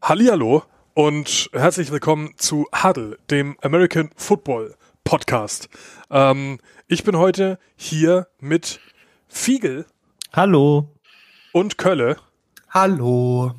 Hallihallo 0.00 0.62
und 0.94 1.50
herzlich 1.52 1.90
willkommen 1.90 2.32
zu 2.38 2.66
Huddle, 2.72 3.18
dem 3.30 3.58
American 3.60 4.10
Football 4.16 4.74
Podcast. 5.04 5.68
Ähm, 6.10 6.60
ich 6.86 7.02
bin 7.02 7.18
heute 7.18 7.58
hier 7.76 8.28
mit 8.38 8.80
Fiegel. 9.26 9.86
Hallo. 10.32 10.94
Und 11.52 11.78
Kölle. 11.78 12.16
Hallo. 12.70 13.52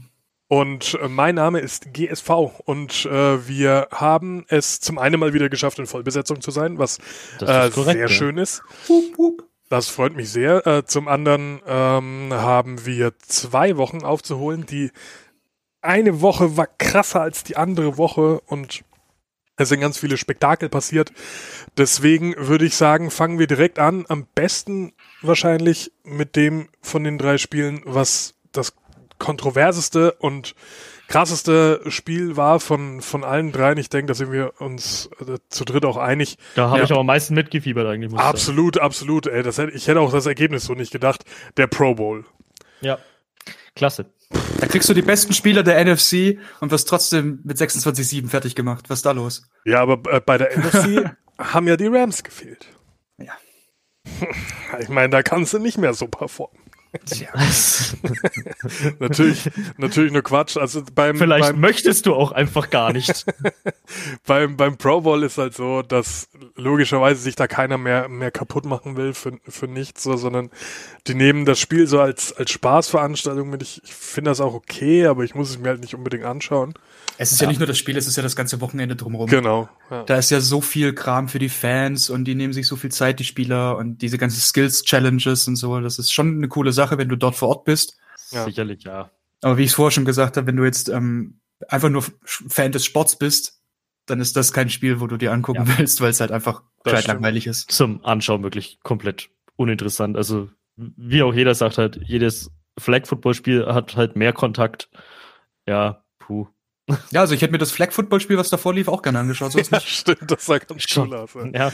Und 0.48 0.98
äh, 1.00 1.08
mein 1.08 1.36
Name 1.36 1.60
ist 1.60 1.94
GSV 1.94 2.30
und 2.66 3.06
äh, 3.06 3.48
wir 3.48 3.90
haben 3.92 4.46
es 4.48 4.80
zum 4.80 4.98
einen 4.98 5.20
mal 5.20 5.34
wieder 5.34 5.50
geschafft, 5.50 5.78
in 5.78 5.86
Vollbesetzung 5.86 6.42
zu 6.42 6.52
sein, 6.52 6.80
was 6.80 6.98
äh, 7.42 7.70
korrekt, 7.70 7.98
sehr 7.98 7.98
ja. 7.98 8.08
schön 8.08 8.38
ist. 8.38 8.64
Hup, 8.88 9.18
hup. 9.18 9.44
Das 9.70 9.88
freut 9.88 10.16
mich 10.16 10.32
sehr. 10.32 10.66
Äh, 10.66 10.86
zum 10.86 11.08
anderen 11.08 11.62
ähm, 11.68 12.30
haben 12.32 12.88
wir 12.88 13.14
zwei 13.20 13.78
Wochen 13.78 14.04
aufzuholen. 14.04 14.66
Die 14.66 14.90
eine 15.82 16.22
Woche 16.22 16.58
war 16.58 16.68
krasser 16.68 17.22
als 17.22 17.44
die 17.44 17.58
andere 17.58 17.98
Woche 17.98 18.42
und 18.42 18.84
es 19.60 19.70
sind 19.70 19.82
ganz 19.82 19.98
viele 19.98 20.18
Spektakel 20.18 20.70
passiert. 20.70 21.12
Deswegen 21.78 22.34
würde 22.38 22.66
ich 22.66 22.76
sagen, 22.76 23.12
fangen 23.12 23.40
wir 23.40 23.48
direkt 23.48 23.78
an. 23.78 24.06
Am 24.08 24.26
besten 24.34 24.94
wahrscheinlich 25.22 25.92
mit 26.04 26.38
dem 26.38 26.70
von 26.82 27.04
den 27.04 27.18
drei 27.18 27.38
Spielen, 27.38 27.82
was 27.84 28.36
das 28.54 28.74
kontroverseste 29.18 30.14
und 30.14 30.56
krasseste 31.10 31.82
Spiel 31.88 32.38
war 32.38 32.62
von, 32.62 33.02
von 33.02 33.26
allen 33.26 33.52
dreien. 33.52 33.78
Ich 33.78 33.90
denke, 33.90 34.08
da 34.08 34.14
sind 34.14 34.32
wir 34.32 34.54
uns 34.62 35.10
äh, 35.20 35.40
zu 35.50 35.66
dritt 35.66 35.84
auch 35.84 35.98
einig. 35.98 36.38
Da 36.56 36.70
habe 36.70 36.80
ja. 36.80 36.86
ich 36.86 36.94
auch 36.94 37.00
am 37.00 37.08
meisten 37.08 37.34
mitgefiebert 37.34 37.86
eigentlich. 37.86 38.12
Muss 38.12 38.22
absolut, 38.22 38.76
sagen. 38.76 38.86
absolut. 38.86 39.28
Ey, 39.28 39.44
das 39.44 39.58
hätte, 39.58 39.74
ich 39.74 39.88
hätte 39.88 40.00
auch 40.00 40.12
das 40.12 40.26
Ergebnis 40.26 40.64
so 40.66 40.74
nicht 40.74 40.92
gedacht. 40.92 41.26
Der 41.58 41.68
Pro 41.68 41.96
Bowl. 41.96 42.24
Ja, 42.80 42.98
klasse. 43.76 44.06
Da 44.30 44.68
kriegst 44.68 44.90
du 44.90 44.94
die 44.94 45.02
besten 45.02 45.34
Spieler 45.34 45.64
der 45.64 45.84
NFC 45.84 46.38
und 46.60 46.72
wirst 46.72 46.88
trotzdem 46.88 47.40
mit 47.44 47.58
26-7 47.58 48.28
fertig 48.28 48.56
gemacht. 48.56 48.90
Was 48.90 49.00
ist 49.00 49.06
da 49.06 49.12
los? 49.12 49.44
Ja, 49.66 49.82
aber 49.82 50.02
äh, 50.14 50.20
bei 50.20 50.38
der 50.38 50.58
NFC 50.58 51.10
haben 51.38 51.68
ja 51.68 51.78
die 51.78 51.88
Rams 51.88 52.24
gefehlt. 52.24 52.68
Ja. 53.18 53.34
Ich 54.80 54.90
meine, 54.90 55.10
da 55.10 55.24
kannst 55.24 55.54
du 55.54 55.60
nicht 55.60 55.78
mehr 55.78 55.94
so 55.94 56.08
performen. 56.08 56.60
natürlich, 59.00 59.50
natürlich 59.78 60.12
nur 60.12 60.24
Quatsch. 60.24 60.58
Also 60.58 60.84
beim, 60.94 61.18
Vielleicht 61.18 61.52
beim, 61.52 61.60
möchtest 61.60 62.06
du 62.06 62.16
auch 62.16 62.32
einfach 62.32 62.70
gar 62.70 62.94
nicht. 62.94 63.26
beim, 64.26 64.58
beim 64.58 64.78
Pro 64.78 65.02
Bowl 65.02 65.24
ist 65.24 65.38
halt 65.38 65.54
so, 65.54 65.84
dass 65.84 66.30
logischerweise 66.56 67.22
sich 67.22 67.36
da 67.36 67.48
keiner 67.48 67.78
mehr, 67.78 68.10
mehr 68.10 68.32
kaputt 68.32 68.66
machen 68.66 68.98
will 68.98 69.14
für, 69.14 69.40
für 69.48 69.68
nichts, 69.68 70.04
so, 70.04 70.18
sondern 70.18 70.50
die 71.08 71.14
nehmen 71.14 71.46
das 71.46 71.60
Spiel 71.60 71.86
so 71.86 72.00
als, 72.00 72.34
als 72.34 72.52
Spaßveranstaltung 72.52 73.50
mit. 73.50 73.62
Ich, 73.62 73.82
ich 73.84 73.94
finde 73.94 74.32
das 74.32 74.42
auch 74.42 74.54
okay, 74.54 75.06
aber 75.06 75.24
ich 75.24 75.36
muss 75.36 75.50
es 75.50 75.60
mir 75.60 75.70
halt 75.70 75.82
nicht 75.82 75.94
unbedingt 75.94 76.26
anschauen. 76.26 76.74
Es 77.22 77.34
ist 77.34 77.42
ja. 77.42 77.46
ja. 77.46 77.50
nicht 77.50 77.60
nur 77.60 77.68
das 77.68 77.78
Spiel, 77.78 77.98
es 77.98 78.08
ist 78.08 78.16
ja 78.16 78.24
das 78.24 78.38
ganze 78.38 78.62
Wochenende 78.62 78.96
drumherum. 78.96 79.28
Genau. 79.28 79.68
Ja. 79.92 80.04
Da 80.04 80.16
ist 80.16 80.32
ja 80.32 80.40
so 80.40 80.62
viel 80.62 80.94
Kram 80.94 81.28
für 81.28 81.38
die 81.38 81.50
Fans 81.50 82.10
und 82.10 82.24
die 82.24 82.34
nehmen 82.34 82.54
sich 82.54 82.66
so 82.66 82.78
viel 82.78 82.92
Zeit, 82.92 83.20
die 83.20 83.26
Spieler 83.26 83.78
und 83.78 84.02
diese 84.02 84.18
ganzen 84.18 84.40
Skills-Challenges 84.40 85.46
und 85.50 85.58
so. 85.58 85.82
Das 85.82 86.00
ist 86.00 86.14
schon 86.14 86.38
eine 86.38 86.48
coole 86.48 86.72
Sache, 86.72 86.79
wenn 86.98 87.10
du 87.10 87.16
dort 87.16 87.36
vor 87.36 87.50
Ort 87.50 87.66
bist. 87.66 87.98
Ja. 88.32 88.46
Sicherlich, 88.46 88.84
ja. 88.84 89.12
Aber 89.42 89.58
wie 89.58 89.64
ich 89.64 89.70
es 89.70 89.76
vorher 89.76 89.92
schon 89.92 90.06
gesagt 90.06 90.38
habe, 90.38 90.48
wenn 90.48 90.56
du 90.56 90.66
jetzt 90.66 90.90
ähm, 90.90 91.40
einfach 91.68 91.90
nur 91.90 92.04
Fan 92.24 92.72
des 92.72 92.86
Sports 92.86 93.18
bist, 93.18 93.62
dann 94.06 94.20
ist 94.20 94.36
das 94.36 94.54
kein 94.54 94.70
Spiel, 94.70 95.00
wo 95.00 95.08
du 95.08 95.18
dir 95.18 95.32
angucken 95.32 95.66
ja. 95.68 95.78
willst, 95.78 96.02
weil 96.02 96.10
es 96.10 96.20
halt 96.20 96.32
einfach 96.32 96.64
langweilig 96.86 97.48
ist. 97.48 97.72
Zum 97.72 98.04
Anschauen 98.04 98.44
wirklich 98.44 98.80
komplett 98.82 99.30
uninteressant. 99.56 100.18
Also, 100.18 100.50
wie 100.76 101.22
auch 101.24 101.34
jeder 101.34 101.54
sagt 101.54 101.78
halt, 101.78 102.00
jedes 102.04 102.52
Flag-Football-Spiel 102.78 103.68
hat 103.68 103.96
halt 103.96 104.16
mehr 104.16 104.34
Kontakt. 104.34 104.90
Ja, 105.68 106.04
puh. 106.18 106.48
Ja, 107.12 107.22
also 107.22 107.34
ich 107.34 107.42
hätte 107.42 107.52
mir 107.52 107.58
das 107.58 107.72
Flag-Football-Spiel, 107.72 108.38
was 108.38 108.50
davor 108.50 108.74
lief, 108.74 108.88
auch 108.88 109.02
gerne 109.02 109.20
angeschaut. 109.20 109.52
So 109.52 109.60
ja, 109.60 109.80
stimmt, 109.80 110.30
das 110.30 110.46
sah 110.46 110.58
ganz 110.58 110.86
cool 110.96 111.14
aus. 111.16 111.32
Ja. 111.54 111.72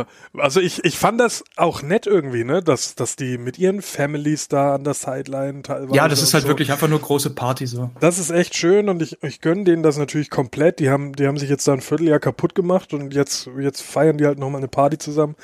Äh, 0.00 0.04
also 0.38 0.60
ich, 0.60 0.84
ich 0.84 0.98
fand 0.98 1.20
das 1.20 1.44
auch 1.56 1.82
nett 1.82 2.06
irgendwie, 2.06 2.44
ne, 2.44 2.62
dass, 2.62 2.94
dass 2.94 3.16
die 3.16 3.38
mit 3.38 3.58
ihren 3.58 3.82
Families 3.82 4.48
da 4.48 4.74
an 4.74 4.84
der 4.84 4.94
Sideline 4.94 5.62
teilweise. 5.62 5.96
Ja, 5.96 6.08
das 6.08 6.22
ist 6.22 6.34
halt 6.34 6.44
so. 6.44 6.48
wirklich 6.48 6.72
einfach 6.72 6.88
nur 6.88 7.00
große 7.00 7.30
Party 7.30 7.66
so. 7.66 7.90
Das 8.00 8.18
ist 8.18 8.30
echt 8.30 8.54
schön 8.54 8.88
und 8.88 9.02
ich, 9.02 9.22
ich 9.22 9.40
gönne 9.40 9.64
denen 9.64 9.82
das 9.82 9.98
natürlich 9.98 10.30
komplett. 10.30 10.80
Die 10.80 10.90
haben, 10.90 11.12
die 11.14 11.26
haben 11.26 11.38
sich 11.38 11.50
jetzt 11.50 11.66
da 11.66 11.72
ein 11.72 11.80
Vierteljahr 11.80 12.20
kaputt 12.20 12.54
gemacht 12.54 12.94
und 12.94 13.14
jetzt, 13.14 13.48
jetzt 13.58 13.82
feiern 13.82 14.18
die 14.18 14.26
halt 14.26 14.38
nochmal 14.38 14.60
eine 14.60 14.68
Party 14.68 14.98
zusammen. 14.98 15.36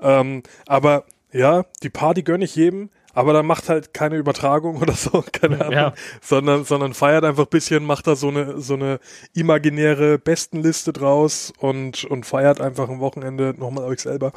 Ähm, 0.00 0.42
aber 0.66 1.04
ja, 1.32 1.64
die 1.82 1.90
Party 1.90 2.22
gönne 2.22 2.44
ich 2.44 2.56
jedem 2.56 2.90
aber 3.14 3.32
dann 3.32 3.46
macht 3.46 3.68
halt 3.68 3.94
keine 3.94 4.16
Übertragung 4.16 4.76
oder 4.82 4.92
so, 4.92 5.24
keine 5.32 5.60
Ahnung, 5.60 5.72
ja. 5.72 5.94
sondern, 6.20 6.64
sondern 6.64 6.94
feiert 6.94 7.24
einfach 7.24 7.44
ein 7.44 7.50
bisschen, 7.50 7.84
macht 7.84 8.06
da 8.06 8.16
so 8.16 8.28
eine, 8.28 8.60
so 8.60 8.74
eine 8.74 9.00
imaginäre 9.34 10.18
Bestenliste 10.18 10.92
draus 10.92 11.52
und, 11.58 12.04
und 12.04 12.26
feiert 12.26 12.60
einfach 12.60 12.88
am 12.88 13.00
Wochenende 13.00 13.54
nochmal 13.56 13.84
euch 13.84 14.00
selber. 14.00 14.32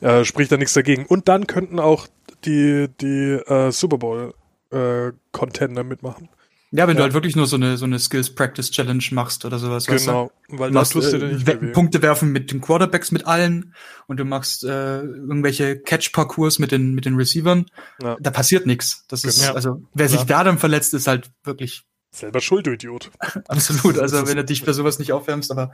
Äh, 0.00 0.24
spricht 0.24 0.52
da 0.52 0.56
nichts 0.56 0.74
dagegen. 0.74 1.06
Und 1.06 1.28
dann 1.28 1.46
könnten 1.46 1.78
auch 1.78 2.06
die, 2.44 2.88
die 3.00 3.32
äh, 3.46 3.70
Super 3.70 3.98
Bowl 3.98 4.34
äh, 4.70 5.12
Contender 5.32 5.84
mitmachen. 5.84 6.28
Ja, 6.72 6.86
wenn 6.86 6.94
ja. 6.94 6.98
du 6.98 7.02
halt 7.02 7.14
wirklich 7.14 7.34
nur 7.34 7.46
so 7.46 7.56
eine, 7.56 7.76
so 7.76 7.84
eine 7.84 7.98
Skills 7.98 8.32
Practice 8.32 8.70
Challenge 8.70 9.02
machst 9.10 9.44
oder 9.44 9.58
sowas. 9.58 9.86
Genau, 9.86 9.96
weißt 9.96 10.52
du? 10.52 10.58
weil 10.58 10.70
da 10.70 10.84
tust 10.84 11.12
du 11.12 11.18
dir 11.18 11.26
nicht 11.26 11.48
äh, 11.48 11.56
Punkte 11.72 12.00
werfen 12.00 12.30
mit 12.30 12.52
den 12.52 12.60
Quarterbacks 12.60 13.10
mit 13.10 13.26
allen 13.26 13.74
und 14.06 14.18
du 14.18 14.24
machst 14.24 14.62
äh, 14.62 15.00
irgendwelche 15.00 15.80
Catch-Parcours 15.80 16.60
mit 16.60 16.70
den, 16.70 16.94
mit 16.94 17.06
den 17.06 17.16
Receivern. 17.16 17.66
Ja. 18.00 18.16
Da 18.20 18.30
passiert 18.30 18.66
nichts. 18.66 19.04
Das 19.08 19.24
ist, 19.24 19.40
genau. 19.40 19.54
also, 19.54 19.82
wer 19.94 20.08
sich 20.08 20.22
da 20.22 20.44
dann 20.44 20.58
verletzt, 20.58 20.94
ist 20.94 21.08
halt 21.08 21.32
wirklich. 21.42 21.82
Selber 22.12 22.40
Schuld, 22.40 22.66
du 22.66 22.72
Idiot. 22.72 23.10
Absolut, 23.48 23.98
also 24.00 24.28
wenn 24.28 24.36
du 24.36 24.44
dich 24.44 24.62
für 24.62 24.74
sowas 24.74 25.00
nicht 25.00 25.12
aufwärmst, 25.12 25.50
aber 25.50 25.72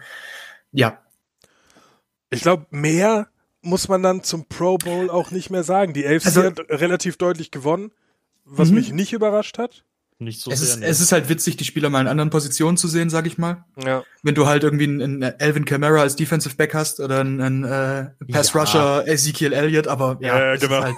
ja. 0.72 1.02
Ich 2.30 2.40
glaube, 2.40 2.66
mehr 2.70 3.28
muss 3.60 3.88
man 3.88 4.02
dann 4.02 4.22
zum 4.22 4.46
Pro 4.46 4.78
Bowl 4.78 5.10
auch 5.10 5.30
nicht 5.30 5.50
mehr 5.50 5.62
sagen. 5.62 5.92
Die 5.92 6.06
AFC 6.06 6.26
also, 6.26 6.42
hat 6.42 6.58
relativ 6.70 7.18
deutlich 7.18 7.50
gewonnen, 7.50 7.92
was 8.44 8.70
mhm. 8.70 8.76
mich 8.76 8.92
nicht 8.92 9.12
überrascht 9.12 9.58
hat 9.58 9.84
nicht 10.18 10.40
so 10.40 10.50
es 10.50 10.60
sehr. 10.60 10.76
Ist, 10.76 10.82
es 10.82 11.00
ist 11.00 11.12
halt 11.12 11.28
witzig, 11.28 11.56
die 11.56 11.64
Spieler 11.64 11.90
mal 11.90 12.00
in 12.00 12.06
anderen 12.06 12.30
Positionen 12.30 12.76
zu 12.76 12.88
sehen, 12.88 13.10
sag 13.10 13.26
ich 13.26 13.36
mal. 13.36 13.64
Ja. 13.84 14.02
Wenn 14.22 14.34
du 14.34 14.46
halt 14.46 14.64
irgendwie 14.64 14.84
einen, 14.84 15.22
einen 15.22 15.22
Elvin 15.38 15.64
Kamara 15.66 16.00
als 16.00 16.16
Defensive 16.16 16.56
Back 16.56 16.74
hast 16.74 17.00
oder 17.00 17.20
einen, 17.20 17.40
einen 17.40 17.64
äh, 17.64 18.06
Pass 18.32 18.54
Rusher 18.54 19.04
ja. 19.06 19.12
Ezekiel 19.12 19.52
Elliott, 19.52 19.88
aber 19.88 20.16
ja, 20.20 20.52
ja 20.52 20.56
genau. 20.56 20.82
Halt 20.82 20.96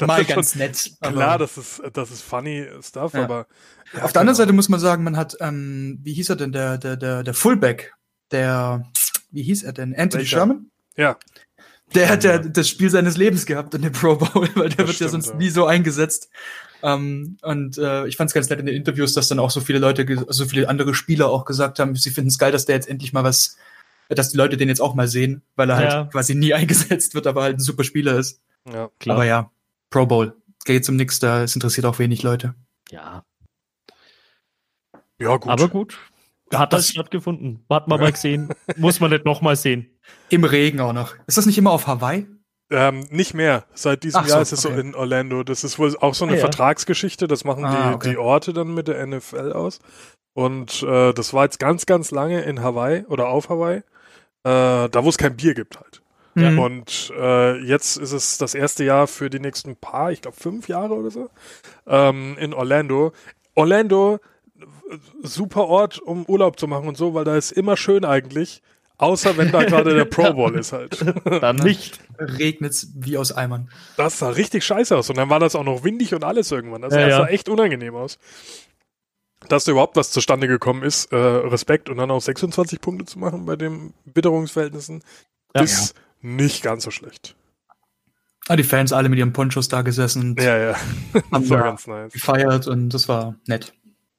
mal 0.06 0.24
ganz 0.24 0.54
nett. 0.54 0.92
Klar, 1.00 1.38
das 1.38 1.56
ist 1.56 1.82
das 1.94 2.10
ist 2.10 2.22
funny 2.22 2.66
Stuff, 2.82 3.14
ja. 3.14 3.24
aber 3.24 3.46
ja, 3.94 4.02
auf 4.02 4.12
der 4.12 4.20
anderen 4.20 4.36
genau. 4.36 4.44
Seite 4.44 4.52
muss 4.52 4.68
man 4.68 4.80
sagen, 4.80 5.02
man 5.02 5.16
hat 5.16 5.36
ähm, 5.40 5.98
wie 6.02 6.12
hieß 6.12 6.28
er 6.28 6.36
denn 6.36 6.52
der 6.52 6.76
der 6.76 6.96
der 6.96 7.22
der 7.22 7.34
Fullback, 7.34 7.94
der 8.30 8.84
wie 9.30 9.42
hieß 9.42 9.62
er 9.62 9.72
denn 9.72 9.94
Anthony 9.94 10.24
Welcher? 10.24 10.36
Sherman? 10.36 10.70
Ja. 10.96 11.16
Der 11.94 12.10
hat 12.10 12.22
ja 12.22 12.36
das 12.36 12.68
Spiel 12.68 12.90
seines 12.90 13.16
Lebens 13.16 13.46
gehabt 13.46 13.74
in 13.74 13.80
dem 13.80 13.92
Pro 13.92 14.16
Bowl, 14.16 14.48
weil 14.54 14.68
der 14.68 14.76
das 14.76 14.78
wird 14.78 14.96
stimmt, 14.96 15.00
ja 15.00 15.08
sonst 15.08 15.34
nie 15.36 15.48
so 15.48 15.64
eingesetzt. 15.64 16.28
Ähm, 16.82 17.36
und 17.42 17.78
äh, 17.78 18.06
ich 18.06 18.16
fand 18.16 18.28
es 18.28 18.34
ganz 18.34 18.48
nett 18.48 18.60
in 18.60 18.66
den 18.66 18.76
Interviews, 18.76 19.12
dass 19.12 19.28
dann 19.28 19.38
auch 19.38 19.50
so 19.50 19.60
viele 19.60 19.78
Leute, 19.78 20.26
so 20.28 20.44
viele 20.44 20.68
andere 20.68 20.94
Spieler 20.94 21.28
auch 21.28 21.44
gesagt 21.44 21.78
haben, 21.78 21.96
sie 21.96 22.10
finden 22.10 22.28
es 22.28 22.38
geil, 22.38 22.52
dass 22.52 22.66
der 22.66 22.76
jetzt 22.76 22.88
endlich 22.88 23.12
mal 23.12 23.24
was, 23.24 23.56
dass 24.08 24.30
die 24.30 24.36
Leute 24.36 24.56
den 24.56 24.68
jetzt 24.68 24.80
auch 24.80 24.94
mal 24.94 25.08
sehen, 25.08 25.42
weil 25.56 25.70
er 25.70 25.76
halt 25.76 25.90
ja. 25.90 25.96
halt 25.98 26.12
quasi 26.12 26.34
nie 26.34 26.54
eingesetzt 26.54 27.14
wird, 27.14 27.26
aber 27.26 27.42
halt 27.42 27.58
ein 27.58 27.62
super 27.62 27.84
Spieler 27.84 28.16
ist. 28.16 28.40
Ja, 28.72 28.90
klar. 28.98 29.16
Aber 29.16 29.24
ja, 29.24 29.50
Pro 29.90 30.06
Bowl. 30.06 30.34
Geht 30.64 30.84
zum 30.84 30.96
Nix, 30.96 31.18
da 31.18 31.42
es 31.42 31.54
interessiert 31.54 31.86
auch 31.86 31.98
wenig 31.98 32.22
Leute. 32.22 32.54
Ja. 32.90 33.24
Ja, 35.20 35.36
gut. 35.36 35.50
Aber 35.50 35.68
gut. 35.68 35.98
Hat 36.52 36.72
das, 36.72 36.86
das 36.86 36.90
stattgefunden? 36.90 37.64
Hat 37.68 37.88
man 37.88 38.00
mal 38.00 38.12
gesehen. 38.12 38.50
Muss 38.76 39.00
man 39.00 39.10
nicht 39.10 39.24
nochmal 39.24 39.56
sehen. 39.56 39.90
Im 40.30 40.44
Regen 40.44 40.80
auch 40.80 40.92
noch. 40.92 41.14
Ist 41.26 41.38
das 41.38 41.46
nicht 41.46 41.58
immer 41.58 41.72
auf 41.72 41.86
Hawaii? 41.86 42.26
Ähm, 42.70 43.06
nicht 43.10 43.34
mehr. 43.34 43.64
Seit 43.74 44.02
diesem 44.02 44.20
Ach 44.22 44.28
Jahr 44.28 44.38
so, 44.38 44.42
ist 44.42 44.52
es 44.52 44.66
okay. 44.66 44.74
so 44.74 44.80
in 44.80 44.94
Orlando. 44.94 45.42
Das 45.42 45.64
ist 45.64 45.78
wohl 45.78 45.96
auch 45.98 46.14
so 46.14 46.24
eine 46.24 46.34
ah, 46.34 46.36
ja. 46.36 46.40
Vertragsgeschichte. 46.40 47.26
Das 47.26 47.44
machen 47.44 47.64
ah, 47.64 47.88
die, 47.88 47.94
okay. 47.94 48.10
die 48.10 48.16
Orte 48.18 48.52
dann 48.52 48.74
mit 48.74 48.88
der 48.88 49.06
NFL 49.06 49.52
aus. 49.52 49.80
Und 50.34 50.82
äh, 50.82 51.12
das 51.14 51.32
war 51.32 51.44
jetzt 51.44 51.58
ganz, 51.58 51.86
ganz 51.86 52.10
lange 52.10 52.42
in 52.42 52.62
Hawaii 52.62 53.04
oder 53.08 53.28
auf 53.28 53.48
Hawaii. 53.48 53.78
Äh, 53.78 53.82
da, 54.44 55.02
wo 55.02 55.08
es 55.08 55.18
kein 55.18 55.36
Bier 55.36 55.54
gibt 55.54 55.80
halt. 55.80 56.02
Mhm. 56.34 56.58
Und 56.58 57.12
äh, 57.18 57.58
jetzt 57.64 57.96
ist 57.96 58.12
es 58.12 58.38
das 58.38 58.54
erste 58.54 58.84
Jahr 58.84 59.06
für 59.06 59.30
die 59.30 59.40
nächsten 59.40 59.76
paar, 59.76 60.12
ich 60.12 60.22
glaube 60.22 60.36
fünf 60.38 60.68
Jahre 60.68 60.94
oder 60.94 61.10
so, 61.10 61.30
ähm, 61.86 62.36
in 62.38 62.54
Orlando. 62.54 63.12
Orlando, 63.54 64.20
super 65.22 65.66
Ort, 65.66 65.98
um 65.98 66.24
Urlaub 66.26 66.58
zu 66.58 66.68
machen 66.68 66.88
und 66.88 66.96
so, 66.96 67.14
weil 67.14 67.24
da 67.24 67.36
ist 67.36 67.50
immer 67.50 67.76
schön 67.76 68.04
eigentlich. 68.04 68.62
Außer 68.98 69.36
wenn 69.36 69.52
da 69.52 69.62
gerade 69.64 69.94
der 69.94 70.04
Pro 70.04 70.32
Bowl 70.34 70.58
ist 70.58 70.72
halt. 70.72 71.04
Dann 71.24 71.56
nicht. 71.56 72.00
Regnet's 72.18 72.88
wie 72.96 73.16
aus 73.16 73.32
Eimern. 73.32 73.70
Das 73.96 74.18
sah 74.18 74.30
richtig 74.30 74.64
scheiße 74.64 74.96
aus. 74.96 75.08
Und 75.08 75.16
dann 75.16 75.30
war 75.30 75.38
das 75.38 75.54
auch 75.54 75.64
noch 75.64 75.84
windig 75.84 76.14
und 76.14 76.24
alles 76.24 76.50
irgendwann. 76.50 76.82
Also 76.82 76.98
ja, 76.98 77.06
das 77.06 77.16
sah 77.16 77.22
ja. 77.22 77.28
echt 77.28 77.48
unangenehm 77.48 77.94
aus. 77.94 78.18
Dass 79.48 79.64
da 79.64 79.70
überhaupt 79.70 79.94
was 79.94 80.10
zustande 80.10 80.48
gekommen 80.48 80.82
ist, 80.82 81.12
äh, 81.12 81.16
Respekt. 81.16 81.88
Und 81.88 81.98
dann 81.98 82.10
auch 82.10 82.20
26 82.20 82.80
Punkte 82.80 83.04
zu 83.04 83.20
machen 83.20 83.46
bei 83.46 83.54
den 83.54 83.94
Witterungsverhältnissen, 84.04 85.04
ja, 85.54 85.62
ist 85.62 85.94
nicht 86.20 86.64
ganz 86.64 86.82
so 86.82 86.90
schlecht. 86.90 87.36
Ah, 88.48 88.56
die 88.56 88.64
Fans 88.64 88.92
alle 88.92 89.08
mit 89.08 89.18
ihren 89.18 89.32
Ponchos 89.32 89.68
da 89.68 89.82
gesessen 89.82 90.30
und 90.30 90.42
ja, 90.42 90.58
ja. 90.58 90.76
haben 91.30 91.48
da 91.48 91.60
ganz 91.60 91.86
nice. 91.86 92.12
gefeiert 92.12 92.66
und 92.66 92.88
das 92.88 93.08
war 93.08 93.36
nett. 93.46 93.74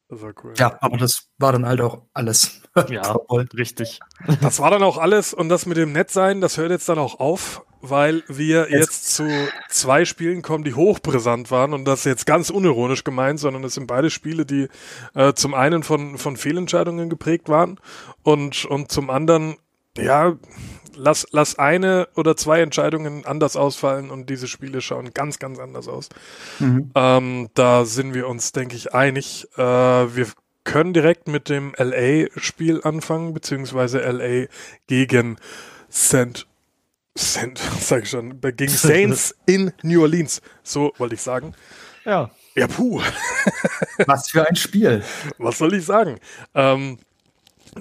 Das 0.07 0.21
war 0.21 0.33
cool. 0.43 0.53
Ja, 0.57 0.77
aber 0.81 0.97
das 0.97 1.29
war 1.37 1.51
dann 1.51 1.65
halt 1.65 1.81
auch 1.81 2.03
alles. 2.13 2.58
Ja, 2.89 3.17
richtig. 3.55 3.99
Das 4.41 4.59
war 4.59 4.71
dann 4.71 4.83
auch 4.83 4.97
alles 4.97 5.33
und 5.33 5.49
das 5.49 5.65
mit 5.65 5.77
dem 5.77 5.91
Nettsein, 5.91 6.41
das 6.41 6.57
hört 6.57 6.71
jetzt 6.71 6.87
dann 6.89 6.99
auch 6.99 7.19
auf, 7.19 7.63
weil 7.81 8.23
wir 8.27 8.69
jetzt, 8.69 8.71
jetzt 8.71 9.15
zu 9.15 9.27
zwei 9.69 10.05
Spielen 10.05 10.41
kommen, 10.41 10.63
die 10.63 10.73
hochbrisant 10.73 11.51
waren 11.51 11.73
und 11.73 11.85
das 11.85 12.03
jetzt 12.03 12.25
ganz 12.25 12.49
unironisch 12.49 13.03
gemeint, 13.03 13.39
sondern 13.39 13.63
es 13.63 13.73
sind 13.73 13.87
beide 13.87 14.09
Spiele, 14.09 14.45
die 14.45 14.67
äh, 15.13 15.33
zum 15.33 15.53
einen 15.53 15.83
von, 15.83 16.17
von 16.17 16.37
Fehlentscheidungen 16.37 17.09
geprägt 17.09 17.49
waren 17.49 17.79
und, 18.23 18.65
und 18.65 18.91
zum 18.91 19.09
anderen, 19.09 19.57
ja, 19.97 20.35
lass, 20.95 21.27
lass 21.31 21.57
eine 21.57 22.09
oder 22.15 22.35
zwei 22.35 22.61
Entscheidungen 22.61 23.25
anders 23.25 23.55
ausfallen 23.55 24.11
und 24.11 24.29
diese 24.29 24.47
Spiele 24.47 24.81
schauen 24.81 25.13
ganz, 25.13 25.39
ganz 25.39 25.59
anders 25.59 25.87
aus. 25.87 26.09
Mhm. 26.59 26.91
Ähm, 26.95 27.49
da 27.53 27.85
sind 27.85 28.13
wir 28.13 28.27
uns, 28.27 28.51
denke 28.51 28.75
ich, 28.75 28.93
einig. 28.93 29.47
Äh, 29.55 29.61
wir 29.61 30.27
können 30.69 30.93
direkt 30.93 31.27
mit 31.27 31.49
dem 31.49 31.73
LA-Spiel 31.77 32.81
anfangen, 32.83 33.33
beziehungsweise 33.33 33.99
LA 33.99 34.45
gegen 34.85 35.37
St. 35.91 36.45
St. 37.17 37.57
sag 37.79 38.03
ich 38.03 38.09
schon, 38.09 38.39
gegen 38.39 38.67
Saints 38.67 39.35
in 39.47 39.73
New 39.81 40.01
Orleans. 40.01 40.41
So 40.63 40.93
wollte 40.97 41.15
ich 41.15 41.21
sagen. 41.21 41.55
Ja. 42.05 42.29
Ja, 42.55 42.67
puh. 42.67 43.01
Was 44.05 44.29
für 44.29 44.47
ein 44.47 44.55
Spiel. 44.55 45.03
Was 45.39 45.57
soll 45.57 45.73
ich 45.73 45.85
sagen? 45.85 46.19
Ähm, 46.53 46.99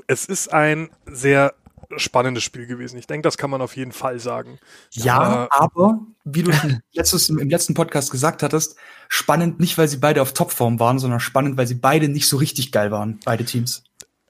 es 0.06 0.24
ist 0.24 0.52
ein 0.52 0.88
sehr 1.06 1.54
spannendes 1.96 2.44
Spiel 2.44 2.66
gewesen. 2.66 2.98
Ich 2.98 3.06
denke, 3.06 3.22
das 3.22 3.38
kann 3.38 3.50
man 3.50 3.60
auf 3.60 3.76
jeden 3.76 3.92
Fall 3.92 4.18
sagen. 4.20 4.58
Ja, 4.92 5.44
äh, 5.44 5.48
aber 5.50 6.00
wie 6.24 6.42
du 6.42 6.52
letztes, 6.92 7.28
im 7.28 7.48
letzten 7.48 7.74
Podcast 7.74 8.10
gesagt 8.10 8.42
hattest, 8.42 8.76
spannend 9.08 9.60
nicht, 9.60 9.78
weil 9.78 9.88
sie 9.88 9.96
beide 9.96 10.22
auf 10.22 10.32
Topform 10.32 10.80
waren, 10.80 10.98
sondern 10.98 11.20
spannend, 11.20 11.56
weil 11.56 11.66
sie 11.66 11.74
beide 11.74 12.08
nicht 12.08 12.28
so 12.28 12.36
richtig 12.36 12.72
geil 12.72 12.90
waren, 12.90 13.20
beide 13.24 13.44
Teams. 13.44 13.84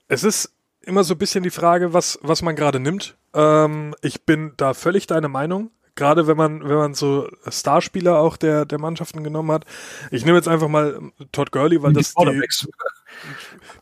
Es 0.06 0.24
ist 0.24 0.52
immer 0.82 1.04
so 1.04 1.14
ein 1.14 1.18
bisschen 1.18 1.42
die 1.42 1.50
Frage, 1.50 1.92
was, 1.92 2.18
was 2.22 2.42
man 2.42 2.56
gerade 2.56 2.80
nimmt. 2.80 3.16
Ähm, 3.34 3.94
ich 4.00 4.24
bin 4.24 4.52
da 4.56 4.74
völlig 4.74 5.06
deiner 5.06 5.28
Meinung. 5.28 5.70
Gerade 5.94 6.28
wenn 6.28 6.36
man, 6.36 6.62
wenn 6.62 6.76
man 6.76 6.94
so 6.94 7.28
Starspieler 7.48 8.20
auch 8.20 8.36
der, 8.36 8.64
der 8.64 8.78
Mannschaften 8.78 9.24
genommen 9.24 9.50
hat. 9.50 9.64
Ich 10.12 10.24
nehme 10.24 10.38
jetzt 10.38 10.46
einfach 10.46 10.68
mal 10.68 11.10
Todd 11.32 11.50
Gurley, 11.50 11.82
weil 11.82 11.92
die 11.92 11.98
das 11.98 12.14
die, 12.14 12.40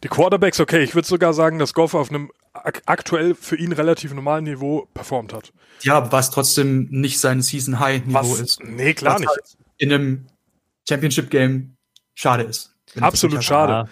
die 0.02 0.08
Quarterbacks, 0.08 0.60
okay, 0.60 0.82
ich 0.82 0.94
würde 0.94 1.08
sogar 1.08 1.34
sagen, 1.34 1.58
dass 1.58 1.74
Goff 1.74 1.94
auf 1.94 2.10
einem 2.10 2.30
aktuell 2.52 3.34
für 3.34 3.56
ihn 3.56 3.72
relativ 3.72 4.14
normalen 4.14 4.44
Niveau 4.44 4.88
performt 4.94 5.32
hat. 5.32 5.52
Ja, 5.82 6.10
was 6.10 6.30
trotzdem 6.30 6.88
nicht 6.90 7.20
sein 7.20 7.42
Season 7.42 7.80
High 7.80 8.06
Niveau 8.06 8.18
was, 8.20 8.40
ist. 8.40 8.64
Nee, 8.64 8.94
klar 8.94 9.14
was 9.14 9.20
nicht. 9.20 9.30
Halt 9.30 9.56
in 9.78 9.92
einem 9.92 10.26
Championship 10.88 11.30
Game 11.30 11.76
schade 12.14 12.44
ist. 12.44 12.74
Absolut 13.00 13.44
schade. 13.44 13.88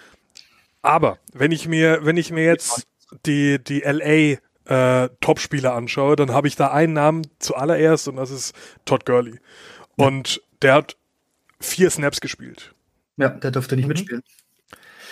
Aber 0.81 1.19
wenn 1.33 1.51
ich 1.51 1.67
mir, 1.67 1.99
wenn 2.03 2.17
ich 2.17 2.31
mir 2.31 2.45
jetzt 2.45 2.87
die, 3.25 3.63
die 3.63 3.81
LA 3.81 4.37
äh, 4.65 5.09
Topspieler 5.19 5.73
anschaue, 5.73 6.15
dann 6.15 6.31
habe 6.31 6.47
ich 6.47 6.55
da 6.55 6.71
einen 6.71 6.93
Namen 6.93 7.27
zuallererst 7.39 8.07
und 8.07 8.15
das 8.15 8.31
ist 8.31 8.55
Todd 8.85 9.05
Gurley. 9.05 9.39
Und 9.95 10.41
der 10.61 10.73
hat 10.73 10.97
vier 11.59 11.89
Snaps 11.89 12.19
gespielt. 12.21 12.73
Ja, 13.17 13.29
der 13.29 13.51
durfte 13.51 13.75
nicht 13.75 13.85
mhm. 13.85 13.89
mitspielen. 13.89 14.23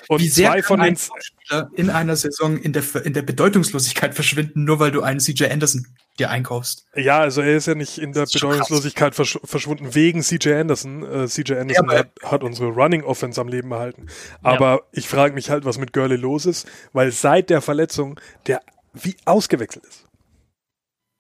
Und 0.07 0.21
Wie 0.21 0.27
sehr 0.27 0.51
zwei 0.51 0.63
von 0.63 0.81
den 0.81 0.97
Spieler 0.97 1.69
in 1.75 1.89
einer 1.89 2.15
Saison 2.15 2.57
in 2.57 2.73
der, 2.73 2.83
in 3.03 3.13
der 3.13 3.21
Bedeutungslosigkeit 3.21 4.13
verschwinden, 4.13 4.63
nur 4.63 4.79
weil 4.79 4.91
du 4.91 5.01
einen 5.01 5.19
CJ 5.19 5.45
Anderson 5.45 5.88
dir 6.19 6.29
einkaufst. 6.29 6.85
Ja, 6.95 7.19
also 7.19 7.41
er 7.41 7.57
ist 7.57 7.67
ja 7.67 7.75
nicht 7.75 7.97
in 7.97 8.13
der 8.13 8.25
Bedeutungslosigkeit 8.31 9.15
versch 9.15 9.39
verschwunden 9.44 9.95
wegen 9.95 10.21
CJ 10.21 10.53
Anderson. 10.53 11.03
Äh, 11.03 11.27
CJ 11.27 11.53
Anderson 11.53 11.89
ja, 11.89 11.97
hat, 12.00 12.11
hat, 12.23 12.44
unsere 12.44 12.69
Running 12.69 13.03
Offense 13.03 13.39
am 13.41 13.47
Leben 13.47 13.71
erhalten. 13.71 14.07
Aber 14.41 14.71
ja. 14.71 14.81
ich 14.91 15.07
frage 15.07 15.33
mich 15.33 15.50
halt, 15.50 15.65
was 15.65 15.77
mit 15.77 15.94
Gurley 15.94 16.17
los 16.17 16.45
ist, 16.45 16.67
weil 16.91 17.11
seit 17.11 17.50
der 17.50 17.61
Verletzung 17.61 18.19
der 18.47 18.61
wie 18.94 19.15
ausgewechselt 19.25 19.85
ist. 19.85 20.05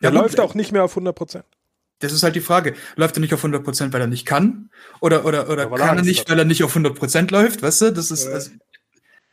Der 0.01 0.13
ja, 0.13 0.19
läuft 0.19 0.39
auch 0.39 0.53
nicht 0.53 0.71
mehr 0.71 0.83
auf 0.83 0.91
100 0.91 1.15
Prozent. 1.15 1.45
Das 1.99 2.11
ist 2.11 2.23
halt 2.23 2.35
die 2.35 2.41
Frage. 2.41 2.75
Läuft 2.95 3.17
er 3.17 3.21
nicht 3.21 3.33
auf 3.33 3.39
100 3.39 3.63
Prozent, 3.63 3.93
weil 3.93 4.01
er 4.01 4.07
nicht 4.07 4.25
kann? 4.25 4.69
Oder, 4.99 5.25
oder, 5.25 5.49
oder 5.49 5.69
kann 5.69 5.97
er 5.97 6.03
nicht, 6.03 6.29
weil 6.29 6.37
er 6.37 6.45
nicht 6.45 6.63
auf 6.63 6.71
100 6.71 6.95
Prozent 6.95 7.31
läuft? 7.31 7.63
Weißt 7.63 7.81
du, 7.81 7.93
das 7.93 8.11
ist, 8.11 8.27
also, 8.27 8.51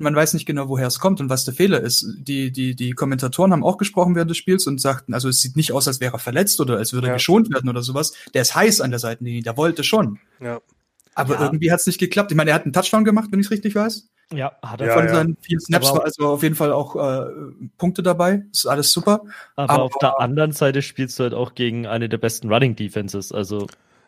man 0.01 0.15
weiß 0.15 0.35
nicht 0.35 0.47
genau, 0.47 0.69
woher 0.69 0.87
es 0.87 0.99
kommt 0.99 1.21
und 1.21 1.29
was 1.29 1.45
der 1.45 1.55
Fehler 1.55 1.81
ist. 1.81 2.07
Die, 2.19 2.51
die, 2.51 2.75
die 2.75 2.93
Kommentatoren 2.93 3.53
haben 3.53 3.65
auch 3.65 3.79
gesprochen 3.79 4.15
während 4.15 4.31
des 4.31 4.39
Spiels 4.39 4.67
und 4.67 4.81
sagten, 4.81 5.15
also 5.15 5.29
es 5.29 5.41
sieht 5.41 5.57
nicht 5.57 5.73
aus, 5.73 5.87
als 5.87 6.01
wäre 6.01 6.17
er 6.17 6.19
verletzt 6.19 6.61
oder 6.61 6.79
als 6.79 6.93
würde 6.93 7.09
er 7.09 7.11
ja. 7.11 7.15
geschont 7.15 7.53
werden 7.53 7.69
oder 7.69 7.83
sowas. 7.83 8.13
Der 8.35 8.43
ist 8.43 8.55
heiß 8.55 8.81
an 8.81 8.91
der 8.91 8.99
Seitenlinie, 8.99 9.43
der 9.43 9.57
wollte 9.57 9.85
schon. 9.85 10.19
Ja. 10.41 10.61
Aber 11.15 11.35
ja. 11.35 11.45
irgendwie 11.45 11.71
hat 11.71 11.81
es 11.81 11.87
nicht 11.87 11.99
geklappt. 11.99 12.31
Ich 12.31 12.37
meine, 12.37 12.51
er 12.51 12.55
hat 12.55 12.65
einen 12.65 12.73
Touchdown 12.73 13.05
gemacht, 13.05 13.29
wenn 13.31 13.41
ich 13.41 13.47
es 13.47 13.53
richtig 13.53 13.75
weiß. 13.75 14.09
Ja, 14.33 14.53
hat 14.63 14.81
er. 14.81 14.95
Von 14.95 15.07
ja. 15.07 15.15
seinen 15.15 15.37
vielen 15.41 15.61
Snaps 15.61 15.93
war 15.93 16.05
also 16.05 16.29
auf 16.29 16.43
jeden 16.43 16.55
Fall 16.55 16.73
auch 16.73 16.95
äh, 16.97 17.31
Punkte 17.79 18.03
dabei. 18.03 18.45
Ist 18.53 18.67
alles 18.67 18.93
super. 18.93 19.23
Aber, 19.57 19.73
aber, 19.73 19.83
auf 19.83 19.99
der 20.01 20.21
anderen 20.21 20.53
Seite 20.53 20.83
spielst 20.83 21.19
du 21.19 21.25
halt 21.25 21.35
auch 21.35 21.55
gegen 21.55 21.87
eine 21.87 22.09
der 22.09 22.19
besten 22.19 22.53
Running 22.53 22.77
Defenses. 22.77 23.33
Also 23.33 23.67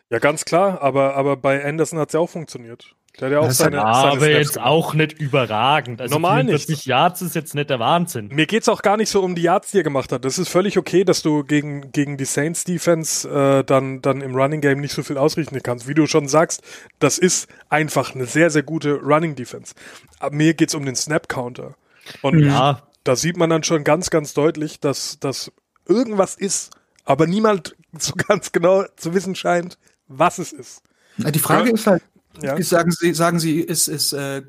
ja, 0.09 0.19
ganz 0.19 0.45
klar. 0.45 0.81
Aber, 0.81 1.15
aber 1.15 1.35
bei 1.37 1.63
Anderson 1.63 1.99
hat 1.99 2.09
es 2.09 2.13
ja 2.13 2.19
auch 2.19 2.29
funktioniert. 2.29 2.95
Der 3.19 3.27
hat 3.27 3.33
ja 3.33 3.39
auch 3.41 3.51
seine, 3.51 3.75
ja, 3.77 3.93
seine 3.93 4.11
aber 4.13 4.29
jetzt 4.29 4.53
gemacht. 4.53 4.67
auch 4.67 4.93
nicht 4.95 5.13
überragend. 5.13 6.01
Also 6.01 6.15
Normal 6.15 6.45
nicht. 6.45 6.65
40 6.65 6.85
Yards 6.87 7.21
ist 7.21 7.35
jetzt 7.35 7.53
nicht 7.53 7.69
der 7.69 7.79
Wahnsinn. 7.79 8.29
Mir 8.29 8.47
geht's 8.47 8.67
auch 8.67 8.81
gar 8.81 8.97
nicht 8.97 9.09
so 9.09 9.21
um 9.21 9.35
die 9.35 9.43
Yards, 9.43 9.69
die 9.69 9.77
er 9.77 9.83
gemacht 9.83 10.11
hat. 10.11 10.25
Das 10.25 10.39
ist 10.39 10.49
völlig 10.49 10.79
okay, 10.79 11.03
dass 11.03 11.21
du 11.21 11.43
gegen, 11.43 11.91
gegen 11.91 12.17
die 12.17 12.25
Saints 12.25 12.63
Defense 12.63 13.29
äh, 13.29 13.63
dann, 13.63 14.01
dann 14.01 14.21
im 14.21 14.35
Running 14.35 14.61
Game 14.61 14.79
nicht 14.79 14.93
so 14.93 15.03
viel 15.03 15.19
ausrichten 15.19 15.61
kannst. 15.61 15.87
Wie 15.87 15.93
du 15.93 16.07
schon 16.07 16.27
sagst, 16.27 16.63
das 16.97 17.19
ist 17.19 17.47
einfach 17.69 18.15
eine 18.15 18.25
sehr, 18.25 18.49
sehr 18.49 18.63
gute 18.63 18.95
Running 18.95 19.35
Defense. 19.35 19.75
Aber 20.19 20.35
mir 20.35 20.55
geht's 20.55 20.73
um 20.73 20.83
den 20.83 20.95
Snap 20.95 21.29
Counter. 21.29 21.75
Und 22.23 22.39
ja. 22.39 22.81
da 23.03 23.15
sieht 23.15 23.37
man 23.37 23.49
dann 23.51 23.63
schon 23.63 23.83
ganz, 23.83 24.09
ganz 24.09 24.33
deutlich, 24.33 24.79
dass, 24.79 25.19
dass 25.19 25.51
irgendwas 25.87 26.33
ist, 26.33 26.71
aber 27.05 27.27
niemand 27.27 27.75
so 27.99 28.13
ganz 28.15 28.51
genau 28.51 28.85
zu 28.95 29.13
wissen 29.13 29.35
scheint, 29.35 29.77
was 30.07 30.39
es 30.39 30.51
ist. 30.51 30.81
Die 31.17 31.37
Frage 31.37 31.69
ja. 31.69 31.75
ist 31.75 31.85
halt, 31.85 32.01
ja. 32.41 32.61
Sagen 32.61 32.91
Sie, 32.91 33.13
sagen 33.13 33.39
Sie, 33.39 33.59
ist, 33.59 33.87
ist 33.87 34.13
äh, 34.13 34.43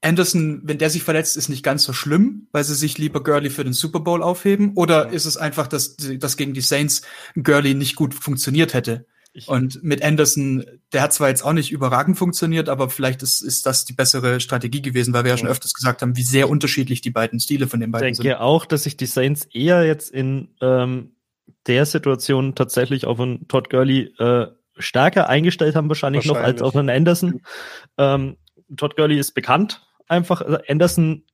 Anderson, 0.00 0.60
wenn 0.64 0.78
der 0.78 0.90
sich 0.90 1.02
verletzt, 1.02 1.36
ist 1.36 1.48
nicht 1.48 1.64
ganz 1.64 1.82
so 1.82 1.92
schlimm, 1.92 2.46
weil 2.52 2.62
sie 2.62 2.74
sich 2.74 2.98
lieber 2.98 3.22
Gurley 3.22 3.50
für 3.50 3.64
den 3.64 3.72
Super 3.72 4.00
Bowl 4.00 4.22
aufheben? 4.22 4.72
Oder 4.76 5.06
ja. 5.06 5.10
ist 5.10 5.24
es 5.24 5.36
einfach, 5.36 5.66
dass, 5.66 5.96
dass 5.96 6.36
gegen 6.36 6.54
die 6.54 6.60
Saints 6.60 7.02
Gurley 7.34 7.74
nicht 7.74 7.96
gut 7.96 8.14
funktioniert 8.14 8.74
hätte? 8.74 9.06
Ich 9.32 9.48
und 9.48 9.82
mit 9.82 10.02
Anderson, 10.02 10.64
der 10.92 11.02
hat 11.02 11.12
zwar 11.12 11.28
jetzt 11.28 11.44
auch 11.44 11.52
nicht 11.52 11.70
überragend 11.70 12.16
funktioniert, 12.16 12.68
aber 12.68 12.90
vielleicht 12.90 13.22
ist, 13.22 13.40
ist 13.40 13.66
das 13.66 13.84
die 13.84 13.92
bessere 13.92 14.40
Strategie 14.40 14.82
gewesen, 14.82 15.12
weil 15.12 15.24
wir 15.24 15.32
ja 15.32 15.36
schon 15.36 15.48
öfters 15.48 15.74
gesagt 15.74 16.02
haben, 16.02 16.16
wie 16.16 16.22
sehr 16.22 16.48
unterschiedlich 16.48 17.02
die 17.02 17.10
beiden 17.10 17.38
Stile 17.38 17.68
von 17.68 17.80
den 17.80 17.90
beiden 17.90 18.14
sind. 18.14 18.24
Ich 18.24 18.30
denke 18.30 18.40
auch, 18.40 18.66
dass 18.66 18.84
sich 18.84 18.96
die 18.96 19.06
Saints 19.06 19.44
eher 19.52 19.84
jetzt 19.84 20.10
in 20.10 20.48
ähm, 20.60 21.12
der 21.66 21.86
Situation 21.86 22.54
tatsächlich 22.54 23.04
auf 23.04 23.20
einen 23.20 23.46
Todd 23.48 23.68
Gurley 23.68 24.14
äh, 24.18 24.46
stärker 24.78 25.28
eingestellt 25.28 25.76
haben, 25.76 25.88
wahrscheinlich, 25.88 26.28
wahrscheinlich. 26.28 26.60
noch 26.60 26.62
als 26.62 26.62
auf 26.62 26.76
einen 26.76 26.90
Anderson. 26.90 27.42
Ähm, 27.96 28.36
Todd 28.76 28.96
Gurley 28.96 29.18
ist 29.18 29.32
bekannt, 29.32 29.86
einfach. 30.08 30.42
Also 30.42 30.58
Anderson, 30.68 31.24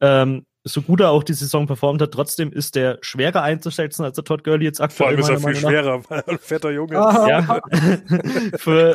ähm, 0.00 0.46
so 0.64 0.82
gut 0.82 1.00
er 1.00 1.10
auch 1.10 1.22
die 1.22 1.32
Saison 1.32 1.66
performt 1.66 2.02
hat, 2.02 2.12
trotzdem 2.12 2.52
ist 2.52 2.74
der 2.74 2.98
schwerer 3.00 3.42
einzuschätzen 3.42 4.04
als 4.04 4.16
der 4.16 4.24
Todd 4.24 4.44
Gurley 4.44 4.64
jetzt 4.64 4.80
aktuell. 4.80 5.16
Vor 5.16 5.28
allem 5.28 5.38
ist 5.38 5.44
er 5.44 5.52
viel 5.52 5.56
schwerer, 5.56 6.02
weil 6.08 6.22
ein 6.26 6.38
fetter 6.38 6.70
Junge 6.70 6.98
ah. 6.98 7.28
Ja. 7.28 7.60
Für, 8.58 8.94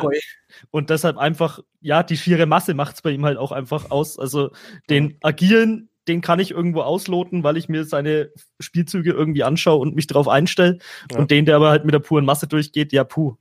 und 0.70 0.90
deshalb 0.90 1.18
einfach, 1.18 1.60
ja, 1.80 2.02
die 2.02 2.16
schiere 2.16 2.46
Masse 2.46 2.74
macht 2.74 2.96
es 2.96 3.02
bei 3.02 3.10
ihm 3.10 3.24
halt 3.24 3.38
auch 3.38 3.52
einfach 3.52 3.90
aus. 3.90 4.18
Also 4.18 4.50
den 4.88 5.18
agilen, 5.22 5.88
den 6.06 6.20
kann 6.20 6.38
ich 6.38 6.52
irgendwo 6.52 6.82
ausloten, 6.82 7.42
weil 7.42 7.56
ich 7.56 7.68
mir 7.68 7.84
seine 7.84 8.30
Spielzüge 8.60 9.10
irgendwie 9.10 9.42
anschaue 9.42 9.78
und 9.78 9.96
mich 9.96 10.06
darauf 10.06 10.28
einstelle. 10.28 10.78
Ja. 11.10 11.18
Und 11.18 11.32
den, 11.32 11.46
der 11.46 11.56
aber 11.56 11.70
halt 11.70 11.84
mit 11.84 11.94
der 11.94 11.98
puren 12.00 12.24
Masse 12.24 12.46
durchgeht, 12.46 12.92
ja, 12.92 13.02
puh, 13.02 13.36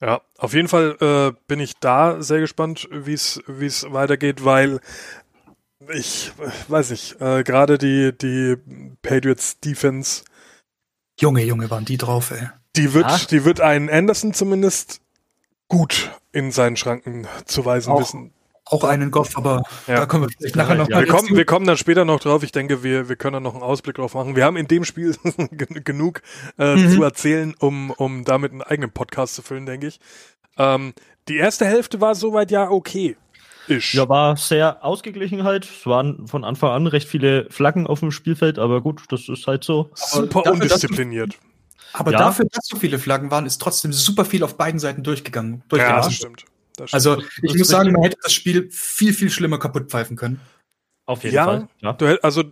ja, 0.00 0.20
auf 0.38 0.52
jeden 0.52 0.68
Fall 0.68 0.96
äh, 1.00 1.38
bin 1.46 1.60
ich 1.60 1.74
da 1.80 2.22
sehr 2.22 2.40
gespannt, 2.40 2.88
wie 2.90 3.14
es 3.14 3.42
wie 3.46 3.66
es 3.66 3.90
weitergeht, 3.92 4.44
weil 4.44 4.80
ich 5.92 6.32
weiß 6.68 6.90
nicht, 6.90 7.20
äh, 7.20 7.42
gerade 7.44 7.78
die 7.78 8.16
die 8.16 8.56
Patriots 9.02 9.60
Defense 9.60 10.24
Junge, 11.18 11.42
Junge, 11.44 11.70
waren 11.70 11.84
die 11.86 11.96
drauf, 11.96 12.30
ey. 12.30 12.48
Die 12.76 12.92
wird, 12.92 13.06
Ach. 13.06 13.24
die 13.24 13.44
wird 13.46 13.62
einen 13.62 13.88
Anderson 13.88 14.34
zumindest 14.34 15.00
gut 15.68 16.10
in 16.32 16.52
seinen 16.52 16.76
Schranken 16.76 17.26
zu 17.46 17.64
weisen 17.64 17.92
auch, 17.92 18.00
wissen 18.00 18.34
auch 18.66 18.84
einen 18.84 19.10
Goff, 19.10 19.36
aber 19.36 19.62
ja. 19.86 19.96
da 19.96 20.06
kommen 20.06 20.24
wir 20.24 20.30
vielleicht 20.36 20.56
nachher 20.56 20.74
noch 20.74 20.88
ja, 20.88 20.98
wir 20.98 21.06
kommen, 21.06 21.36
wir 21.36 21.44
kommen 21.44 21.66
dann 21.66 21.76
später 21.76 22.04
noch 22.04 22.20
drauf. 22.20 22.42
Ich 22.42 22.52
denke, 22.52 22.82
wir, 22.82 23.08
wir 23.08 23.16
können 23.16 23.34
dann 23.34 23.42
noch 23.44 23.54
einen 23.54 23.62
Ausblick 23.62 23.96
drauf 23.96 24.14
machen. 24.14 24.34
Wir 24.34 24.44
haben 24.44 24.56
in 24.56 24.66
dem 24.66 24.84
Spiel 24.84 25.16
genug 25.84 26.20
äh, 26.58 26.74
mhm. 26.74 26.90
zu 26.90 27.02
erzählen, 27.02 27.54
um, 27.60 27.90
um 27.92 28.24
damit 28.24 28.52
einen 28.52 28.62
eigenen 28.62 28.90
Podcast 28.90 29.36
zu 29.36 29.42
füllen, 29.42 29.66
denke 29.66 29.86
ich. 29.86 30.00
Ähm, 30.58 30.94
die 31.28 31.36
erste 31.36 31.64
Hälfte 31.64 32.00
war 32.00 32.14
soweit 32.14 32.50
ja 32.50 32.68
okay. 32.68 33.16
Ish. 33.68 33.94
Ja, 33.94 34.08
war 34.08 34.36
sehr 34.36 34.84
ausgeglichen 34.84 35.44
halt. 35.44 35.64
Es 35.64 35.86
waren 35.86 36.26
von 36.26 36.44
Anfang 36.44 36.70
an 36.70 36.86
recht 36.86 37.08
viele 37.08 37.48
Flaggen 37.50 37.86
auf 37.86 38.00
dem 38.00 38.10
Spielfeld, 38.10 38.58
aber 38.58 38.80
gut, 38.80 39.02
das 39.10 39.28
ist 39.28 39.46
halt 39.46 39.64
so. 39.64 39.90
Super 39.94 40.42
dafür, 40.42 40.52
undiszipliniert. 40.52 41.38
aber 41.92 42.12
ja. 42.12 42.18
dafür, 42.18 42.46
dass 42.52 42.66
so 42.66 42.76
viele 42.76 42.98
Flaggen 42.98 43.30
waren, 43.30 43.46
ist 43.46 43.58
trotzdem 43.60 43.92
super 43.92 44.24
viel 44.24 44.42
auf 44.44 44.56
beiden 44.56 44.78
Seiten 44.78 45.02
durchgegangen. 45.02 45.62
Ja, 45.72 45.96
das 45.96 46.14
stimmt. 46.14 46.44
Also 46.92 47.22
ich 47.42 47.54
muss 47.56 47.68
sagen, 47.68 47.92
man 47.92 48.02
hätte 48.02 48.18
das 48.22 48.32
Spiel 48.32 48.68
viel, 48.70 49.12
viel 49.12 49.30
schlimmer 49.30 49.58
kaputt 49.58 49.90
pfeifen 49.90 50.16
können. 50.16 50.40
Auf 51.06 51.22
jeden 51.24 51.36
ja, 51.36 51.44
Fall. 51.44 51.68
Ja, 51.80 51.92
du, 51.92 52.22
also 52.22 52.44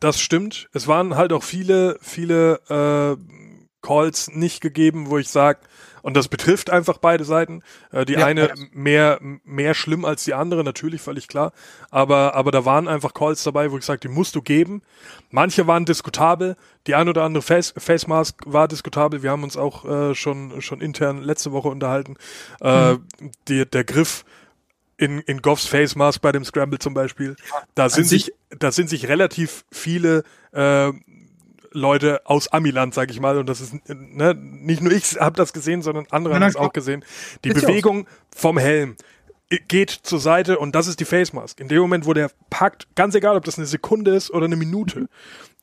das 0.00 0.20
stimmt. 0.20 0.68
Es 0.72 0.86
waren 0.86 1.16
halt 1.16 1.32
auch 1.32 1.42
viele, 1.42 1.98
viele 2.00 2.60
äh, 2.68 3.16
Calls 3.80 4.28
nicht 4.30 4.60
gegeben, 4.60 5.10
wo 5.10 5.18
ich 5.18 5.28
sage, 5.28 5.60
und 6.02 6.14
das 6.14 6.28
betrifft 6.28 6.70
einfach 6.70 6.98
beide 6.98 7.24
Seiten. 7.24 7.62
Äh, 7.90 8.04
die 8.04 8.14
ja, 8.14 8.26
eine 8.26 8.48
ja. 8.48 8.54
mehr, 8.72 9.18
mehr 9.44 9.74
schlimm 9.74 10.04
als 10.04 10.24
die 10.24 10.34
andere, 10.34 10.64
natürlich, 10.64 11.00
völlig 11.00 11.28
klar. 11.28 11.52
Aber, 11.90 12.34
aber 12.34 12.50
da 12.50 12.64
waren 12.64 12.88
einfach 12.88 13.14
Calls 13.14 13.42
dabei, 13.42 13.70
wo 13.70 13.78
ich 13.78 13.84
sage, 13.84 14.00
die 14.00 14.08
musst 14.08 14.34
du 14.34 14.42
geben. 14.42 14.82
Manche 15.30 15.66
waren 15.66 15.84
diskutabel. 15.84 16.56
Die 16.86 16.94
ein 16.94 17.08
oder 17.08 17.22
andere 17.22 17.42
Face, 17.42 17.72
Face 17.76 18.06
Mask 18.06 18.40
war 18.44 18.68
diskutabel. 18.68 19.22
Wir 19.22 19.30
haben 19.30 19.44
uns 19.44 19.56
auch 19.56 19.84
äh, 19.84 20.14
schon, 20.14 20.60
schon 20.60 20.80
intern 20.80 21.22
letzte 21.22 21.52
Woche 21.52 21.68
unterhalten. 21.68 22.16
Äh, 22.60 22.94
mhm. 22.94 23.06
die, 23.48 23.64
der 23.64 23.84
Griff 23.84 24.24
in, 24.96 25.20
in 25.20 25.42
Goffs 25.42 25.66
Face 25.66 25.96
Mask 25.96 26.20
bei 26.20 26.32
dem 26.32 26.44
Scramble 26.44 26.78
zum 26.78 26.94
Beispiel. 26.94 27.36
Da 27.74 27.88
sind 27.88 28.06
sich, 28.06 28.32
da 28.50 28.70
sind 28.72 28.88
sich 28.88 29.08
relativ 29.08 29.64
viele 29.72 30.22
äh, 30.52 30.92
Leute 31.72 32.22
aus 32.24 32.48
Amiland, 32.48 32.94
sag 32.94 33.10
ich 33.10 33.20
mal, 33.20 33.38
und 33.38 33.48
das 33.48 33.60
ist 33.60 33.74
ne, 33.88 34.34
nicht 34.34 34.82
nur 34.82 34.92
ich 34.92 35.18
habe 35.18 35.36
das 35.36 35.52
gesehen, 35.52 35.82
sondern 35.82 36.06
andere 36.10 36.34
haben 36.34 36.42
es 36.42 36.56
auch 36.56 36.72
gesehen. 36.72 37.04
Die 37.44 37.50
Bewegung 37.50 38.06
vom 38.34 38.58
Helm 38.58 38.96
geht 39.68 39.90
zur 39.90 40.18
Seite 40.20 40.58
und 40.58 40.74
das 40.74 40.86
ist 40.86 41.00
die 41.00 41.04
Face 41.04 41.32
Mask. 41.32 41.60
In 41.60 41.68
dem 41.68 41.80
Moment, 41.80 42.06
wo 42.06 42.12
der 42.12 42.30
packt, 42.50 42.86
ganz 42.94 43.14
egal, 43.14 43.36
ob 43.36 43.44
das 43.44 43.58
eine 43.58 43.66
Sekunde 43.66 44.14
ist 44.14 44.30
oder 44.30 44.46
eine 44.46 44.56
Minute, 44.56 45.08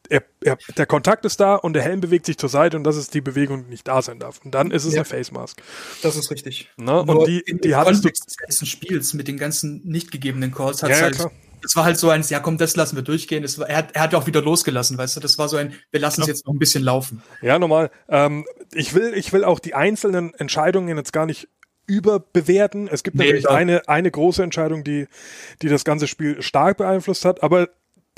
er, 0.09 0.23
er, 0.41 0.57
der 0.77 0.85
Kontakt 0.85 1.25
ist 1.25 1.39
da 1.39 1.55
und 1.55 1.73
der 1.73 1.83
Helm 1.83 2.01
bewegt 2.01 2.25
sich 2.25 2.37
zur 2.37 2.49
Seite 2.49 2.77
und 2.77 2.83
das 2.83 2.95
ist 2.95 3.13
die 3.13 3.21
Bewegung, 3.21 3.65
die 3.65 3.69
nicht 3.69 3.87
da 3.87 4.01
sein 4.01 4.19
darf. 4.19 4.39
Und 4.43 4.55
dann 4.55 4.71
ist 4.71 4.85
es 4.85 4.93
ja. 4.93 4.99
eine 4.99 5.05
Face 5.05 5.31
Mask. 5.31 5.61
Das 6.01 6.15
ist 6.15 6.31
richtig. 6.31 6.69
Ne? 6.77 7.01
Und 7.01 7.27
die, 7.27 7.43
die, 7.45 7.75
hattest 7.75 8.05
du 8.05 8.09
des 8.09 8.37
ganzen 8.37 8.65
Spiels 8.65 9.13
mit 9.13 9.27
den 9.27 9.37
ganzen 9.37 9.81
nicht 9.87 10.11
gegebenen 10.11 10.51
Calls 10.51 10.81
hat 10.81 10.91
ja, 10.91 11.01
halt 11.01 11.15
klar 11.15 11.31
das 11.61 11.75
war 11.75 11.85
halt 11.85 11.97
so 11.97 12.09
eins, 12.09 12.29
ja 12.29 12.39
komm, 12.39 12.57
das 12.57 12.75
lassen 12.75 12.95
wir 12.95 13.03
durchgehen. 13.03 13.43
War, 13.57 13.69
er, 13.69 13.77
hat, 13.77 13.95
er 13.95 14.01
hat 14.01 14.15
auch 14.15 14.27
wieder 14.27 14.41
losgelassen, 14.41 14.97
weißt 14.97 15.15
du, 15.15 15.19
das 15.19 15.37
war 15.37 15.49
so 15.49 15.57
ein, 15.57 15.73
wir 15.91 15.99
lassen 15.99 16.21
es 16.21 16.27
jetzt 16.27 16.45
noch 16.45 16.53
ein 16.53 16.59
bisschen 16.59 16.83
laufen. 16.83 17.21
Ja, 17.41 17.59
normal. 17.59 17.91
Ähm, 18.07 18.45
ich, 18.73 18.93
will, 18.93 19.13
ich 19.15 19.33
will 19.33 19.43
auch 19.43 19.59
die 19.59 19.73
einzelnen 19.73 20.33
Entscheidungen 20.35 20.97
jetzt 20.97 21.13
gar 21.13 21.25
nicht 21.25 21.47
überbewerten. 21.87 22.87
Es 22.87 23.03
gibt 23.03 23.17
nee, 23.17 23.25
natürlich 23.25 23.49
eine, 23.49 23.87
eine 23.87 24.11
große 24.11 24.43
Entscheidung, 24.43 24.83
die, 24.83 25.07
die 25.61 25.69
das 25.69 25.83
ganze 25.83 26.07
Spiel 26.07 26.41
stark 26.41 26.77
beeinflusst 26.77 27.25
hat, 27.25 27.41
aber 27.43 27.69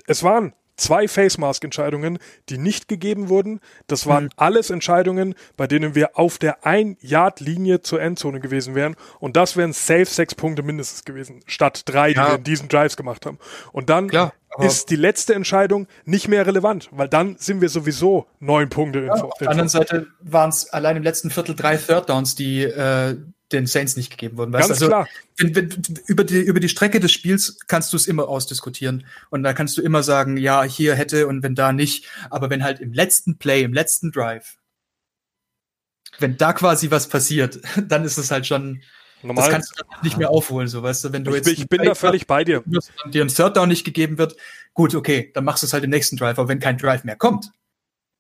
es 0.08 0.24
waren 0.24 0.54
zwei 0.82 1.08
Face 1.08 1.38
Mask 1.38 1.64
Entscheidungen, 1.64 2.20
die 2.50 2.58
nicht 2.58 2.88
gegeben 2.88 3.30
wurden. 3.30 3.60
Das 3.88 4.08
waren 4.08 4.26
mhm. 4.26 4.30
alles 4.36 4.70
Entscheidungen, 4.70 5.36
bei 5.56 5.68
denen 5.68 5.96
wir 5.96 6.18
auf 6.18 6.38
der 6.38 6.66
ein 6.66 6.98
Yard 7.00 7.40
Linie 7.40 7.82
zur 7.82 8.02
Endzone 8.02 8.40
gewesen 8.40 8.76
wären 8.76 8.96
und 9.20 9.38
das 9.38 9.56
wären 9.56 9.74
safe 9.74 10.06
sechs 10.06 10.36
Punkte 10.36 10.64
mindestens 10.64 11.06
gewesen, 11.06 11.42
statt 11.46 11.84
drei, 11.86 12.12
ja. 12.12 12.14
die 12.14 12.32
wir 12.32 12.38
in 12.38 12.44
diesen 12.44 12.68
Drives 12.68 12.98
gemacht 12.98 13.26
haben. 13.26 13.38
Und 13.72 13.90
dann 13.90 14.08
Klar, 14.08 14.34
ist 14.60 14.90
die 14.90 14.96
letzte 14.96 15.34
Entscheidung 15.34 15.88
nicht 16.06 16.28
mehr 16.28 16.46
relevant, 16.46 16.90
weil 16.92 17.08
dann 17.08 17.38
sind 17.38 17.62
wir 17.62 17.70
sowieso 17.70 18.28
neun 18.40 18.70
Punkte. 18.70 19.06
Ja, 19.06 19.16
in, 19.16 19.22
auf 19.22 19.38
der 19.38 19.50
anderen 19.50 19.70
Seite 19.70 20.08
waren 20.20 20.50
es 20.50 20.70
allein 20.70 20.98
im 20.98 21.04
letzten 21.04 21.30
Viertel 21.30 21.56
drei 21.56 21.78
Third 21.78 22.10
Downs, 22.10 22.36
die 22.36 22.64
äh, 22.64 23.16
den 23.54 23.66
Saints 23.66 23.96
nicht 23.96 24.10
gegeben 24.10 24.38
wurden. 24.38 24.54
Weißt? 24.54 24.70
Ganz 24.70 24.82
also, 24.82 24.88
klar. 24.88 25.08
Wenn, 25.38 25.56
wenn, 25.56 25.82
über, 26.08 26.24
die, 26.24 26.40
über 26.40 26.60
die 26.60 26.70
Strecke 26.70 27.00
des 27.00 27.12
Spiels 27.12 27.60
kannst 27.68 27.94
du 27.94 27.98
es 27.98 28.08
immer 28.08 28.28
ausdiskutieren. 28.28 29.06
Und 29.30 29.44
da 29.44 29.54
kannst 29.54 29.78
du 29.78 29.82
immer 29.82 30.04
sagen, 30.04 30.38
ja, 30.38 30.64
hier 30.64 30.96
hätte 30.96 31.28
und 31.28 31.44
wenn 31.44 31.56
da 31.56 31.72
nicht. 31.72 32.08
Aber 32.30 32.50
wenn 32.50 32.64
halt 32.64 32.80
im 32.80 32.94
letzten 32.94 33.38
Play, 33.38 33.64
im 33.64 33.74
letzten 33.74 34.12
Drive, 34.12 34.58
wenn 36.20 36.38
da 36.38 36.54
quasi 36.54 36.92
was 36.92 37.08
passiert, 37.08 37.60
dann 37.88 38.04
ist 38.04 38.18
es 38.18 38.32
halt 38.32 38.48
schon. 38.48 38.82
Normal. 39.24 39.44
Das 39.44 39.52
kannst 39.52 39.80
du 39.80 39.84
nicht 40.02 40.18
mehr 40.18 40.32
aufholen, 40.32 40.68
so 40.68 40.82
weißt 40.82 41.06
du, 41.06 41.14
wenn 41.14 41.24
du 41.24 41.30
ich, 41.30 41.38
jetzt. 41.38 41.48
Ich 41.48 41.70
bin 41.70 41.84
da 41.84 41.94
völlig 41.94 42.26
bei 42.26 42.44
dir. 42.44 42.64
Dir 43.14 43.24
ein 43.24 43.28
Third 43.28 43.56
Down 43.56 43.70
nicht 43.70 43.84
gegeben 43.84 44.18
wird, 44.18 44.36
gut, 44.74 44.96
okay, 44.96 45.32
dann 45.36 45.46
machst 45.46 45.62
du 45.62 45.68
es 45.68 45.74
halt 45.74 45.84
im 45.84 45.92
nächsten 45.92 46.18
Drive. 46.18 46.40
Aber 46.40 46.48
wenn 46.48 46.60
kein 46.60 46.80
Drive 46.80 47.04
mehr 47.04 47.16
kommt 47.16 47.52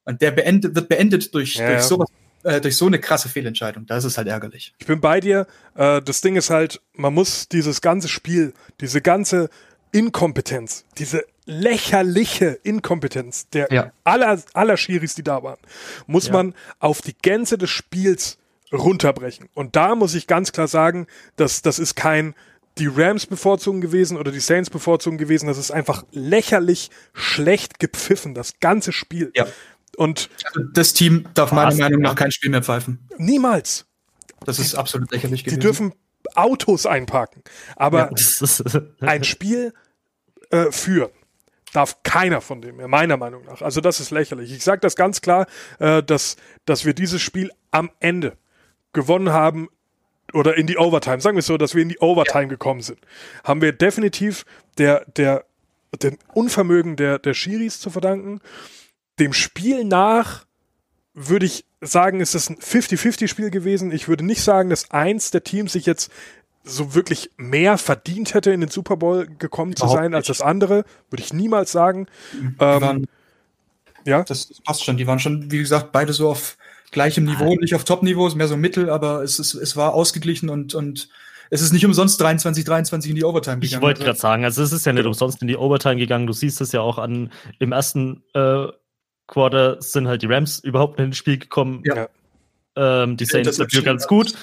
und 0.03 0.21
der 0.21 0.29
beendet, 0.29 0.75
wird 0.75 0.89
beendet 0.89 1.33
durch, 1.33 1.55
ja, 1.55 1.71
durch 1.71 1.81
sowas 1.81 2.07
äh, 2.43 2.61
durch 2.61 2.77
so 2.77 2.87
eine 2.87 2.99
krasse 2.99 3.29
Fehlentscheidung. 3.29 3.85
Da 3.85 3.97
ist 3.97 4.03
es 4.03 4.17
halt 4.17 4.27
ärgerlich. 4.27 4.73
Ich 4.79 4.87
bin 4.87 5.01
bei 5.01 5.19
dir. 5.19 5.47
Äh, 5.75 6.01
das 6.01 6.21
Ding 6.21 6.35
ist 6.35 6.49
halt, 6.49 6.81
man 6.93 7.13
muss 7.13 7.47
dieses 7.47 7.81
ganze 7.81 8.07
Spiel, 8.07 8.53
diese 8.79 9.01
ganze 9.01 9.49
Inkompetenz, 9.91 10.85
diese 10.97 11.25
lächerliche 11.45 12.59
Inkompetenz 12.63 13.49
der 13.49 13.67
ja. 13.71 13.91
aller, 14.03 14.41
aller 14.53 14.77
Schiris, 14.77 15.15
die 15.15 15.23
da 15.23 15.43
waren, 15.43 15.59
muss 16.07 16.27
ja. 16.27 16.33
man 16.33 16.55
auf 16.79 17.01
die 17.01 17.15
Gänze 17.21 17.57
des 17.57 17.69
Spiels 17.69 18.37
runterbrechen. 18.71 19.49
Und 19.53 19.75
da 19.75 19.95
muss 19.95 20.15
ich 20.15 20.27
ganz 20.27 20.51
klar 20.51 20.67
sagen, 20.67 21.07
dass 21.35 21.61
das 21.61 21.77
ist 21.77 21.95
kein 21.95 22.35
die 22.77 22.87
Rams 22.87 23.25
bevorzugen 23.25 23.81
gewesen 23.81 24.17
oder 24.17 24.31
die 24.31 24.39
Saints 24.39 24.69
bevorzugen 24.69 25.17
gewesen. 25.17 25.47
Das 25.47 25.57
ist 25.57 25.71
einfach 25.71 26.05
lächerlich 26.11 26.89
schlecht 27.13 27.79
gepfiffen, 27.79 28.33
das 28.33 28.59
ganze 28.59 28.93
Spiel. 28.93 29.31
Ja. 29.35 29.45
Und 29.97 30.29
also 30.45 30.61
das 30.73 30.93
Team 30.93 31.27
darf 31.33 31.51
meiner 31.51 31.75
Meinung 31.75 32.01
nach 32.01 32.15
kein 32.15 32.31
Spiel 32.31 32.49
mehr 32.49 32.63
pfeifen. 32.63 33.07
Niemals. 33.17 33.85
Das 34.45 34.57
ist 34.57 34.75
absolut 34.75 35.11
lächerlich 35.11 35.43
gewesen. 35.43 35.59
Die 35.59 35.63
dürfen 35.63 35.93
Autos 36.35 36.85
einparken. 36.85 37.43
Aber 37.75 38.11
ja. 38.11 38.81
ein 39.01 39.23
Spiel 39.23 39.73
äh, 40.49 40.71
führen 40.71 41.11
darf 41.73 42.03
keiner 42.03 42.41
von 42.41 42.61
dem 42.61 42.77
mehr, 42.77 42.87
meiner 42.87 43.17
Meinung 43.17 43.45
nach. 43.45 43.61
Also 43.61 43.81
das 43.81 43.99
ist 43.99 44.11
lächerlich. 44.11 44.51
Ich 44.51 44.63
sage 44.63 44.81
das 44.81 44.95
ganz 44.95 45.21
klar, 45.21 45.47
äh, 45.79 46.03
dass, 46.03 46.35
dass 46.65 46.85
wir 46.85 46.93
dieses 46.93 47.21
Spiel 47.21 47.49
am 47.71 47.89
Ende 47.99 48.37
gewonnen 48.93 49.31
haben 49.31 49.69
oder 50.33 50.57
in 50.57 50.67
die 50.67 50.77
Overtime, 50.77 51.21
sagen 51.21 51.35
wir 51.35 51.39
es 51.39 51.45
so, 51.45 51.57
dass 51.57 51.75
wir 51.75 51.81
in 51.81 51.89
die 51.89 51.99
Overtime 51.99 52.43
ja. 52.43 52.49
gekommen 52.49 52.81
sind, 52.81 52.99
haben 53.43 53.61
wir 53.61 53.71
definitiv 53.71 54.45
der, 54.77 55.05
der, 55.15 55.45
dem 56.01 56.17
Unvermögen 56.33 56.95
der, 56.95 57.19
der 57.19 57.33
Schiris 57.33 57.79
zu 57.79 57.89
verdanken 57.89 58.41
dem 59.21 59.33
Spiel 59.33 59.83
nach 59.85 60.45
würde 61.13 61.45
ich 61.45 61.65
sagen, 61.81 62.21
ist 62.21 62.35
es 62.35 62.49
ein 62.49 62.57
50-50-Spiel 62.57 63.51
gewesen. 63.51 63.91
Ich 63.91 64.07
würde 64.07 64.25
nicht 64.25 64.41
sagen, 64.41 64.69
dass 64.69 64.91
eins 64.91 65.31
der 65.31 65.43
Teams 65.43 65.73
sich 65.73 65.85
jetzt 65.85 66.11
so 66.63 66.95
wirklich 66.95 67.31
mehr 67.37 67.77
verdient 67.77 68.33
hätte, 68.33 68.51
in 68.51 68.61
den 68.61 68.69
Super 68.69 68.97
Bowl 68.97 69.27
gekommen 69.27 69.73
Überhaupt 69.73 69.91
zu 69.91 69.95
sein 69.95 70.15
als 70.15 70.27
das 70.27 70.41
andere. 70.41 70.85
Würde 71.09 71.23
ich 71.23 71.33
niemals 71.33 71.71
sagen. 71.71 72.07
Ähm, 72.33 72.55
waren, 72.59 73.07
ja. 74.05 74.23
Das 74.23 74.61
passt 74.63 74.83
schon. 74.83 74.97
Die 74.97 75.07
waren 75.07 75.19
schon, 75.19 75.51
wie 75.51 75.59
gesagt, 75.59 75.91
beide 75.91 76.13
so 76.13 76.29
auf 76.29 76.57
gleichem 76.91 77.25
Niveau, 77.25 77.55
nicht 77.55 77.75
auf 77.75 77.83
Top-Niveau, 77.83 78.29
mehr 78.29 78.47
so 78.47 78.57
Mittel, 78.57 78.89
aber 78.89 79.23
es, 79.23 79.39
ist, 79.39 79.53
es 79.53 79.77
war 79.77 79.93
ausgeglichen 79.93 80.49
und, 80.49 80.75
und 80.75 81.09
es 81.49 81.61
ist 81.61 81.73
nicht 81.73 81.85
umsonst 81.85 82.19
23, 82.21 82.63
23 82.63 83.09
in 83.09 83.15
die 83.15 83.23
Overtime 83.23 83.59
gegangen. 83.59 83.81
Ich 83.81 83.81
wollte 83.81 84.03
gerade 84.03 84.19
sagen, 84.19 84.45
also 84.45 84.61
es 84.61 84.71
ist 84.71 84.85
ja 84.85 84.93
nicht 84.93 85.05
umsonst 85.05 85.41
in 85.41 85.47
die 85.47 85.57
Overtime 85.57 85.97
gegangen. 85.97 86.27
Du 86.27 86.33
siehst 86.33 86.61
es 86.61 86.71
ja 86.71 86.81
auch 86.81 86.97
an 86.97 87.31
im 87.59 87.71
ersten 87.71 88.23
äh, 88.33 88.67
Quarter 89.31 89.81
sind 89.81 90.07
halt 90.07 90.21
die 90.21 90.27
Rams 90.27 90.59
überhaupt 90.59 90.99
nicht 90.99 91.07
ins 91.07 91.17
Spiel 91.17 91.39
gekommen. 91.39 91.81
Ja. 91.85 92.07
Ähm, 92.75 93.17
die 93.17 93.25
Saints 93.25 93.57
dafür 93.57 93.81
ganz 93.81 94.07
gut. 94.07 94.33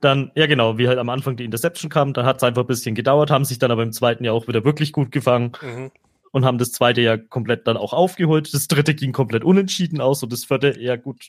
Dann, 0.00 0.30
ja 0.34 0.46
genau, 0.46 0.78
wie 0.78 0.88
halt 0.88 0.98
am 0.98 1.08
Anfang 1.08 1.36
die 1.36 1.44
Interception 1.44 1.90
kam, 1.90 2.12
dann 2.12 2.24
hat 2.24 2.38
es 2.38 2.42
einfach 2.42 2.62
ein 2.62 2.68
bisschen 2.68 2.94
gedauert, 2.94 3.30
haben 3.30 3.44
sich 3.44 3.58
dann 3.58 3.70
aber 3.70 3.82
im 3.82 3.92
zweiten 3.92 4.24
Jahr 4.24 4.34
auch 4.34 4.48
wieder 4.48 4.64
wirklich 4.64 4.92
gut 4.92 5.10
gefangen 5.10 5.52
mhm. 5.60 5.90
und 6.30 6.44
haben 6.44 6.58
das 6.58 6.70
zweite 6.70 7.00
Jahr 7.00 7.18
komplett 7.18 7.66
dann 7.66 7.76
auch 7.76 7.92
aufgeholt. 7.92 8.52
Das 8.54 8.68
dritte 8.68 8.94
ging 8.94 9.12
komplett 9.12 9.44
unentschieden 9.44 10.00
aus 10.00 10.22
und 10.22 10.32
das 10.32 10.44
vierte, 10.44 10.78
ja 10.78 10.96
gut, 10.96 11.28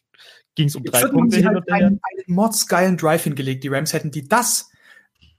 ging 0.56 0.68
es 0.68 0.76
um 0.76 0.84
drei 0.84 1.08
Punkte 1.08 1.38
hin 1.38 1.48
halt 1.48 1.58
und 1.58 1.68
her. 1.68 1.76
einen, 1.76 1.88
einen 1.88 2.24
mordsgeilen 2.28 2.98
Drive 2.98 3.24
hingelegt. 3.24 3.64
Die 3.64 3.70
Rams 3.70 3.94
hätten 3.94 4.12
die 4.12 4.28
das 4.28 4.70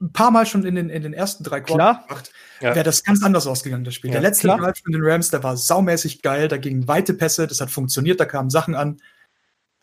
ein 0.01 0.11
paar 0.11 0.31
Mal 0.31 0.45
schon 0.45 0.65
in 0.65 0.75
den, 0.75 0.89
in 0.89 1.03
den 1.03 1.13
ersten 1.13 1.43
drei 1.43 1.61
Quarters 1.61 2.07
gemacht, 2.07 2.31
ja. 2.59 2.75
wäre 2.75 2.83
das 2.83 3.03
ganz 3.03 3.23
anders 3.23 3.47
ausgegangen, 3.47 3.83
das 3.83 3.93
Spiel. 3.93 4.09
Ja, 4.09 4.19
der 4.19 4.21
letzte 4.29 4.47
klar. 4.47 4.57
Drive 4.57 4.79
von 4.83 4.91
den 4.91 5.01
Rams, 5.03 5.29
der 5.29 5.43
war 5.43 5.55
saumäßig 5.55 6.21
geil, 6.21 6.47
da 6.47 6.57
gingen 6.57 6.87
weite 6.87 7.13
Pässe, 7.13 7.47
das 7.47 7.61
hat 7.61 7.71
funktioniert, 7.71 8.19
da 8.19 8.25
kamen 8.25 8.49
Sachen 8.49 8.75
an. 8.75 9.01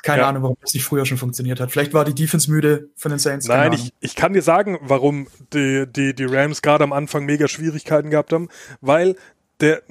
Keine 0.03 0.23
ja. 0.23 0.29
Ahnung, 0.29 0.45
warum 0.45 0.57
das 0.61 0.75
nicht 0.75 0.85
früher 0.85 1.05
schon 1.07 1.19
funktioniert 1.19 1.59
hat. 1.59 1.73
Vielleicht 1.73 1.93
war 1.93 2.05
die 2.05 2.15
Defense 2.15 2.51
müde 2.51 2.91
von 2.95 3.11
den 3.11 3.19
Saints. 3.19 3.49
Nein, 3.49 3.73
ich, 3.73 3.93
ich 3.99 4.15
kann 4.15 4.33
dir 4.33 4.43
sagen, 4.43 4.79
warum 4.83 5.27
die, 5.53 5.87
die, 5.89 6.15
die 6.15 6.25
Rams 6.25 6.63
gerade 6.63 6.85
am 6.85 6.93
Anfang 6.93 7.25
mega 7.25 7.49
Schwierigkeiten 7.49 8.11
gehabt 8.11 8.33
haben, 8.33 8.49
weil 8.81 9.17
der 9.61 9.83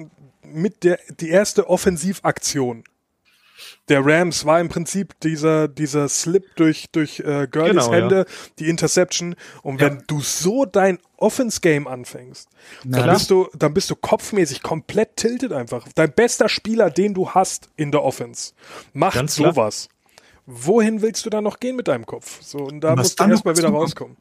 mit 0.42 0.82
der 0.82 0.98
die 1.20 1.28
erste 1.28 1.68
Offensivaktion 1.68 2.84
der 3.88 4.04
Rams 4.04 4.44
war 4.44 4.60
im 4.60 4.68
Prinzip 4.68 5.18
dieser, 5.20 5.68
dieser 5.68 6.08
Slip 6.08 6.44
durch, 6.56 6.86
durch 6.92 7.20
äh, 7.20 7.48
Gurleys 7.50 7.86
genau, 7.86 7.92
Hände, 7.92 8.16
ja. 8.18 8.24
die 8.58 8.68
Interception. 8.68 9.34
Und 9.62 9.80
wenn 9.80 9.96
ja. 9.96 10.02
du 10.06 10.20
so 10.20 10.64
dein 10.64 10.98
Offense-Game 11.16 11.86
anfängst, 11.86 12.48
dann 12.84 13.10
bist, 13.10 13.30
du, 13.30 13.48
dann 13.56 13.74
bist 13.74 13.90
du 13.90 13.96
kopfmäßig 13.96 14.62
komplett 14.62 15.16
tiltet 15.16 15.52
einfach. 15.52 15.86
Dein 15.94 16.12
bester 16.12 16.48
Spieler, 16.48 16.90
den 16.90 17.14
du 17.14 17.30
hast 17.30 17.70
in 17.76 17.90
der 17.90 18.02
Offense, 18.02 18.52
macht 18.92 19.14
Ganz 19.14 19.34
sowas. 19.34 19.88
Wohin 20.46 21.02
willst 21.02 21.26
du 21.26 21.30
da 21.30 21.40
noch 21.40 21.60
gehen 21.60 21.76
mit 21.76 21.88
deinem 21.88 22.06
Kopf? 22.06 22.42
So, 22.42 22.58
und 22.58 22.80
da 22.80 22.92
und 22.92 22.98
musst 22.98 23.20
du 23.20 23.24
erstmal 23.24 23.56
wieder 23.56 23.68
rauskommen. 23.68 24.16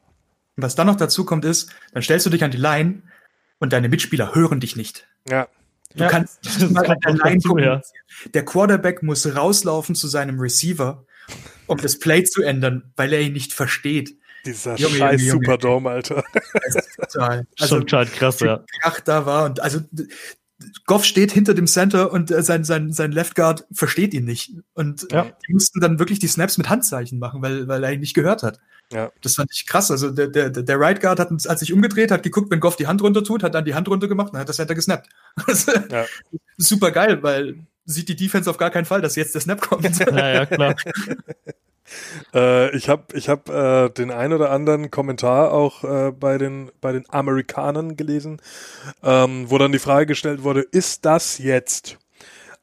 was 0.57 0.75
dann 0.75 0.87
noch 0.87 0.97
dazu 0.97 1.23
kommt, 1.23 1.45
ist, 1.45 1.69
dann 1.93 2.03
stellst 2.03 2.25
du 2.25 2.29
dich 2.29 2.43
an 2.43 2.51
die 2.51 2.57
Line 2.57 3.03
und 3.59 3.73
deine 3.73 3.89
Mitspieler 3.89 4.35
hören 4.35 4.59
dich 4.59 4.75
nicht. 4.75 5.07
Ja. 5.29 5.47
Du 5.95 6.03
ja, 6.03 6.09
kannst 6.09 6.43
nicht 6.43 6.71
mal 6.71 6.97
Line 7.05 7.37
dazu, 7.39 7.57
ja. 7.57 7.81
Der 8.33 8.45
Quarterback 8.45 9.03
muss 9.03 9.35
rauslaufen 9.35 9.95
zu 9.95 10.07
seinem 10.07 10.39
Receiver, 10.39 11.05
um 11.65 11.77
das 11.77 11.99
Play 11.99 12.23
zu 12.23 12.43
ändern, 12.43 12.91
weil 12.95 13.13
er 13.13 13.21
ihn 13.21 13.33
nicht 13.33 13.53
versteht. 13.53 14.17
Dieser 14.45 14.75
Junge, 14.75 14.95
scheiß 14.95 15.21
Junge, 15.21 15.31
Superdome, 15.45 15.89
Alter. 15.89 16.23
total. 16.95 17.47
Also, 17.59 17.75
Schon 17.75 17.87
total 17.87 18.05
krass, 18.05 18.39
ja. 18.39 18.63
Krach 18.81 18.99
da 19.01 19.25
war 19.25 19.45
und 19.45 19.59
also 19.59 19.81
Goff 20.85 21.05
steht 21.05 21.31
hinter 21.31 21.53
dem 21.53 21.67
Center 21.67 22.11
und 22.11 22.31
äh, 22.31 22.41
sein, 22.41 22.63
sein, 22.63 22.91
sein 22.91 23.11
Left 23.11 23.35
Guard 23.35 23.65
versteht 23.71 24.13
ihn 24.13 24.25
nicht. 24.25 24.53
Und 24.73 25.07
ja. 25.11 25.27
die 25.47 25.53
mussten 25.53 25.79
dann 25.79 25.99
wirklich 25.99 26.19
die 26.19 26.27
Snaps 26.27 26.57
mit 26.57 26.69
Handzeichen 26.69 27.19
machen, 27.19 27.41
weil, 27.41 27.67
weil 27.67 27.83
er 27.83 27.93
ihn 27.93 27.99
nicht 27.99 28.15
gehört 28.15 28.41
hat. 28.43 28.59
Ja. 28.91 29.11
Das 29.21 29.35
fand 29.35 29.49
ich 29.53 29.67
krass. 29.67 29.91
Also 29.91 30.09
der, 30.09 30.27
der, 30.27 30.49
der 30.49 30.79
Right 30.79 30.99
Guard 30.99 31.19
hat, 31.19 31.29
hat 31.29 31.59
sich 31.59 31.73
umgedreht, 31.73 32.09
hat 32.09 32.23
geguckt, 32.23 32.49
wenn 32.49 32.59
Goff 32.59 32.75
die 32.75 32.87
Hand 32.87 33.01
runter 33.01 33.23
tut, 33.23 33.43
hat 33.43 33.53
dann 33.53 33.65
die 33.65 33.75
Hand 33.75 33.87
runter 33.87 34.07
gemacht 34.07 34.33
und 34.33 34.39
hat 34.39 34.49
das 34.49 34.55
Center 34.55 34.75
gesnappt. 34.75 35.09
ja. 35.91 36.05
Super 36.57 36.91
geil, 36.91 37.21
weil 37.21 37.59
sieht 37.85 38.09
die 38.09 38.15
Defense 38.15 38.49
auf 38.49 38.57
gar 38.57 38.69
keinen 38.69 38.85
Fall, 38.85 39.01
dass 39.01 39.15
jetzt 39.15 39.33
der 39.33 39.41
Snap 39.41 39.61
kommt. 39.61 39.99
Ja, 39.99 40.33
ja, 40.33 40.45
klar. 40.45 40.75
äh, 42.33 42.75
ich 42.75 42.89
habe 42.89 43.17
ich 43.17 43.29
hab, 43.29 43.49
äh, 43.49 43.89
den 43.89 44.11
ein 44.11 44.33
oder 44.33 44.51
anderen 44.51 44.91
Kommentar 44.91 45.51
auch 45.51 45.83
äh, 45.83 46.11
bei, 46.11 46.37
den, 46.37 46.71
bei 46.81 46.91
den 46.91 47.05
Amerikanern 47.09 47.95
gelesen, 47.95 48.41
ähm, 49.03 49.49
wo 49.49 49.57
dann 49.57 49.71
die 49.71 49.79
Frage 49.79 50.05
gestellt 50.05 50.43
wurde, 50.43 50.61
ist 50.61 51.05
das 51.05 51.37
jetzt 51.37 51.97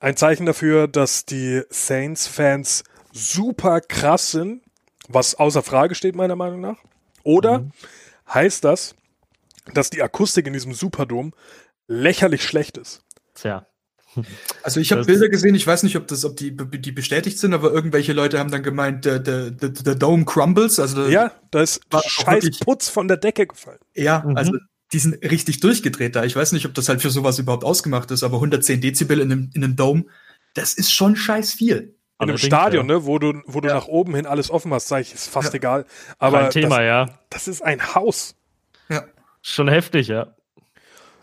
ein 0.00 0.16
Zeichen 0.16 0.47
dafür, 0.47 0.87
dass 0.88 1.25
die 1.25 1.62
Saints-Fans 1.71 2.85
super 3.12 3.81
krass 3.81 4.33
sind, 4.33 4.62
was 5.09 5.35
außer 5.35 5.62
Frage 5.62 5.95
steht 5.95 6.14
meiner 6.16 6.37
Meinung 6.37 6.61
nach? 6.61 6.76
Oder 7.23 7.61
mhm. 7.61 7.73
heißt 8.33 8.64
das, 8.64 8.95
dass 9.73 9.90
die 9.90 10.02
Akustik 10.02 10.47
in 10.47 10.52
diesem 10.52 10.75
Superdom 10.75 11.33
lächerlich 11.87 12.43
schlecht 12.43 12.76
ist? 12.76 13.02
Tja. 13.35 13.66
Also 14.62 14.80
ich 14.80 14.92
habe 14.92 15.04
Bilder 15.04 15.28
gesehen, 15.28 15.54
ich 15.54 15.66
weiß 15.66 15.83
nicht, 15.83 15.97
ob 15.97 16.06
das, 16.06 16.25
ob 16.25 16.37
die, 16.37 16.56
die 16.56 16.92
bestätigt 16.92 17.38
sind, 17.38 17.52
aber 17.54 17.73
irgendwelche 17.73 18.12
Leute 18.12 18.38
haben 18.38 18.50
dann 18.50 18.62
gemeint, 18.62 19.04
der, 19.04 19.18
der, 19.18 19.50
der, 19.50 19.71
der 19.71 19.94
Dome 19.94 20.25
crumbles. 20.25 20.78
Also 20.78 21.06
ja, 21.06 21.33
da 21.50 21.62
ist 21.62 21.80
scheiß 21.92 22.61
Putz 22.61 22.88
von 22.88 23.09
der 23.09 23.16
Decke 23.16 23.47
gefallen. 23.47 23.80
Ja, 23.94 24.25
mhm. 24.26 24.37
also 24.37 24.52
die 24.92 24.99
sind 24.99 25.23
richtig 25.23 25.61
durchgedreht 25.61 26.16
da. 26.16 26.25
Ich 26.25 26.37
weiß 26.37 26.52
nicht, 26.52 26.66
ob 26.66 26.75
das 26.75 26.88
halt 26.88 27.02
für 27.02 27.11
sowas 27.11 27.38
überhaupt 27.38 27.64
ausgemacht 27.64 28.11
ist, 28.11 28.23
aber 28.23 28.37
110 28.37 28.80
Dezibel 28.80 29.21
in 29.21 29.33
einem, 29.33 29.50
in 29.54 29.64
einem 29.64 29.76
Dome, 29.76 30.04
das 30.54 30.75
ist 30.75 30.92
schon 30.92 31.16
scheiß 31.16 31.52
viel. 31.52 31.97
In 32.21 32.28
einem 32.28 32.38
Stadion, 32.38 32.88
ja. 32.88 32.97
ne, 32.97 33.06
wo 33.06 33.18
du, 33.18 33.42
wo 33.47 33.61
du 33.61 33.68
ja. 33.68 33.75
nach 33.75 33.88
oben 33.88 34.14
hin 34.14 34.25
alles 34.25 34.50
offen 34.50 34.73
hast, 34.73 34.88
sag 34.88 35.00
ich, 35.00 35.12
ist 35.12 35.28
fast 35.28 35.52
ja. 35.52 35.56
egal. 35.56 35.85
Aber 36.18 36.42
Kein 36.42 36.50
Thema, 36.50 36.76
das, 36.78 36.87
ja. 36.87 37.18
Das 37.28 37.49
ist 37.49 37.62
ein 37.62 37.94
Haus. 37.94 38.37
Ja. 38.88 39.04
Schon 39.42 39.68
heftig, 39.68 40.09
ja. 40.09 40.35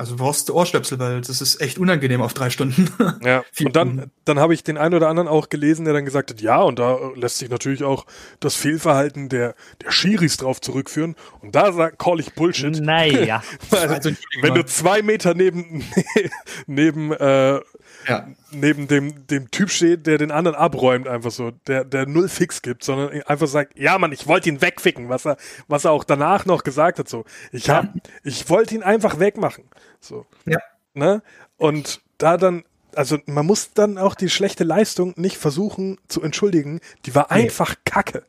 Also 0.02 0.16
du 0.16 0.24
brauchst 0.24 0.50
Ohrstöpsel, 0.50 0.98
weil 0.98 1.22
das 1.22 1.42
ist 1.42 1.62
echt 1.62 1.78
unangenehm 1.78 2.24
auf 2.24 2.34
drei 2.34 2.50
Stunden. 2.50 2.90
Ja, 3.24 3.44
und 3.64 3.76
dann, 3.76 4.10
dann 4.26 4.40
habe 4.40 4.54
ich 4.54 4.64
den 4.64 4.78
einen 4.78 4.96
oder 4.96 5.08
anderen 5.08 5.28
auch 5.28 5.50
gelesen, 5.50 5.86
der 5.86 5.94
dann 5.94 6.06
gesagt 6.06 6.32
hat, 6.32 6.42
ja, 6.42 6.60
und 6.62 6.80
da 6.80 6.98
lässt 7.16 7.38
sich 7.38 7.50
natürlich 7.50 7.84
auch 7.84 8.06
das 8.40 8.56
Fehlverhalten 8.56 9.30
der, 9.30 9.54
der 9.84 9.92
Schiris 9.92 10.38
drauf 10.38 10.60
zurückführen. 10.60 11.16
Und 11.42 11.54
da 11.54 11.72
sag, 11.72 12.00
call 12.00 12.20
ich 12.20 12.34
Bullshit. 12.34 12.82
Naja. 12.82 13.44
also, 13.72 14.12
wenn 14.42 14.56
du 14.56 14.66
zwei 14.66 15.04
Meter 15.04 15.36
neben, 15.36 15.84
neben 16.66 17.12
äh, 17.12 17.60
ja. 18.08 18.28
neben 18.52 18.88
dem, 18.88 19.28
dem 19.28 19.52
Typ 19.52 19.70
steht, 19.70 20.08
der 20.08 20.18
den 20.18 20.32
anderen 20.32 20.56
abräumt, 20.56 21.08
einfach 21.08 21.32
so, 21.32 21.52
der, 21.68 21.84
der 21.86 22.06
null 22.06 22.30
Fix 22.30 22.62
gibt, 22.62 22.84
sondern 22.84 23.22
einfach 23.24 23.48
sagt, 23.48 23.78
ja 23.78 23.98
Mann, 23.98 24.12
ich 24.12 24.28
wollte 24.28 24.50
ihn 24.50 24.62
wegficken, 24.62 25.10
was 25.10 25.26
er, 25.26 25.38
was 25.68 25.86
er 25.86 25.92
auch 25.92 26.04
danach 26.04 26.46
noch 26.46 26.64
gesagt 26.64 27.00
hat, 27.00 27.10
so. 27.10 27.26
Ich 27.52 27.70
hab, 27.70 27.86
ja. 27.86 28.02
ich 28.24 28.50
wollte 28.50 28.76
ihn 28.76 28.84
einfach 28.84 29.20
wegmachen, 29.20 29.66
so. 30.00 30.26
Ja. 30.46 30.60
Ne? 30.94 31.22
Und 31.58 32.02
da 32.18 32.38
dann, 32.38 32.64
also 32.96 33.18
man 33.26 33.46
muss 33.46 33.74
dann 33.74 33.98
auch 33.98 34.16
die 34.16 34.30
schlechte 34.30 34.64
Leistung 34.64 35.14
nicht 35.18 35.38
versuchen 35.38 35.98
zu 36.08 36.22
entschuldigen, 36.22 36.80
die 37.06 37.16
war 37.16 37.28
nee. 37.30 37.44
einfach 37.44 37.76
kacke. 37.86 38.24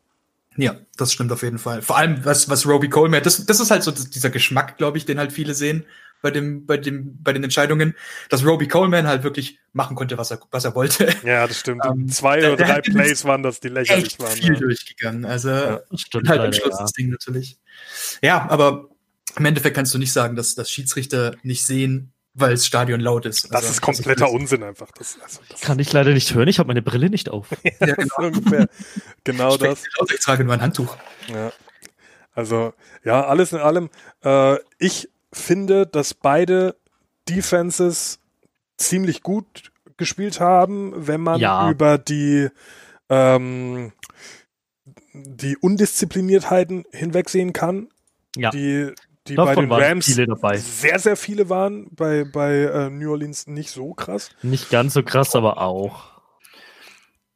Ja, 0.56 0.76
das 0.96 1.12
stimmt 1.12 1.32
auf 1.32 1.42
jeden 1.42 1.58
Fall. 1.58 1.80
Vor 1.82 1.96
allem, 1.96 2.24
was, 2.24 2.48
was 2.50 2.66
Roby 2.66 2.90
Coleman, 2.90 3.22
das, 3.22 3.46
das 3.46 3.58
ist 3.58 3.70
halt 3.70 3.82
so 3.82 3.90
dieser 3.90 4.30
Geschmack, 4.30 4.76
glaube 4.76 4.98
ich, 4.98 5.06
den 5.06 5.18
halt 5.18 5.32
viele 5.32 5.54
sehen 5.54 5.86
bei 6.22 6.30
dem, 6.30 6.64
bei 6.64 6.76
dem, 6.78 7.22
bei 7.22 7.32
den 7.32 7.44
Entscheidungen, 7.44 7.94
dass 8.30 8.46
Roby 8.46 8.68
Coleman 8.68 9.06
halt 9.06 9.24
wirklich 9.24 9.58
machen 9.72 9.96
konnte, 9.96 10.16
was 10.16 10.30
er, 10.30 10.40
was 10.50 10.64
er 10.64 10.74
wollte. 10.74 11.12
Ja, 11.24 11.46
das 11.46 11.60
stimmt. 11.60 11.82
Ähm, 11.84 12.08
Zwei 12.08 12.38
oder 12.52 12.64
drei 12.64 12.80
Plays 12.80 13.24
waren 13.24 13.42
das, 13.42 13.60
die 13.60 13.68
lächerlich 13.68 14.06
echt 14.06 14.20
waren. 14.20 14.30
viel 14.30 14.54
ja. 14.54 14.60
durchgegangen. 14.60 15.24
Also, 15.24 15.50
ja, 15.50 15.80
stimmt 15.94 16.28
halt 16.28 16.40
am 16.40 16.52
Schluss 16.52 16.74
ja. 16.76 16.82
das 16.82 16.92
Ding 16.92 17.10
natürlich. 17.10 17.58
Ja, 18.22 18.48
aber 18.48 18.88
im 19.36 19.44
Endeffekt 19.44 19.76
kannst 19.76 19.92
du 19.94 19.98
nicht 19.98 20.12
sagen, 20.12 20.36
dass, 20.36 20.54
dass 20.54 20.70
Schiedsrichter 20.70 21.34
nicht 21.42 21.66
sehen, 21.66 22.12
weil 22.34 22.52
das 22.52 22.66
Stadion 22.66 23.00
laut 23.00 23.26
ist. 23.26 23.52
Also, 23.52 23.66
das 23.66 23.70
ist 23.76 23.80
kompletter 23.80 24.20
das 24.20 24.30
ist 24.30 24.34
Unsinn 24.34 24.62
einfach. 24.62 24.90
Das, 24.92 25.18
also, 25.22 25.40
das 25.48 25.60
Kann 25.60 25.78
ich 25.78 25.92
leider 25.92 26.12
nicht 26.12 26.34
hören, 26.34 26.48
ich 26.48 26.58
habe 26.58 26.68
meine 26.68 26.82
Brille 26.82 27.10
nicht 27.10 27.28
auf. 27.28 27.48
ja, 27.80 27.94
genau. 27.94 28.14
ungefähr. 28.18 28.68
genau 29.24 29.56
das. 29.56 29.82
Ich 30.12 30.20
trage 30.20 30.44
nur 30.44 30.54
ein 30.54 30.62
Handtuch. 30.62 30.96
Ja. 31.28 31.52
Also, 32.34 32.72
ja, 33.04 33.26
alles 33.26 33.52
in 33.52 33.58
allem. 33.58 33.90
Äh, 34.24 34.56
ich 34.78 35.10
finde, 35.32 35.86
dass 35.86 36.14
beide 36.14 36.76
Defenses 37.28 38.18
ziemlich 38.76 39.22
gut 39.22 39.72
gespielt 39.96 40.40
haben, 40.40 40.92
wenn 40.96 41.20
man 41.20 41.40
ja. 41.40 41.70
über 41.70 41.98
die 41.98 42.48
ähm, 43.08 43.92
die 45.12 45.56
Undiszipliniertheiten 45.56 46.84
hinwegsehen 46.90 47.52
kann. 47.52 47.88
Ja. 48.36 48.50
Die, 48.50 48.92
die 49.26 49.34
bei 49.34 49.54
den 49.54 49.70
Rams 49.70 50.06
sehr, 50.06 50.98
sehr 50.98 51.16
viele 51.16 51.48
waren, 51.48 51.88
bei, 51.90 52.24
bei 52.24 52.62
äh, 52.62 52.90
New 52.90 53.10
Orleans 53.10 53.46
nicht 53.46 53.70
so 53.70 53.92
krass. 53.92 54.30
Nicht 54.42 54.70
ganz 54.70 54.94
so 54.94 55.02
krass, 55.02 55.36
aber 55.36 55.58
auch. 55.58 56.11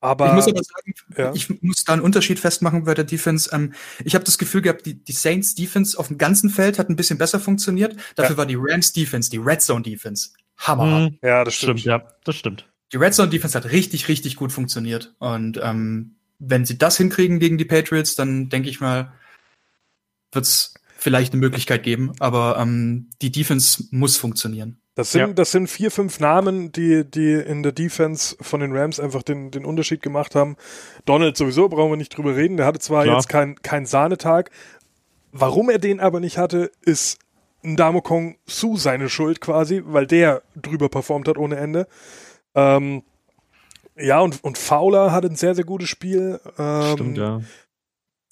Aber, 0.00 0.28
ich 0.28 0.32
muss 0.34 0.46
aber 0.46 0.62
sagen, 0.62 0.94
ja. 1.16 1.32
ich 1.34 1.62
muss 1.62 1.84
da 1.84 1.94
einen 1.94 2.02
Unterschied 2.02 2.38
festmachen 2.38 2.84
bei 2.84 2.94
der 2.94 3.04
Defense. 3.04 3.50
Ähm, 3.52 3.72
ich 4.04 4.14
habe 4.14 4.24
das 4.24 4.38
Gefühl 4.38 4.62
gehabt, 4.62 4.84
die, 4.84 5.02
die 5.02 5.12
Saints 5.12 5.54
Defense 5.54 5.98
auf 5.98 6.08
dem 6.08 6.18
ganzen 6.18 6.50
Feld 6.50 6.78
hat 6.78 6.90
ein 6.90 6.96
bisschen 6.96 7.18
besser 7.18 7.40
funktioniert. 7.40 7.96
Dafür 8.14 8.34
ja. 8.34 8.38
war 8.38 8.46
die 8.46 8.56
Rams 8.58 8.92
Defense, 8.92 9.30
die 9.30 9.38
Red 9.38 9.62
Zone 9.62 9.82
Defense, 9.82 10.30
Hammer. 10.58 11.08
Mhm. 11.08 11.18
Ja, 11.22 11.44
das 11.44 11.54
stimmt. 11.54 11.80
stimmt. 11.80 12.02
Ja, 12.02 12.08
das 12.24 12.36
stimmt. 12.36 12.68
Die 12.92 12.98
Red 12.98 13.14
Zone 13.14 13.30
Defense 13.30 13.56
hat 13.56 13.70
richtig, 13.72 14.08
richtig 14.08 14.36
gut 14.36 14.52
funktioniert. 14.52 15.14
Und 15.18 15.58
ähm, 15.62 16.16
wenn 16.38 16.64
sie 16.64 16.78
das 16.78 16.98
hinkriegen 16.98 17.38
gegen 17.38 17.58
die 17.58 17.64
Patriots, 17.64 18.14
dann 18.14 18.48
denke 18.48 18.68
ich 18.68 18.80
mal, 18.80 19.12
wird's 20.32 20.74
vielleicht 20.96 21.32
eine 21.32 21.40
Möglichkeit 21.40 21.82
geben. 21.82 22.12
Aber 22.20 22.58
ähm, 22.58 23.10
die 23.22 23.32
Defense 23.32 23.84
muss 23.90 24.16
funktionieren. 24.16 24.78
Das 24.96 25.12
sind, 25.12 25.20
ja. 25.20 25.32
das 25.34 25.52
sind 25.52 25.68
vier, 25.68 25.90
fünf 25.90 26.20
Namen, 26.20 26.72
die, 26.72 27.04
die 27.04 27.34
in 27.34 27.62
der 27.62 27.72
Defense 27.72 28.34
von 28.40 28.60
den 28.60 28.74
Rams 28.74 28.98
einfach 28.98 29.22
den, 29.22 29.50
den 29.50 29.66
Unterschied 29.66 30.00
gemacht 30.00 30.34
haben. 30.34 30.56
Donald 31.04 31.36
sowieso, 31.36 31.68
brauchen 31.68 31.92
wir 31.92 31.96
nicht 31.98 32.16
drüber 32.16 32.34
reden. 32.34 32.56
Der 32.56 32.64
hatte 32.64 32.78
zwar 32.78 33.04
Klar. 33.04 33.16
jetzt 33.16 33.28
keinen 33.28 33.60
kein 33.60 33.84
Sahnetag. 33.84 34.50
Warum 35.32 35.68
er 35.68 35.78
den 35.78 36.00
aber 36.00 36.18
nicht 36.18 36.38
hatte, 36.38 36.72
ist 36.80 37.18
Ndamukong 37.62 38.38
Su 38.46 38.78
seine 38.78 39.10
Schuld 39.10 39.42
quasi, 39.42 39.82
weil 39.84 40.06
der 40.06 40.42
drüber 40.56 40.88
performt 40.88 41.28
hat 41.28 41.36
ohne 41.36 41.56
Ende. 41.56 41.88
Ähm, 42.54 43.02
ja, 43.96 44.20
und, 44.20 44.42
und 44.42 44.56
Fowler 44.56 45.12
hat 45.12 45.26
ein 45.26 45.36
sehr, 45.36 45.54
sehr 45.54 45.64
gutes 45.64 45.90
Spiel. 45.90 46.40
Ähm, 46.58 46.92
Stimmt, 46.94 47.18
ja. 47.18 47.40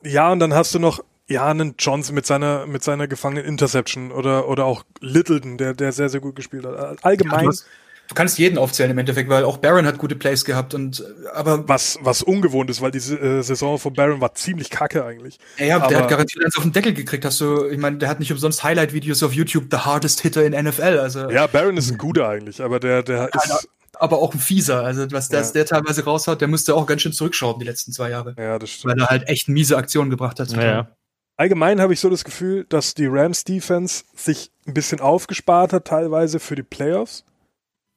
Ja, 0.02 0.32
und 0.32 0.38
dann 0.38 0.54
hast 0.54 0.74
du 0.74 0.78
noch 0.78 1.04
ja, 1.28 1.46
einen 1.46 1.74
Johnson 1.78 2.14
mit 2.14 2.26
seiner, 2.26 2.66
mit 2.66 2.84
seiner 2.84 3.08
gefangenen 3.08 3.46
Interception 3.46 4.12
oder, 4.12 4.48
oder 4.48 4.66
auch 4.66 4.84
Littleton, 5.00 5.56
der, 5.56 5.74
der 5.74 5.92
sehr, 5.92 6.08
sehr 6.08 6.20
gut 6.20 6.36
gespielt 6.36 6.66
hat. 6.66 7.02
Allgemein. 7.02 7.38
Ja, 7.38 7.42
du, 7.44 7.48
hast, 7.48 7.66
du, 8.08 8.14
kannst 8.14 8.38
jeden 8.38 8.58
aufzählen 8.58 8.90
im 8.90 8.98
Endeffekt, 8.98 9.30
weil 9.30 9.44
auch 9.44 9.56
Barron 9.56 9.86
hat 9.86 9.96
gute 9.96 10.16
Plays 10.16 10.44
gehabt 10.44 10.74
und, 10.74 11.02
aber. 11.32 11.66
Was, 11.66 11.98
was 12.02 12.22
ungewohnt 12.22 12.68
ist, 12.68 12.82
weil 12.82 12.90
die 12.90 12.98
äh, 12.98 13.40
Saison 13.40 13.78
von 13.78 13.94
Barron 13.94 14.20
war 14.20 14.34
ziemlich 14.34 14.68
kacke 14.68 15.04
eigentlich. 15.06 15.38
Ja, 15.56 15.66
ja 15.66 15.88
der 15.88 16.02
hat 16.02 16.10
garantiert 16.10 16.44
eins 16.44 16.58
auf 16.58 16.62
den 16.62 16.72
Deckel 16.72 16.92
gekriegt, 16.92 17.24
hast 17.24 17.40
du, 17.40 17.68
ich 17.68 17.78
meine, 17.78 17.96
der 17.96 18.10
hat 18.10 18.20
nicht 18.20 18.30
umsonst 18.30 18.62
Highlight-Videos 18.62 19.22
auf 19.22 19.32
YouTube, 19.32 19.68
the 19.70 19.78
hardest 19.78 20.20
hitter 20.20 20.44
in 20.44 20.52
NFL, 20.52 20.98
also. 20.98 21.30
Ja, 21.30 21.46
Barron 21.46 21.78
ist 21.78 21.90
ein 21.90 21.96
guter 21.96 22.28
eigentlich, 22.28 22.60
aber 22.60 22.80
der, 22.80 23.02
der 23.02 23.30
ja, 23.32 23.42
ist, 23.42 23.68
aber 23.94 24.18
auch 24.18 24.34
ein 24.34 24.40
Fieser. 24.40 24.84
Also 24.84 25.10
was 25.10 25.30
der, 25.30 25.40
ja. 25.40 25.50
der 25.52 25.64
teilweise 25.64 26.04
raushaut, 26.04 26.42
der 26.42 26.48
musste 26.48 26.74
auch 26.74 26.84
ganz 26.84 27.00
schön 27.00 27.14
zurückschrauben 27.14 27.60
die 27.60 27.66
letzten 27.66 27.92
zwei 27.92 28.10
Jahre. 28.10 28.34
Ja, 28.36 28.58
das 28.58 28.68
stimmt. 28.68 28.92
Weil 28.92 29.02
er 29.02 29.06
halt 29.08 29.28
echt 29.28 29.48
miese 29.48 29.78
Aktionen 29.78 30.10
gebracht 30.10 30.38
hat. 30.38 30.50
Ja 30.50 30.88
allgemein 31.36 31.80
habe 31.80 31.92
ich 31.92 32.00
so 32.00 32.10
das 32.10 32.24
Gefühl, 32.24 32.64
dass 32.68 32.94
die 32.94 33.06
Rams 33.06 33.44
Defense 33.44 34.04
sich 34.14 34.50
ein 34.66 34.74
bisschen 34.74 35.00
aufgespart 35.00 35.72
hat, 35.72 35.86
teilweise 35.86 36.40
für 36.40 36.54
die 36.54 36.62
Playoffs. 36.62 37.24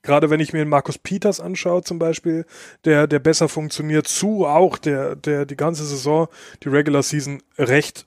Gerade 0.02 0.30
wenn 0.30 0.40
ich 0.40 0.54
mir 0.54 0.60
den 0.60 0.70
Markus 0.70 0.98
Peters 0.98 1.40
anschaue, 1.40 1.84
zum 1.84 2.00
Beispiel, 2.00 2.46
der, 2.86 3.08
der 3.08 3.20
besser 3.20 3.50
funktioniert, 3.50 4.08
zu 4.08 4.46
auch, 4.46 4.78
der, 4.78 5.16
der 5.16 5.46
die 5.46 5.58
ganze 5.58 5.86
Saison, 5.86 6.28
die 6.64 6.70
Regular 6.70 7.04
Season 7.04 7.42
recht, 7.58 8.06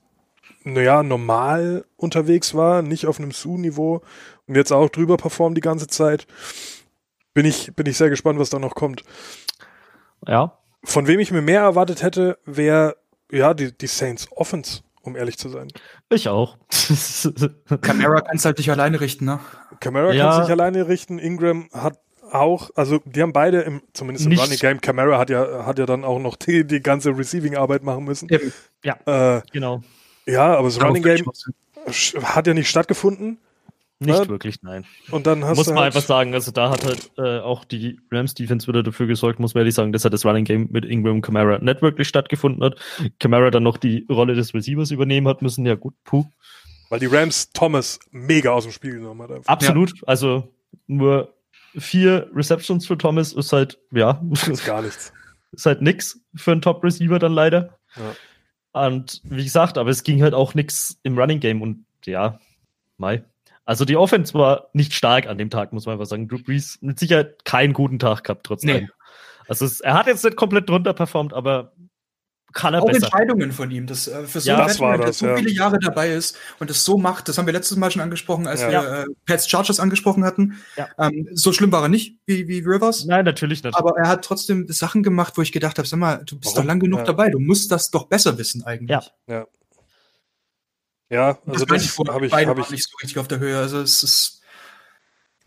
naja, 0.63 1.03
normal 1.03 1.85
unterwegs 1.97 2.55
war, 2.55 2.81
nicht 2.81 3.05
auf 3.05 3.19
einem 3.19 3.31
Su-Niveau 3.31 4.01
und 4.47 4.55
jetzt 4.55 4.71
auch 4.71 4.89
drüber 4.89 5.17
performt 5.17 5.57
die 5.57 5.61
ganze 5.61 5.87
Zeit. 5.87 6.27
Bin 7.33 7.45
ich, 7.45 7.73
bin 7.75 7.85
ich 7.85 7.97
sehr 7.97 8.09
gespannt, 8.09 8.39
was 8.39 8.49
da 8.49 8.59
noch 8.59 8.75
kommt. 8.75 9.03
Ja. 10.27 10.57
Von 10.83 11.07
wem 11.07 11.19
ich 11.19 11.31
mir 11.31 11.41
mehr 11.41 11.61
erwartet 11.61 12.03
hätte, 12.03 12.37
wäre, 12.45 12.97
ja, 13.31 13.53
die, 13.53 13.75
die 13.77 13.87
Saints 13.87 14.27
Offense 14.31 14.81
um 15.01 15.15
ehrlich 15.15 15.37
zu 15.37 15.49
sein. 15.49 15.67
Ich 16.09 16.29
auch. 16.29 16.57
Camara 17.81 18.21
kann 18.21 18.37
es 18.37 18.45
halt 18.45 18.57
nicht 18.57 18.71
alleine 18.71 19.01
richten, 19.01 19.25
ne? 19.25 19.39
Camara 19.79 20.13
ja. 20.13 20.31
kann 20.31 20.43
sich 20.43 20.51
alleine 20.51 20.87
richten. 20.87 21.19
Ingram 21.19 21.69
hat 21.73 21.99
auch, 22.31 22.69
also 22.75 22.99
die 23.05 23.21
haben 23.21 23.33
beide 23.33 23.61
im, 23.61 23.81
zumindest 23.93 24.25
im 24.25 24.37
Running 24.37 24.57
Game, 24.57 24.81
Camara 24.81 25.17
hat 25.17 25.29
ja, 25.29 25.65
hat 25.65 25.79
ja 25.79 25.85
dann 25.85 26.03
auch 26.03 26.19
noch 26.19 26.35
die, 26.35 26.65
die 26.65 26.81
ganze 26.81 27.09
Receiving-Arbeit 27.17 27.83
machen 27.83 28.05
müssen. 28.05 28.29
Ja, 28.83 29.37
äh, 29.37 29.41
genau. 29.51 29.81
Ja, 30.25 30.55
aber 30.55 30.67
das 30.67 30.81
Running 30.81 31.03
Game 31.03 31.25
hat 32.23 32.47
ja 32.47 32.53
nicht 32.53 32.69
stattgefunden. 32.69 33.39
Nicht 34.03 34.17
ja? 34.17 34.27
wirklich, 34.27 34.63
nein. 34.63 34.83
Und 35.11 35.27
dann 35.27 35.45
hast 35.45 35.57
muss 35.57 35.67
man 35.67 35.75
halt 35.77 35.85
einfach 35.87 36.01
sagen, 36.01 36.33
also 36.33 36.51
da 36.51 36.71
hat 36.71 36.83
halt 36.83 37.11
äh, 37.19 37.39
auch 37.39 37.63
die 37.63 37.99
Rams 38.09 38.33
Defense 38.33 38.67
wieder 38.67 38.81
dafür 38.81 39.05
gesorgt, 39.05 39.39
muss 39.39 39.53
man 39.53 39.61
ehrlich 39.61 39.75
sagen, 39.75 39.93
dass 39.93 40.03
er 40.03 40.09
das 40.09 40.25
Running 40.25 40.43
Game 40.43 40.69
mit 40.71 40.85
Ingram 40.85 41.17
und 41.17 41.21
Camara 41.21 41.59
nicht 41.59 41.83
wirklich 41.83 42.07
stattgefunden 42.07 42.63
hat. 42.63 42.79
Camara 43.19 43.51
dann 43.51 43.61
noch 43.61 43.77
die 43.77 44.07
Rolle 44.09 44.33
des 44.33 44.55
Receivers 44.55 44.89
übernehmen 44.89 45.27
hat 45.27 45.43
müssen. 45.43 45.67
Ja 45.67 45.75
gut, 45.75 45.93
puh. 46.03 46.25
Weil 46.89 46.99
die 46.99 47.05
Rams 47.05 47.51
Thomas 47.51 47.99
mega 48.09 48.49
aus 48.49 48.63
dem 48.63 48.71
Spiel 48.71 48.93
genommen 48.93 49.21
hat. 49.21 49.31
Einfach. 49.31 49.53
Absolut. 49.53 49.95
Ja. 49.95 50.03
Also 50.07 50.51
nur 50.87 51.35
vier 51.77 52.27
Receptions 52.33 52.87
für 52.87 52.97
Thomas 52.97 53.33
ist 53.33 53.53
halt, 53.53 53.77
ja. 53.91 54.19
Ist 54.31 54.65
gar 54.65 54.81
nichts. 54.81 55.13
ist 55.51 55.67
halt 55.67 55.83
nix 55.83 56.19
für 56.33 56.53
einen 56.53 56.61
Top 56.61 56.83
Receiver 56.83 57.19
dann 57.19 57.33
leider. 57.33 57.77
Ja. 57.95 58.87
Und 58.87 59.21
wie 59.25 59.43
gesagt, 59.43 59.77
aber 59.77 59.91
es 59.91 60.01
ging 60.01 60.23
halt 60.23 60.33
auch 60.33 60.55
nix 60.55 60.97
im 61.03 61.19
Running 61.19 61.39
Game 61.39 61.61
und 61.61 61.85
ja, 62.03 62.39
Mai. 62.97 63.23
Also 63.65 63.85
die 63.85 63.97
Offense 63.97 64.33
war 64.33 64.69
nicht 64.73 64.93
stark 64.93 65.27
an 65.27 65.37
dem 65.37 65.49
Tag, 65.49 65.71
muss 65.73 65.85
man 65.85 65.93
einfach 65.93 66.07
sagen. 66.07 66.27
Drew 66.27 66.41
Brees 66.41 66.79
mit 66.81 66.99
Sicherheit 66.99 67.45
keinen 67.45 67.73
guten 67.73 67.99
Tag 67.99 68.23
gehabt 68.23 68.45
trotzdem. 68.45 68.83
Nee. 68.83 68.89
Also 69.47 69.65
es, 69.65 69.81
er 69.81 69.93
hat 69.93 70.07
jetzt 70.07 70.23
nicht 70.23 70.35
komplett 70.35 70.69
drunter 70.69 70.93
performt, 70.93 71.33
aber 71.33 71.73
kann 72.53 72.73
er 72.73 72.81
auch 72.81 72.87
besser. 72.87 73.05
Entscheidungen 73.05 73.51
von 73.51 73.71
ihm, 73.71 73.87
dass 73.87 74.07
äh, 74.07 74.25
für 74.25 74.41
so 74.41 74.49
ja, 74.49 74.59
einen 74.59 74.69
Veteran, 74.69 75.01
der 75.01 75.13
so 75.13 75.25
ja. 75.25 75.35
viele 75.37 75.51
Jahre 75.51 75.79
dabei 75.79 76.11
ist 76.11 76.37
und 76.59 76.69
das 76.69 76.83
so 76.83 76.97
macht, 76.97 77.27
das 77.27 77.37
haben 77.37 77.45
wir 77.45 77.53
letztes 77.53 77.77
Mal 77.77 77.91
schon 77.91 78.01
angesprochen, 78.01 78.47
als 78.47 78.61
ja. 78.61 78.71
wir 78.71 78.79
äh, 78.79 79.05
Pets 79.25 79.49
Chargers 79.49 79.79
angesprochen 79.79 80.23
hatten. 80.23 80.57
Ähm, 80.97 81.29
so 81.33 81.53
schlimm 81.53 81.71
war 81.71 81.83
er 81.83 81.89
nicht 81.89 82.17
wie, 82.25 82.47
wie 82.47 82.59
Rivers. 82.59 83.05
Nein, 83.05 83.25
natürlich 83.25 83.63
nicht. 83.63 83.75
Aber 83.75 83.97
er 83.97 84.07
hat 84.07 84.23
trotzdem 84.25 84.67
Sachen 84.67 85.03
gemacht, 85.03 85.33
wo 85.37 85.41
ich 85.41 85.51
gedacht 85.51 85.77
habe, 85.77 85.87
sag 85.87 85.99
mal, 85.99 86.23
du 86.25 86.37
bist 86.37 86.55
Warum? 86.55 86.63
doch 86.63 86.67
lang 86.67 86.79
genug 86.79 87.05
dabei, 87.05 87.29
du 87.29 87.39
musst 87.39 87.71
das 87.71 87.91
doch 87.91 88.07
besser 88.07 88.37
wissen 88.37 88.63
eigentlich. 88.63 88.89
Ja. 88.89 89.03
ja. 89.27 89.47
Ja, 91.11 91.37
also 91.45 91.65
das, 91.65 91.95
das 91.95 91.97
habe 92.07 92.25
ich, 92.25 92.33
hab 92.33 92.57
ich 92.57 92.69
nicht 92.71 92.89
so 92.89 92.97
richtig 93.01 93.19
auf 93.19 93.27
der 93.27 93.39
Höhe. 93.39 93.57
Also 93.57 93.79
es 93.79 94.01
ist 94.01 94.41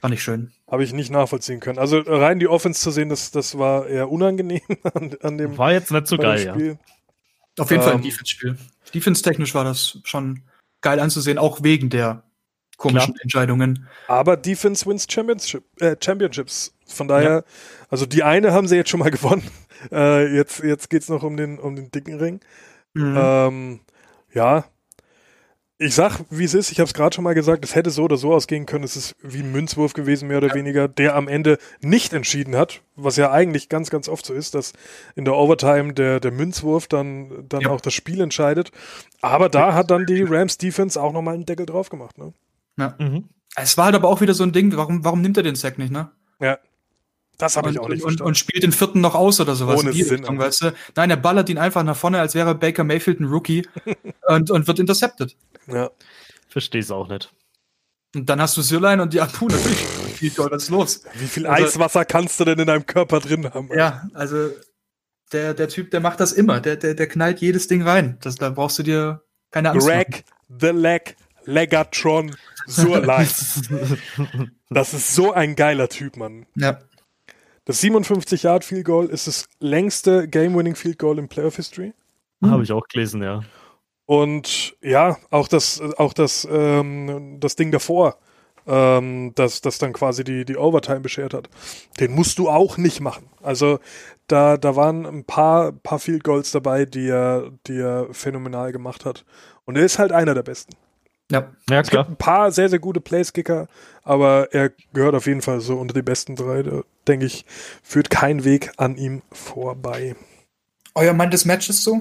war 0.05 0.11
nicht 0.11 0.23
schön. 0.23 0.53
Habe 0.71 0.85
ich 0.85 0.93
nicht 0.93 1.11
nachvollziehen 1.11 1.61
können. 1.61 1.79
Also 1.79 1.99
rein 1.99 2.39
die 2.39 2.47
Offense 2.47 2.79
zu 2.79 2.91
sehen, 2.91 3.09
das, 3.09 3.31
das 3.31 3.57
war 3.57 3.87
eher 3.87 4.11
unangenehm 4.11 4.61
an, 4.95 5.17
an 5.23 5.39
dem. 5.39 5.57
War 5.57 5.73
jetzt 5.73 5.91
nicht 5.93 6.07
so 6.07 6.19
geil, 6.19 6.41
Spiel. 6.41 6.67
ja. 6.67 7.63
Auf 7.63 7.71
jeden 7.71 7.81
ähm, 7.81 7.85
Fall 7.85 7.95
ein 7.95 8.01
ähm, 8.01 8.05
Defense-Spiel. 8.05 8.59
Defense-technisch 8.93 9.55
war 9.55 9.65
das 9.65 9.97
schon 10.05 10.43
geil 10.83 11.01
anzusehen, 11.01 11.39
auch 11.39 11.63
wegen 11.63 11.89
der 11.89 12.23
komischen 12.77 13.15
Klar. 13.15 13.23
Entscheidungen. 13.23 13.89
Aber 14.07 14.37
Defense 14.37 14.85
wins 14.85 15.07
Championship, 15.11 15.65
äh, 15.81 15.97
Championships. 15.99 16.75
Von 16.87 17.09
daher, 17.09 17.31
ja. 17.31 17.43
also 17.89 18.05
die 18.05 18.25
eine 18.25 18.53
haben 18.53 18.69
sie 18.69 18.77
jetzt 18.77 18.91
schon 18.91 19.01
mal 19.01 19.11
gewonnen. 19.11 19.51
Äh, 19.93 20.35
jetzt 20.35 20.63
jetzt 20.63 20.89
geht 20.89 21.03
es 21.03 21.11
noch 21.11 21.23
um 21.23 21.37
den, 21.37 21.59
um 21.59 21.77
den 21.77 21.91
dicken 21.91 22.15
Ring. 22.15 22.41
Mhm. 22.95 23.17
Ähm, 23.19 23.81
ja, 24.33 24.65
ich 25.79 25.95
sag, 25.95 26.21
wie 26.31 26.45
es 26.45 26.55
ist, 26.55 26.71
ich 26.71 26.79
habe 26.79 26.87
es 26.87 26.95
gerade 26.95 27.15
schon 27.15 27.25
mal 27.25 27.35
gesagt, 27.35 27.65
es 27.65 27.75
hätte 27.75 27.91
so 27.91 28.05
oder 28.05 28.17
so 28.17 28.33
ausgehen 28.33 28.65
können. 28.65 28.85
Es 28.85 28.97
ist 28.97 29.17
wie 29.23 29.41
ein 29.41 29.51
Münzwurf 29.51 29.93
gewesen, 29.93 30.29
mehr 30.29 30.39
oder 30.39 30.49
ja. 30.49 30.55
weniger, 30.55 30.87
der 30.87 31.17
am 31.17 31.27
Ende 31.27 31.59
nicht 31.81 32.13
entschieden 32.13 32.55
hat, 32.55 32.83
was 32.95 33.17
ja 33.17 33.33
eigentlich 33.33 33.69
ganz, 33.69 33.91
ganz 33.91 34.09
oft 34.09 34.25
so 34.25 34.35
ist, 34.35 34.55
dass 34.55 34.73
in 35.17 35.25
der 35.25 35.35
Overtime 35.35 35.93
der, 35.93 36.21
der 36.21 36.31
Münzwurf 36.31 36.87
dann, 36.87 37.49
dann 37.49 37.63
ja. 37.63 37.71
auch 37.71 37.81
das 37.81 37.93
Spiel 37.93 38.21
entscheidet. 38.21 38.71
Aber 39.21 39.49
da 39.49 39.75
hat 39.75 39.91
dann 39.91 40.07
die 40.07 40.23
Rams 40.23 40.59
Defense 40.59 41.01
auch 41.01 41.13
nochmal 41.13 41.35
einen 41.35 41.47
Deckel 41.47 41.67
drauf 41.67 41.89
gemacht. 41.89 42.19
Ne? 42.19 42.33
Ja. 42.79 42.95
Mhm. 42.99 43.25
Es 43.57 43.77
war 43.77 43.87
halt 43.87 43.97
aber 43.97 44.09
auch 44.09 44.21
wieder 44.21 44.35
so 44.35 44.45
ein 44.45 44.53
Ding, 44.53 44.77
warum, 44.77 45.05
warum 45.05 45.23
nimmt 45.23 45.37
er 45.37 45.43
den 45.43 45.55
Sack 45.57 45.79
nicht, 45.79 45.93
ne? 45.93 46.11
Ja. 46.41 46.59
Das 47.39 47.57
habe 47.57 47.71
ich 47.71 47.79
auch 47.79 47.89
nicht 47.89 48.03
und, 48.03 48.11
verstanden. 48.11 48.29
Und 48.29 48.39
spielt 48.39 48.63
den 48.63 48.73
vierten 48.73 49.01
noch 49.01 49.15
aus 49.15 49.41
oder 49.41 49.55
sowas. 49.55 49.81
Ohne 49.81 49.93
Sinn. 49.93 50.21
Richtung, 50.21 50.39
weißt 50.39 50.63
du? 50.63 50.75
Nein, 50.95 51.11
er 51.11 51.17
ballert 51.17 51.49
ihn 51.49 51.59
einfach 51.59 51.83
nach 51.83 51.97
vorne, 51.97 52.21
als 52.21 52.35
wäre 52.35 52.55
Baker 52.55 52.85
Mayfield 52.85 53.21
ein 53.21 53.27
Rookie 53.27 53.67
und, 54.29 54.51
und 54.51 54.67
wird 54.67 54.79
intercepted. 54.79 55.37
Ja. 55.67 55.91
Verstehe 56.49 56.81
es 56.81 56.91
auch 56.91 57.09
nicht. 57.09 57.33
Und 58.15 58.31
dann 58.31 58.41
hast 58.41 58.57
du 58.57 58.63
Sirlein 58.63 59.01
und 59.01 59.13
ja, 59.13 59.27
puh, 59.27 59.49
natürlich. 59.49 59.79
Viel 60.15 60.31
Gold, 60.31 60.53
was 60.53 60.65
ist 60.65 60.71
los? 60.71 61.03
Wie 61.15 61.27
viel 61.27 61.47
also, 61.47 61.67
Eiswasser 61.67 62.05
kannst 62.05 62.39
du 62.39 62.45
denn 62.45 62.61
in 62.61 62.67
deinem 62.67 62.87
Körper 62.87 63.19
drin 63.19 63.53
haben? 63.53 63.69
Ja, 63.75 64.09
also 64.15 64.51
der, 65.33 65.55
der 65.55 65.69
Typ, 65.69 65.91
der 65.91 66.01
macht 66.01 66.21
das 66.21 66.33
immer. 66.33 66.61
Der, 66.61 66.77
der, 66.77 66.95
der 66.95 67.09
knallt 67.09 67.41
jedes 67.41 67.67
Ding 67.67 67.83
rein. 67.83 68.19
Das, 68.21 68.37
da 68.37 68.51
brauchst 68.51 68.79
du 68.79 68.85
dir 68.85 69.25
keine 69.51 69.71
Angst 69.71 69.87
Greg 69.87 70.09
machen. 70.09 70.59
the 70.61 70.67
Leg, 70.69 71.17
Legatron 71.45 72.37
Surlein. 72.67 73.29
das 74.71 74.95
ist 74.95 75.15
so 75.15 75.33
ein 75.33 75.57
geiler 75.57 75.89
Typ, 75.89 76.17
Mann. 76.17 76.47
Ja. 76.55 76.79
Das 77.65 77.81
57 77.81 78.43
Yard 78.43 78.65
Field 78.65 78.85
Goal 78.85 79.07
ist 79.07 79.27
das 79.27 79.49
längste 79.59 80.29
Game-Winning 80.29 80.75
Field 80.75 80.99
Goal 80.99 81.19
in 81.19 81.29
Playoff 81.29 81.57
History. 81.57 81.95
Hm. 82.43 82.51
Habe 82.51 82.63
ich 82.63 82.73
auch 82.73 82.87
gelesen, 82.89 83.23
ja. 83.23 83.43
Und 84.07 84.77
ja, 84.83 85.17
auch 85.31 85.49
das, 85.49 85.81
auch 85.97 86.13
das, 86.13 86.47
ähm, 86.51 87.39
das 87.41 87.57
Ding 87.57 87.71
davor, 87.71 88.19
ähm, 88.67 89.33
das, 89.35 89.63
das 89.63 89.79
dann 89.79 89.95
quasi 89.95 90.25
die, 90.25 90.45
die 90.45 90.59
Overtime 90.59 91.01
beschert 91.01 91.33
hat, 91.33 91.49
den 92.01 92.13
musst 92.13 92.39
du 92.39 92.51
auch 92.51 92.77
nicht 92.77 93.01
machen. 93.01 93.31
Also 93.43 93.79
da, 94.27 94.59
da 94.59 94.77
waren 94.77 95.07
ein 95.07 95.25
paar, 95.25 95.73
paar 95.73 95.99
Field 95.99 96.23
Goals 96.23 96.51
dabei, 96.51 96.85
die 96.85 97.09
er, 97.09 97.51
die 97.67 97.79
er 97.79 98.09
phänomenal 98.13 98.73
gemacht 98.73 99.07
hat. 99.07 99.25
Und 99.65 99.77
er 99.77 99.85
ist 99.85 99.99
halt 99.99 100.13
einer 100.13 100.35
der 100.35 100.43
besten. 100.43 100.75
Ja, 101.35 101.53
ja 101.69 101.81
es 101.81 101.89
klar. 101.89 102.05
Gibt 102.05 102.15
ein 102.15 102.25
paar 102.25 102.53
sehr, 102.53 102.69
sehr 102.69 102.79
gute 102.79 103.01
Placekicker, 103.01 103.69
aber 104.03 104.53
er 104.53 104.71
gehört 104.93 105.15
auf 105.15 105.27
jeden 105.27 105.43
Fall 105.43 105.61
so 105.61 105.77
unter 105.77 105.95
die 105.95 106.03
besten 106.03 106.37
drei. 106.37 106.63
Da, 106.63 106.83
denke 107.09 107.27
ich, 107.27 107.45
führt 107.83 108.09
kein 108.09 108.45
Weg 108.45 108.73
an 108.77 108.97
ihm 108.97 109.23
vorbei. 109.33 110.15
Euer 110.95 111.13
Mann 111.13 111.31
des 111.31 111.45
Matches 111.45 111.83
so? 111.83 112.01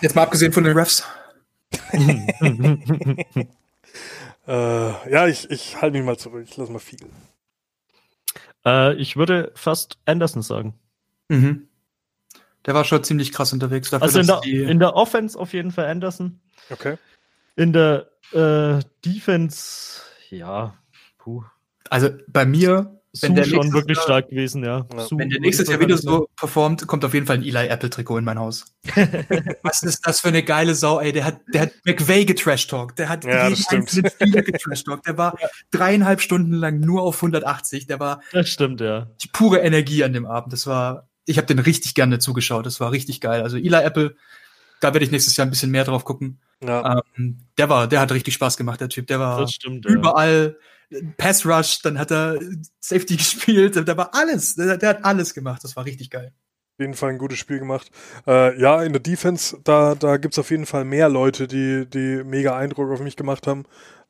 Jetzt 0.00 0.16
mal 0.16 0.22
abgesehen 0.22 0.52
von 0.52 0.64
den 0.64 0.76
Refs. 0.76 1.04
äh, 1.92 2.32
ja, 4.46 5.28
ich, 5.28 5.50
ich 5.50 5.80
halte 5.80 5.96
mich 5.96 6.04
mal 6.04 6.18
zurück. 6.18 6.46
Ich 6.48 6.56
lasse 6.56 6.72
mal 6.72 6.78
viel. 6.78 6.98
Äh, 8.64 8.94
ich 8.94 9.16
würde 9.16 9.52
fast 9.54 9.98
Anderson 10.04 10.42
sagen. 10.42 10.74
Mhm. 11.28 11.68
Der 12.66 12.74
war 12.74 12.84
schon 12.84 13.04
ziemlich 13.04 13.32
krass 13.32 13.52
unterwegs. 13.52 13.90
Dafür, 13.90 14.02
also 14.02 14.20
in 14.20 14.26
der, 14.26 14.42
in 14.44 14.78
der 14.78 14.94
Offense 14.94 15.38
auf 15.38 15.52
jeden 15.52 15.70
Fall 15.70 15.86
Anderson. 15.86 16.40
Okay. 16.70 16.96
In 17.56 17.72
der 17.72 18.08
äh, 18.32 18.80
Defense, 19.04 20.02
ja, 20.30 20.74
puh. 21.18 21.44
Also 21.90 22.10
bei 22.28 22.44
mir 22.44 22.98
wenn 23.22 23.34
der 23.34 23.44
schon 23.44 23.72
wirklich 23.72 23.96
Jahr, 23.96 24.04
stark 24.04 24.28
gewesen, 24.28 24.64
ja. 24.64 24.86
ja. 24.92 25.06
wenn 25.12 25.30
der 25.30 25.40
nächstes 25.40 25.68
Jahr 25.68 25.80
wieder 25.80 25.96
so 25.96 26.28
performt, 26.36 26.86
kommt 26.86 27.04
auf 27.04 27.14
jeden 27.14 27.26
Fall 27.26 27.36
ein 27.36 27.42
Eli 27.42 27.66
Apple 27.66 27.90
Trikot 27.90 28.18
in 28.18 28.24
mein 28.24 28.38
Haus. 28.38 28.74
Was 29.62 29.82
ist 29.82 30.06
das 30.06 30.20
für 30.20 30.28
eine 30.28 30.42
geile 30.42 30.74
Sau, 30.74 31.00
ey? 31.00 31.12
Der 31.12 31.24
hat, 31.24 31.40
der 31.52 31.62
hat 31.62 31.72
McVay 31.84 32.24
getrashtalkt. 32.24 32.98
Der 32.98 33.08
hat 33.08 33.24
ja, 33.24 33.48
jeden 33.48 33.64
einzelnen 33.68 34.10
Spieler 34.10 34.42
getrashtalkt. 34.42 35.06
Der 35.06 35.16
war 35.16 35.34
ja. 35.40 35.48
dreieinhalb 35.70 36.20
Stunden 36.20 36.52
lang 36.52 36.80
nur 36.80 37.02
auf 37.02 37.16
180. 37.16 37.86
Der 37.86 37.98
war. 37.98 38.20
Das 38.32 38.48
stimmt, 38.48 38.80
ja. 38.80 39.08
Die 39.22 39.28
pure 39.32 39.60
Energie 39.60 40.04
an 40.04 40.12
dem 40.12 40.26
Abend. 40.26 40.52
Das 40.52 40.66
war, 40.66 41.08
ich 41.24 41.38
habe 41.38 41.46
den 41.46 41.58
richtig 41.58 41.94
gerne 41.94 42.18
zugeschaut. 42.18 42.66
Das 42.66 42.78
war 42.78 42.92
richtig 42.92 43.20
geil. 43.20 43.42
Also 43.42 43.56
Eli 43.56 43.82
Apple, 43.82 44.16
da 44.80 44.92
werde 44.92 45.04
ich 45.04 45.10
nächstes 45.10 45.36
Jahr 45.36 45.46
ein 45.46 45.50
bisschen 45.50 45.70
mehr 45.70 45.84
drauf 45.84 46.04
gucken. 46.04 46.40
Ja. 46.64 47.02
Ähm, 47.16 47.38
der 47.56 47.68
war, 47.68 47.86
der 47.86 48.00
hat 48.00 48.12
richtig 48.12 48.34
Spaß 48.34 48.56
gemacht, 48.56 48.80
der 48.80 48.88
Typ. 48.88 49.06
Der 49.06 49.20
war 49.20 49.46
stimmt, 49.48 49.86
überall. 49.86 50.56
Ja 50.58 50.66
Pass 51.16 51.44
Rush, 51.44 51.82
dann 51.82 51.98
hat 51.98 52.10
er 52.10 52.38
Safety 52.80 53.16
gespielt, 53.16 53.76
da 53.76 53.96
war 53.96 54.14
alles, 54.14 54.54
der, 54.54 54.76
der, 54.76 54.88
hat 54.90 55.04
alles 55.04 55.34
gemacht, 55.34 55.62
das 55.64 55.76
war 55.76 55.84
richtig 55.84 56.10
geil. 56.10 56.32
Auf 56.76 56.80
jeden 56.80 56.94
Fall 56.94 57.10
ein 57.10 57.18
gutes 57.18 57.38
Spiel 57.38 57.58
gemacht. 57.58 57.90
Äh, 58.26 58.58
ja, 58.60 58.82
in 58.82 58.92
der 58.92 59.02
Defense, 59.02 59.58
da, 59.64 59.96
da 59.96 60.16
gibt 60.16 60.34
es 60.34 60.38
auf 60.38 60.50
jeden 60.50 60.64
Fall 60.64 60.84
mehr 60.84 61.08
Leute, 61.08 61.48
die, 61.48 61.86
die 61.86 62.22
mega 62.24 62.56
Eindruck 62.56 62.90
auf 62.90 63.00
mich 63.00 63.16
gemacht 63.16 63.48
haben. 63.48 63.64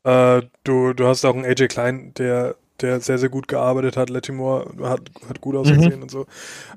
Äh, 0.04 0.42
du, 0.64 0.92
du 0.92 1.07
hast 1.07 1.24
auch 1.24 1.35
einen 1.35 1.46
AJ 1.46 1.68
Klein, 1.68 2.12
der, 2.18 2.57
der 2.83 3.00
sehr, 3.00 3.16
sehr 3.16 3.31
gut 3.31 3.48
gearbeitet 3.48 3.96
hat. 3.96 4.11
Latimore 4.11 4.70
hat, 4.83 5.11
hat 5.26 5.40
gut 5.40 5.57
ausgesehen 5.57 5.96
mhm. 5.96 6.02
und 6.02 6.11
so. 6.11 6.26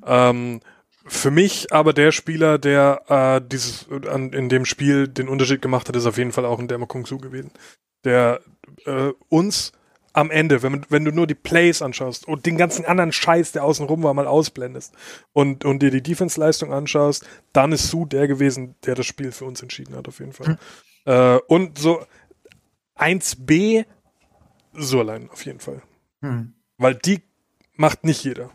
Ähm, 0.05 0.61
für 1.05 1.31
mich 1.31 1.73
aber 1.73 1.93
der 1.93 2.11
Spieler, 2.11 2.57
der 2.57 3.01
äh, 3.07 3.41
dieses 3.47 3.87
an, 3.89 4.33
in 4.33 4.49
dem 4.49 4.65
Spiel 4.65 5.07
den 5.07 5.27
Unterschied 5.27 5.61
gemacht 5.61 5.87
hat, 5.87 5.95
ist 5.95 6.05
auf 6.05 6.17
jeden 6.17 6.31
Fall 6.31 6.45
auch 6.45 6.59
ein 6.59 6.67
Derma 6.67 6.85
Kung 6.85 7.05
Su 7.05 7.17
gewesen. 7.17 7.51
Der 8.03 8.41
äh, 8.85 9.11
uns 9.29 9.71
am 10.13 10.29
Ende, 10.29 10.61
wenn, 10.61 10.85
wenn 10.89 11.05
du 11.05 11.11
nur 11.11 11.25
die 11.25 11.35
Plays 11.35 11.81
anschaust 11.81 12.27
und 12.27 12.45
den 12.45 12.57
ganzen 12.57 12.85
anderen 12.85 13.11
Scheiß, 13.11 13.53
der 13.53 13.63
außenrum 13.63 14.03
war, 14.03 14.13
mal 14.13 14.27
ausblendest 14.27 14.93
und, 15.31 15.63
und 15.63 15.79
dir 15.81 15.89
die 15.89 16.03
Defense-Leistung 16.03 16.73
anschaust, 16.73 17.25
dann 17.53 17.71
ist 17.71 17.87
Sue 17.87 18.07
der 18.07 18.27
gewesen, 18.27 18.75
der 18.85 18.95
das 18.95 19.05
Spiel 19.05 19.31
für 19.31 19.45
uns 19.45 19.61
entschieden 19.61 19.95
hat, 19.95 20.07
auf 20.07 20.19
jeden 20.19 20.33
Fall. 20.33 20.49
Mhm. 20.49 20.57
Äh, 21.05 21.39
und 21.47 21.77
so 21.77 22.05
1B, 22.97 23.85
Surlein 24.73 25.29
auf 25.31 25.45
jeden 25.45 25.59
Fall. 25.59 25.81
Mhm. 26.19 26.53
Weil 26.77 26.95
die 26.95 27.21
macht 27.75 28.03
nicht 28.03 28.23
jeder. 28.23 28.49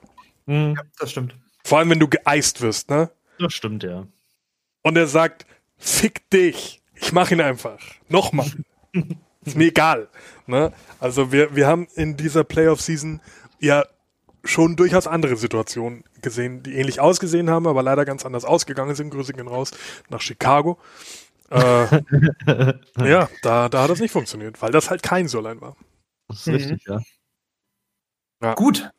Mhm. 0.45 0.75
Ja, 0.77 0.83
das 0.99 1.11
stimmt. 1.11 1.35
Vor 1.67 1.79
allem, 1.79 1.91
wenn 1.91 1.99
du 1.99 2.07
geeist 2.07 2.61
wirst, 2.61 2.91
ne? 2.91 3.11
Das 3.41 3.53
stimmt, 3.53 3.83
ja. 3.83 4.07
Und 4.83 4.97
er 4.97 5.09
sagt, 5.09 5.47
fick 5.77 6.31
dich. 6.31 6.81
Ich 6.95 7.13
mach 7.13 7.33
ihn 7.33 7.41
einfach. 7.41 7.81
Nochmal. 8.09 8.47
Ist 9.45 9.57
mir 9.57 9.67
egal. 9.67 10.09
Ne? 10.47 10.73
Also 11.01 11.33
wir, 11.33 11.57
wir 11.57 11.67
haben 11.67 11.89
in 11.97 12.17
dieser 12.17 12.45
Playoff-Season 12.45 13.21
ja 13.59 13.85
schon 14.45 14.77
durchaus 14.77 15.09
andere 15.09 15.35
Situationen 15.35 16.05
gesehen, 16.23 16.63
die 16.63 16.75
ähnlich 16.75 17.01
ausgesehen 17.01 17.51
haben, 17.51 17.67
aber 17.67 17.83
leider 17.83 18.05
ganz 18.05 18.25
anders 18.25 18.45
ausgegangen 18.45 18.95
sind. 18.95 19.11
Grüße 19.11 19.33
gehen 19.33 19.49
raus 19.49 19.73
nach 20.09 20.21
Chicago. 20.21 20.79
äh, 21.51 21.87
ja, 23.05 23.29
da, 23.43 23.69
da 23.69 23.83
hat 23.83 23.91
das 23.91 23.99
nicht 23.99 24.13
funktioniert, 24.13 24.63
weil 24.63 24.71
das 24.71 24.89
halt 24.89 25.03
kein 25.03 25.27
Solein 25.27 25.61
war. 25.61 25.77
Das 26.29 26.39
ist 26.39 26.47
mhm. 26.47 26.55
richtig, 26.55 26.87
ja. 26.87 27.01
ja. 28.41 28.55
Gut. 28.55 28.93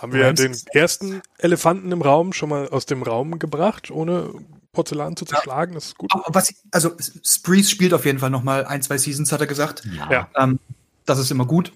Haben 0.00 0.12
wir 0.12 0.32
den 0.32 0.56
ersten 0.72 1.20
Elefanten 1.38 1.92
im 1.92 2.00
Raum 2.00 2.32
schon 2.32 2.48
mal 2.48 2.68
aus 2.68 2.86
dem 2.86 3.02
Raum 3.02 3.38
gebracht, 3.38 3.90
ohne 3.90 4.30
Porzellan 4.72 5.16
zu 5.16 5.26
zerschlagen? 5.26 5.74
Das 5.74 5.86
ist 5.86 5.98
gut. 5.98 6.10
Was, 6.26 6.54
also, 6.70 6.92
Spreeze 7.22 7.70
spielt 7.70 7.92
auf 7.92 8.06
jeden 8.06 8.18
Fall 8.18 8.30
noch 8.30 8.42
mal 8.42 8.64
ein, 8.64 8.80
zwei 8.82 8.96
Seasons, 8.96 9.30
hat 9.30 9.40
er 9.40 9.46
gesagt. 9.46 9.82
Ja. 10.10 10.28
Ähm, 10.36 10.58
das 11.04 11.18
ist 11.18 11.30
immer 11.30 11.44
gut. 11.44 11.72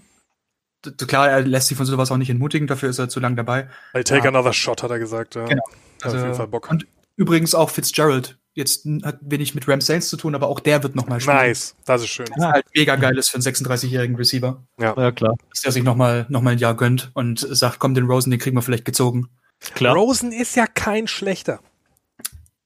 Klar, 1.07 1.31
er 1.31 1.43
lässt 1.43 1.69
sich 1.69 1.77
von 1.77 1.87
sowas 1.87 2.11
auch 2.11 2.17
nicht 2.17 2.31
entmutigen, 2.31 2.67
dafür 2.67 2.91
ist 2.91 2.99
er 2.99 3.09
zu 3.09 3.21
lang 3.21 3.37
dabei. 3.37 3.69
I 3.97 4.05
take 4.05 4.23
ja. 4.23 4.29
another 4.29 4.53
shot, 4.53 4.83
hat 4.83 4.91
er 4.91 4.99
gesagt. 4.99 5.35
Ja. 5.35 5.45
Genau. 5.45 5.65
Also, 6.03 6.17
auf 6.17 6.23
jeden 6.23 6.35
Fall 6.35 6.49
Bock. 6.49 6.71
Und 6.71 6.87
übrigens 7.17 7.55
auch 7.55 7.71
Fitzgerald. 7.71 8.39
Jetzt 8.55 8.87
hat 9.03 9.19
wenig 9.21 9.55
mit 9.55 9.67
Ram 9.67 9.81
Saints 9.81 10.09
zu 10.09 10.17
tun, 10.17 10.35
aber 10.35 10.47
auch 10.47 10.61
der 10.61 10.83
wird 10.85 10.95
nochmal 10.95 11.21
spielen. 11.21 11.37
Nice, 11.37 11.75
das 11.85 12.03
ist 12.03 12.11
schön. 12.11 12.27
Das 12.27 12.37
ist 12.39 12.45
halt 12.45 12.67
mega 12.75 12.95
geil 12.97 13.19
ist 13.19 13.31
für 13.31 13.35
einen 13.35 13.43
36-jährigen 13.43 14.15
Receiver. 14.15 14.63
Ja. 14.79 14.95
ja, 14.97 15.11
klar. 15.11 15.35
Dass 15.51 15.63
der 15.63 15.73
sich 15.73 15.83
nochmal 15.83 16.27
noch 16.29 16.41
mal 16.41 16.51
ein 16.51 16.59
Jahr 16.59 16.77
gönnt 16.77 17.11
und 17.15 17.41
sagt, 17.41 17.81
komm, 17.81 17.95
den 17.95 18.07
Rosen, 18.07 18.31
den 18.31 18.39
kriegen 18.39 18.57
wir 18.57 18.63
vielleicht 18.63 18.85
gezogen. 18.85 19.29
Klar. 19.75 19.95
Rosen 19.95 20.31
ist 20.31 20.55
ja 20.55 20.67
kein 20.67 21.09
schlechter. 21.09 21.61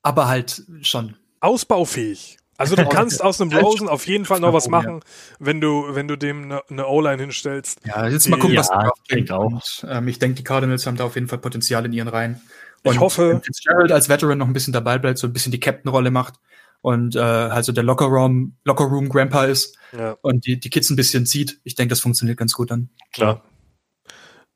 Aber 0.02 0.28
halt 0.28 0.62
schon. 0.82 1.16
Ausbaufähig. 1.40 2.38
Also 2.58 2.74
du 2.74 2.86
kannst 2.88 3.22
aus 3.22 3.40
einem 3.40 3.52
Rosen 3.52 3.88
auf 3.88 4.06
jeden 4.06 4.24
Fall 4.24 4.40
noch 4.40 4.52
was 4.52 4.68
machen, 4.68 5.00
wenn 5.38 5.60
du, 5.60 5.86
wenn 5.94 6.08
du 6.08 6.16
dem 6.16 6.44
eine 6.44 6.62
ne 6.68 6.86
O-Line 6.86 7.22
hinstellst. 7.22 7.80
Ja, 7.86 8.06
jetzt 8.08 8.28
mal 8.28 8.38
gucken, 8.38 8.56
was 8.56 8.68
ja, 8.68 8.90
bringt. 9.08 9.30
Auch. 9.30 9.46
Und, 9.46 9.86
ähm, 9.88 10.08
ich 10.08 10.18
denke, 10.18 10.36
die 10.36 10.44
Cardinals 10.44 10.86
haben 10.86 10.96
da 10.96 11.04
auf 11.04 11.14
jeden 11.14 11.28
Fall 11.28 11.38
Potenzial 11.38 11.86
in 11.86 11.92
ihren 11.92 12.08
Reihen. 12.08 12.40
Und 12.84 12.94
ich 12.94 13.00
hoffe. 13.00 13.40
Fitzgerald 13.44 13.92
als 13.92 14.08
Veteran 14.08 14.38
noch 14.38 14.46
ein 14.46 14.52
bisschen 14.52 14.72
dabei 14.72 14.98
bleibt, 14.98 15.18
so 15.18 15.26
ein 15.26 15.32
bisschen 15.32 15.52
die 15.52 15.60
Captain-Rolle 15.60 16.10
macht 16.10 16.34
und 16.80 17.16
äh, 17.16 17.20
halt 17.20 17.64
so 17.64 17.72
der 17.72 17.84
Lockerroom, 17.84 18.56
Lockerroom 18.64 19.08
Grandpa 19.08 19.44
ist 19.44 19.76
ja. 19.92 20.16
und 20.22 20.46
die, 20.46 20.60
die 20.60 20.70
Kids 20.70 20.90
ein 20.90 20.96
bisschen 20.96 21.26
zieht. 21.26 21.60
Ich 21.64 21.74
denke, 21.74 21.90
das 21.90 22.00
funktioniert 22.00 22.38
ganz 22.38 22.52
gut 22.52 22.70
dann. 22.70 22.90
Klar. 23.12 23.42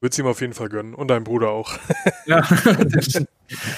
Würde 0.01 0.21
ihm 0.21 0.27
auf 0.27 0.41
jeden 0.41 0.53
Fall 0.53 0.69
gönnen. 0.69 0.95
Und 0.95 1.09
dein 1.09 1.25
Bruder 1.25 1.51
auch. 1.51 1.79
Ja. 2.25 2.41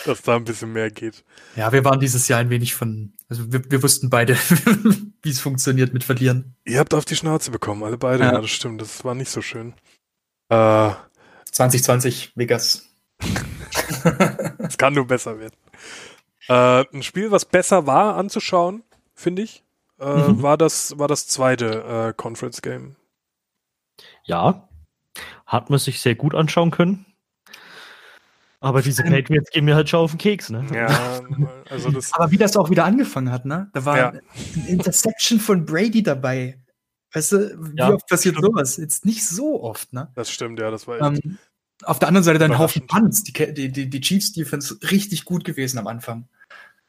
Dass 0.05 0.21
da 0.21 0.37
ein 0.37 0.45
bisschen 0.45 0.73
mehr 0.73 0.91
geht. 0.91 1.25
Ja, 1.57 1.73
wir 1.73 1.83
waren 1.85 1.99
dieses 1.99 2.29
Jahr 2.29 2.41
ein 2.41 2.51
wenig 2.51 2.75
von, 2.75 3.15
also 3.29 3.51
wir, 3.51 3.69
wir 3.71 3.83
wussten 3.83 4.11
beide, 4.11 4.37
wie 5.23 5.31
es 5.31 5.41
funktioniert 5.41 5.95
mit 5.95 6.05
Verlieren. 6.05 6.55
Ihr 6.65 6.79
habt 6.79 6.93
auf 6.93 7.07
die 7.07 7.17
Schnauze 7.17 7.51
bekommen, 7.51 7.83
alle 7.83 7.97
beide. 7.97 8.23
Ja, 8.23 8.35
ja 8.35 8.41
das 8.43 8.51
stimmt. 8.51 8.83
Das 8.83 9.03
war 9.03 9.15
nicht 9.15 9.31
so 9.31 9.41
schön. 9.41 9.73
Äh, 10.51 10.91
2020 11.51 12.33
Vegas. 12.37 12.84
Es 14.59 14.79
kann 14.79 14.95
nur 14.95 15.07
besser 15.07 15.39
werden. 15.39 15.57
Äh, 16.49 16.85
ein 16.95 17.03
Spiel, 17.03 17.31
was 17.31 17.45
besser 17.45 17.87
war 17.87 18.17
anzuschauen, 18.17 18.83
finde 19.15 19.43
ich, 19.43 19.65
äh, 19.99 20.29
mhm. 20.29 20.43
war, 20.43 20.59
das, 20.59 20.99
war 20.99 21.09
das 21.09 21.27
zweite 21.27 22.11
äh, 22.11 22.13
Conference 22.15 22.61
Game. 22.63 22.97
Ja, 24.25 24.69
hat 25.47 25.71
man 25.71 25.79
sich 25.79 26.01
sehr 26.01 26.15
gut 26.15 26.35
anschauen 26.35 26.71
können. 26.71 27.07
Aber 28.61 28.81
diese 28.81 29.03
Patriots 29.03 29.51
gehen 29.51 29.67
mir 29.67 29.75
halt 29.75 29.91
schon 29.91 30.01
auf 30.01 30.13
den 30.13 30.19
Keks, 30.19 30.49
ne? 30.49 30.65
Ja, 30.73 31.21
also 31.69 31.91
das. 31.91 32.15
Aber 32.15 32.31
wie 32.31 32.39
das 32.39 32.57
auch 32.57 32.71
wieder 32.71 32.87
angefangen 32.87 33.31
hat, 33.31 33.45
ne? 33.45 33.69
Da 33.75 33.85
war 33.85 33.99
ja. 33.99 34.09
eine 34.09 34.23
Interception 34.67 35.39
von 35.39 35.67
Brady 35.67 36.03
dabei. 36.03 36.59
Weißt 37.13 37.33
du, 37.33 37.59
wie 37.61 37.77
ja, 37.77 37.93
oft 37.93 38.09
passiert 38.09 38.37
stimmt. 38.37 38.55
sowas? 38.55 38.79
Jetzt 38.79 39.05
nicht 39.05 39.27
so 39.27 39.63
oft, 39.63 39.93
ne? 39.93 40.11
Das 40.15 40.31
stimmt, 40.31 40.59
ja, 40.61 40.71
das 40.71 40.89
war 40.89 40.97
echt. 40.99 41.25
Ähm, 41.25 41.39
auf 41.87 41.99
der 41.99 42.09
anderen 42.09 42.25
Seite 42.25 42.39
dann 42.39 42.59
Haufen 42.59 42.87
Punts. 42.87 43.23
Die, 43.25 43.33
die, 43.33 43.71
die, 43.71 43.91
die 43.91 44.01
Chiefs 44.01 44.33
Defense 44.33 44.77
richtig 44.91 45.25
gut 45.25 45.45
gewesen 45.45 45.79
am 45.79 45.87
Anfang. 45.87 46.29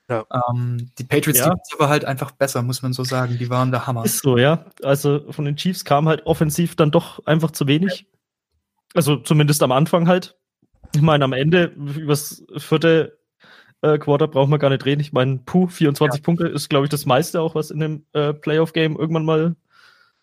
Ja. 0.10 0.26
Ähm, 0.50 0.92
die 1.00 1.04
Patriots 1.04 1.40
ja. 1.40 1.46
Defense 1.46 1.72
aber 1.74 1.90
halt 1.90 2.06
einfach 2.06 2.32
besser, 2.32 2.62
muss 2.62 2.82
man 2.82 2.94
so 2.94 3.04
sagen. 3.04 3.38
Die 3.38 3.50
waren 3.50 3.72
der 3.72 3.88
Hammer. 3.88 4.06
Ist 4.06 4.20
so, 4.22 4.38
ja. 4.38 4.66
Also 4.84 5.32
von 5.32 5.46
den 5.46 5.56
Chiefs 5.56 5.86
kam 5.86 6.08
halt 6.08 6.26
offensiv 6.26 6.76
dann 6.76 6.92
doch 6.92 7.26
einfach 7.26 7.52
zu 7.52 7.68
wenig. 7.68 8.08
Also 8.94 9.18
zumindest 9.18 9.64
am 9.64 9.72
Anfang 9.72 10.08
halt. 10.08 10.36
Ich 10.96 11.02
meine, 11.02 11.26
am 11.26 11.34
Ende, 11.34 11.66
übers 11.76 12.44
vierte 12.58 13.18
äh, 13.82 13.98
Quarter 13.98 14.28
brauchen 14.28 14.52
wir 14.52 14.60
gar 14.60 14.70
nicht 14.70 14.86
reden. 14.86 15.02
Ich 15.02 15.14
meine, 15.14 15.40
puh, 15.46 15.68
24 15.68 16.20
ja. 16.20 16.24
Punkte 16.24 16.48
ist, 16.48 16.70
glaube 16.70 16.86
ich, 16.86 16.90
das 16.90 17.06
meiste 17.06 17.42
auch, 17.42 17.56
was 17.56 17.72
in 17.72 17.80
dem 17.80 18.06
äh, 18.14 18.34
Playoff-Game 18.34 18.96
irgendwann 18.96 19.26
mal 19.26 19.56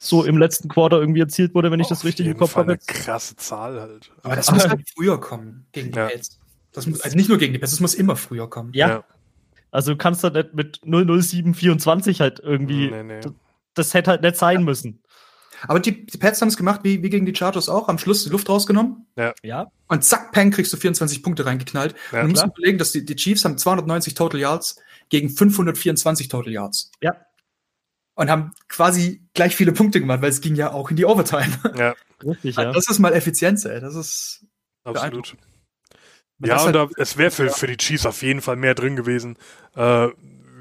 so 0.02 0.24
im 0.24 0.36
letzten 0.36 0.68
Quarter 0.68 0.98
irgendwie 0.98 1.20
erzielt 1.20 1.54
wurde, 1.54 1.70
wenn 1.70 1.78
ich 1.78 1.86
das 1.86 2.04
richtig 2.04 2.26
im 2.26 2.36
Kopf 2.36 2.56
habe. 2.56 2.72
Eine 2.72 2.80
krasse 2.84 3.36
Zahl 3.36 3.80
halt. 3.80 4.10
Aber 4.24 4.34
das 4.34 4.50
muss 4.50 4.68
halt 4.68 4.82
früher 4.92 5.20
kommen 5.20 5.64
gegen 5.70 5.92
die 5.92 5.98
ja. 5.98 6.08
Pets. 6.08 6.40
Das 6.72 6.86
muss, 6.86 7.02
also 7.02 7.16
nicht 7.16 7.28
nur 7.28 7.38
gegen 7.38 7.52
die 7.52 7.60
Pets, 7.60 7.70
das 7.70 7.80
muss 7.80 7.94
immer 7.94 8.16
früher 8.16 8.50
kommen. 8.50 8.72
Ja. 8.74 8.88
ja. 8.88 9.04
Also 9.70 9.92
du 9.92 9.98
kannst 9.98 10.24
halt 10.24 10.34
nicht 10.34 10.54
mit 10.54 10.80
00724 10.84 12.20
halt 12.20 12.40
irgendwie. 12.40 12.90
Nee, 12.90 13.04
nee. 13.04 13.20
Das, 13.20 13.32
das, 13.74 13.94
hätte 13.94 14.10
halt 14.10 14.22
nicht 14.22 14.36
sein 14.36 14.64
müssen. 14.64 15.02
Aber 15.68 15.78
die, 15.78 16.04
die 16.04 16.18
Pets 16.18 16.40
haben 16.40 16.48
es 16.48 16.56
gemacht, 16.56 16.80
wie, 16.82 17.00
wie 17.04 17.08
gegen 17.08 17.24
die 17.24 17.34
Chargers 17.34 17.68
auch, 17.68 17.88
am 17.88 17.98
Schluss 17.98 18.24
die 18.24 18.30
Luft 18.30 18.48
rausgenommen. 18.48 19.06
Ja. 19.16 19.32
ja. 19.44 19.68
Und 19.86 20.02
zack, 20.02 20.32
peng, 20.32 20.50
kriegst 20.50 20.72
du 20.72 20.76
24 20.76 21.22
Punkte 21.22 21.46
reingeknallt. 21.46 21.94
Ja, 22.10 22.22
und 22.22 22.26
du 22.26 22.30
musst 22.32 22.44
überlegen, 22.44 22.78
dass 22.78 22.90
die, 22.90 23.04
die 23.04 23.14
Chiefs 23.14 23.44
haben 23.44 23.56
290 23.56 24.14
Total 24.14 24.40
Yards 24.40 24.82
gegen 25.10 25.30
524 25.30 26.26
Total 26.26 26.52
Yards. 26.52 26.90
Ja 27.00 27.14
und 28.22 28.30
haben 28.30 28.52
quasi 28.68 29.20
gleich 29.34 29.56
viele 29.56 29.72
Punkte 29.72 29.98
gemacht, 29.98 30.22
weil 30.22 30.30
es 30.30 30.40
ging 30.40 30.54
ja 30.54 30.72
auch 30.72 30.90
in 30.90 30.96
die 30.96 31.04
Overtime. 31.04 31.58
Ja, 31.76 31.94
richtig, 32.24 32.54
ja. 32.56 32.72
Das 32.72 32.88
ist 32.88 33.00
mal 33.00 33.12
Effizienz, 33.12 33.64
ey. 33.64 33.80
Das 33.80 33.96
ist 33.96 34.46
absolut. 34.84 35.36
Ja, 36.38 36.54
und 36.54 36.64
halt, 36.66 36.74
da, 36.76 36.88
es 36.98 37.16
wäre 37.18 37.32
für, 37.32 37.50
für 37.50 37.66
die 37.66 37.76
Chiefs 37.76 38.06
auf 38.06 38.22
jeden 38.22 38.40
Fall 38.40 38.54
mehr 38.54 38.76
drin 38.76 38.94
gewesen. 38.94 39.36
Äh, 39.74 40.08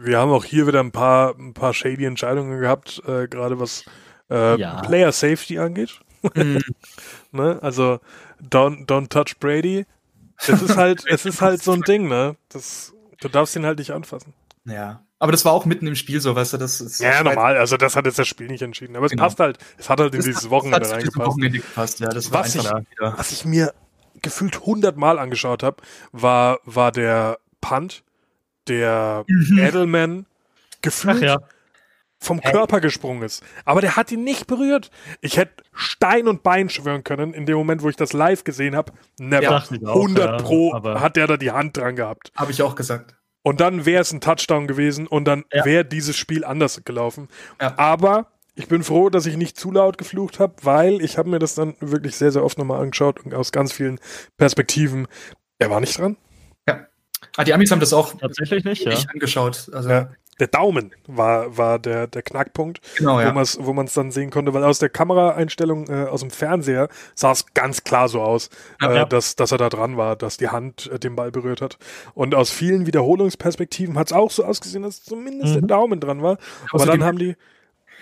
wir 0.02 0.18
haben 0.18 0.32
auch 0.32 0.44
hier 0.44 0.66
wieder 0.66 0.80
ein 0.80 0.92
paar, 0.92 1.36
ein 1.38 1.54
paar 1.54 1.76
shady 1.76 2.06
Entscheidungen 2.06 2.60
gehabt, 2.60 3.00
äh, 3.06 3.28
gerade 3.28 3.60
was 3.60 3.86
äh, 4.32 4.60
ja. 4.60 4.82
Player 4.82 5.12
Safety 5.12 5.60
angeht. 5.60 6.00
Mhm. 6.34 6.62
ne? 7.32 7.60
Also 7.62 8.00
don't, 8.42 8.88
don't 8.88 9.10
touch 9.10 9.38
Brady. 9.40 9.86
Es 10.38 10.50
ist 10.50 10.78
halt, 10.78 11.04
es 11.06 11.28
ist 11.28 11.42
halt 11.42 11.62
so 11.62 11.74
ein 11.74 11.82
Ding, 11.88 12.08
ne? 12.08 12.36
Das, 12.50 12.92
du 13.20 13.30
darfst 13.30 13.56
ihn 13.56 13.68
halt 13.68 13.78
nicht 13.78 13.92
anfassen. 13.92 14.34
Ja. 14.66 15.04
Aber 15.22 15.32
das 15.32 15.46
war 15.46 15.52
auch 15.52 15.66
mitten 15.66 15.86
im 15.86 15.94
Spiel 15.94 16.20
so, 16.20 16.36
weißt 16.36 16.54
du, 16.54 16.58
das 16.58 16.82
ist. 16.82 17.00
Ja, 17.00 17.22
normal, 17.22 17.56
also 17.56 17.78
das 17.78 17.96
hat 17.96 18.08
jetzt 18.08 18.18
das 18.18 18.28
Spiel 18.28 18.48
nicht 18.48 18.64
entschieden. 18.64 18.96
Aber 18.96 19.06
es 19.06 19.12
genau. 19.12 19.26
passt 19.26 19.40
halt, 19.40 19.60
es 19.78 19.88
hat 19.88 20.00
halt 20.00 20.16
in 20.16 20.18
das 20.18 20.26
dieses 20.26 20.50
Wochenende 20.50 20.90
reingepasst. 20.90 21.28
Wochenende 21.28 21.60
gepasst. 21.60 22.00
Ja, 22.00 22.10
das 22.10 22.32
was, 22.32 22.56
ich, 22.56 22.68
was 22.98 23.32
ich 23.32 23.46
mir 23.46 23.72
gefühlt 24.24 24.62
hundertmal 24.62 25.20
angeschaut 25.20 25.62
habe, 25.62 25.78
war, 26.12 26.60
war 26.66 26.92
der 26.92 27.38
Punt, 27.62 28.04
der 28.68 29.24
mhm. 29.28 29.60
Edelman 29.60 30.26
gefühlt 30.82 31.22
ja. 31.22 31.38
vom 32.18 32.42
Körper 32.42 32.82
gesprungen 32.82 33.22
ist. 33.22 33.44
Aber 33.64 33.82
der 33.82 33.98
hat 33.98 34.12
ihn 34.12 34.24
nicht 34.24 34.48
berührt. 34.48 34.90
Ich 35.22 35.38
hätte 35.38 35.64
Stein 35.72 36.28
und 36.28 36.42
Bein 36.42 36.68
schwören 36.70 37.04
können 37.04 37.36
in 37.36 37.46
dem 37.46 37.58
Moment, 37.58 37.84
wo 37.84 37.90
ich 37.90 37.96
das 37.96 38.14
live 38.14 38.44
gesehen 38.44 38.76
habe. 38.76 38.92
Never. 39.20 39.44
Ja, 39.44 39.64
100 39.88 40.42
auch, 40.42 40.44
Pro 40.44 40.82
ja, 40.84 41.00
hat 41.00 41.16
der 41.16 41.28
da 41.28 41.38
die 41.38 41.52
Hand 41.52 41.78
dran 41.78 41.96
gehabt. 41.96 42.32
Habe 42.36 42.50
ich 42.50 42.64
auch 42.64 42.74
gesagt. 42.74 43.14
Und 43.44 43.60
dann 43.60 43.86
wäre 43.86 44.02
es 44.02 44.12
ein 44.12 44.22
Touchdown 44.22 44.68
gewesen 44.68 45.08
und 45.08 45.26
dann 45.26 45.46
ja. 45.52 45.66
wäre 45.66 45.86
dieses 45.86 46.16
Spiel 46.16 46.46
anders 46.46 46.82
gelaufen. 46.86 47.28
Ja. 47.60 47.78
Aber 47.78 48.28
ich 48.54 48.68
bin 48.68 48.84
froh, 48.84 49.10
dass 49.10 49.26
ich 49.26 49.38
nicht 49.38 49.58
zu 49.58 49.72
laut 49.72 49.98
geflucht 49.98 50.40
habe, 50.40 50.54
weil 50.62 51.02
ich 51.02 51.18
habe 51.18 51.30
mir 51.30 51.40
das 51.40 51.56
dann 51.56 51.76
wirklich 51.80 52.16
sehr, 52.16 52.32
sehr 52.32 52.44
oft 52.44 52.58
nochmal 52.58 52.82
angeschaut 52.82 53.26
und 53.26 53.34
aus 53.34 53.52
ganz 53.52 53.74
vielen 53.74 54.00
Perspektiven. 54.38 55.08
Er 55.58 55.70
war 55.70 55.80
nicht 55.80 55.98
dran. 55.98 56.18
Ja. 56.68 56.86
Ah, 57.38 57.44
die 57.44 57.54
Amis 57.54 57.72
haben 57.72 57.80
das 57.80 57.94
auch 57.94 58.14
tatsächlich 58.14 58.64
nicht, 58.64 58.86
ja. 58.86 58.96
angeschaut. 59.12 59.70
Also 59.74 59.90
ja 59.90 60.12
der 60.42 60.48
Daumen 60.48 60.92
war, 61.06 61.56
war 61.56 61.78
der, 61.78 62.08
der 62.08 62.24
Knackpunkt, 62.24 62.82
genau, 62.98 63.22
ja. 63.22 63.32
wo 63.60 63.74
man 63.74 63.86
es 63.86 63.94
dann 63.94 64.10
sehen 64.10 64.32
konnte, 64.32 64.56
weil 64.56 64.64
aus 64.64 64.80
der 64.80 64.90
Kameraeinstellung 64.90 65.88
äh, 65.88 66.08
aus 66.08 66.22
dem 66.22 66.32
Fernseher 66.32 66.90
sah 67.14 67.32
es 67.32 67.54
ganz 67.54 67.84
klar 67.84 68.10
so 68.10 68.22
aus, 68.22 68.50
ja, 68.82 68.92
äh, 68.92 68.96
ja. 68.96 69.06
Dass, 69.06 69.36
dass 69.36 69.52
er 69.52 69.60
da 69.60 69.70
dran 69.70 69.98
war, 69.98 70.16
dass 70.16 70.38
die 70.38 70.50
Hand 70.50 70.90
äh, 70.92 70.98
den 70.98 71.16
Ball 71.16 71.32
berührt 71.32 71.62
hat. 71.62 71.78
Und 72.16 72.34
aus 72.34 72.50
vielen 72.50 72.88
Wiederholungsperspektiven 72.88 74.00
hat 74.00 74.08
es 74.08 74.14
auch 74.14 74.32
so 74.32 74.44
ausgesehen, 74.44 74.82
dass 74.82 75.04
zumindest 75.04 75.54
mhm. 75.54 75.60
der 75.60 75.68
Daumen 75.68 76.00
dran 76.00 76.24
war. 76.24 76.40
Aber 76.72 76.88
dann 76.88 77.04
haben 77.04 77.20
die 77.20 77.36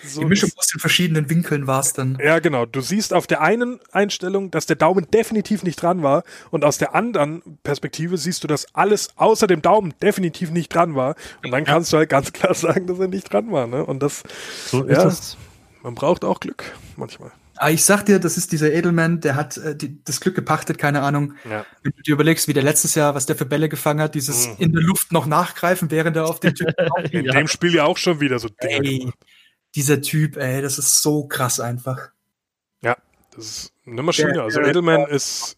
so 0.05 0.21
die 0.21 0.25
Mischung 0.27 0.51
aus 0.55 0.67
den 0.67 0.79
verschiedenen 0.79 1.29
Winkeln 1.29 1.67
war 1.67 1.79
es 1.81 1.93
dann. 1.93 2.17
Ja, 2.23 2.39
genau. 2.39 2.65
Du 2.65 2.81
siehst 2.81 3.13
auf 3.13 3.27
der 3.27 3.41
einen 3.41 3.79
Einstellung, 3.91 4.51
dass 4.51 4.65
der 4.65 4.75
Daumen 4.75 5.09
definitiv 5.11 5.63
nicht 5.63 5.81
dran 5.81 6.03
war 6.03 6.23
und 6.51 6.63
aus 6.63 6.77
der 6.77 6.95
anderen 6.95 7.41
Perspektive 7.63 8.17
siehst 8.17 8.43
du, 8.43 8.47
dass 8.47 8.73
alles 8.73 9.09
außer 9.17 9.47
dem 9.47 9.61
Daumen 9.61 9.93
definitiv 10.01 10.51
nicht 10.51 10.73
dran 10.73 10.95
war 10.95 11.15
und 11.43 11.51
dann 11.51 11.65
kannst 11.65 11.93
du 11.93 11.97
halt 11.97 12.09
ganz 12.09 12.33
klar 12.33 12.53
sagen, 12.53 12.87
dass 12.87 12.99
er 12.99 13.07
nicht 13.07 13.31
dran 13.31 13.51
war. 13.51 13.67
Ne? 13.67 13.85
Und 13.85 14.01
das, 14.01 14.23
so 14.65 14.87
ja, 14.87 15.03
das. 15.03 15.37
man 15.83 15.95
braucht 15.95 16.23
auch 16.23 16.39
Glück 16.39 16.63
manchmal. 16.95 17.31
Aber 17.59 17.67
ah, 17.67 17.71
ich 17.71 17.83
sag 17.83 18.05
dir, 18.05 18.19
das 18.19 18.37
ist 18.37 18.53
dieser 18.53 18.71
Edelman, 18.71 19.19
der 19.19 19.35
hat 19.35 19.57
äh, 19.57 19.75
die, 19.75 20.01
das 20.05 20.21
Glück 20.21 20.33
gepachtet, 20.33 20.77
keine 20.77 21.01
Ahnung. 21.01 21.33
Ja. 21.43 21.65
Wenn 21.83 21.91
du 21.93 22.01
dir 22.03 22.13
überlegst, 22.13 22.47
wie 22.47 22.53
der 22.53 22.63
letztes 22.63 22.95
Jahr, 22.95 23.15
was 23.15 23.25
der 23.25 23.35
für 23.35 23.45
Bälle 23.45 23.67
gefangen 23.67 23.99
hat, 23.99 24.15
dieses 24.15 24.47
mhm. 24.47 24.55
in 24.59 24.71
der 24.71 24.81
Luft 24.81 25.11
noch 25.11 25.25
nachgreifen, 25.25 25.91
während 25.91 26.15
er 26.15 26.25
auf 26.29 26.39
den 26.39 26.55
Typen 26.55 26.73
In 27.11 27.25
ja. 27.25 27.33
dem 27.33 27.49
Spiel 27.49 27.75
ja 27.75 27.83
auch 27.83 27.97
schon 27.97 28.21
wieder 28.21 28.39
so 28.39 28.47
Dinge. 28.47 28.87
Ey, 28.87 29.11
dieser 29.75 30.01
Typ, 30.01 30.37
ey, 30.37 30.61
das 30.61 30.77
ist 30.77 31.01
so 31.01 31.27
krass 31.27 31.59
einfach. 31.59 32.09
Ja, 32.81 32.97
das 33.35 33.45
ist 33.45 33.73
eine 33.85 34.03
Maschine. 34.03 34.33
Der, 34.33 34.43
also 34.43 34.61
Edelman 34.61 35.07
ist 35.07 35.57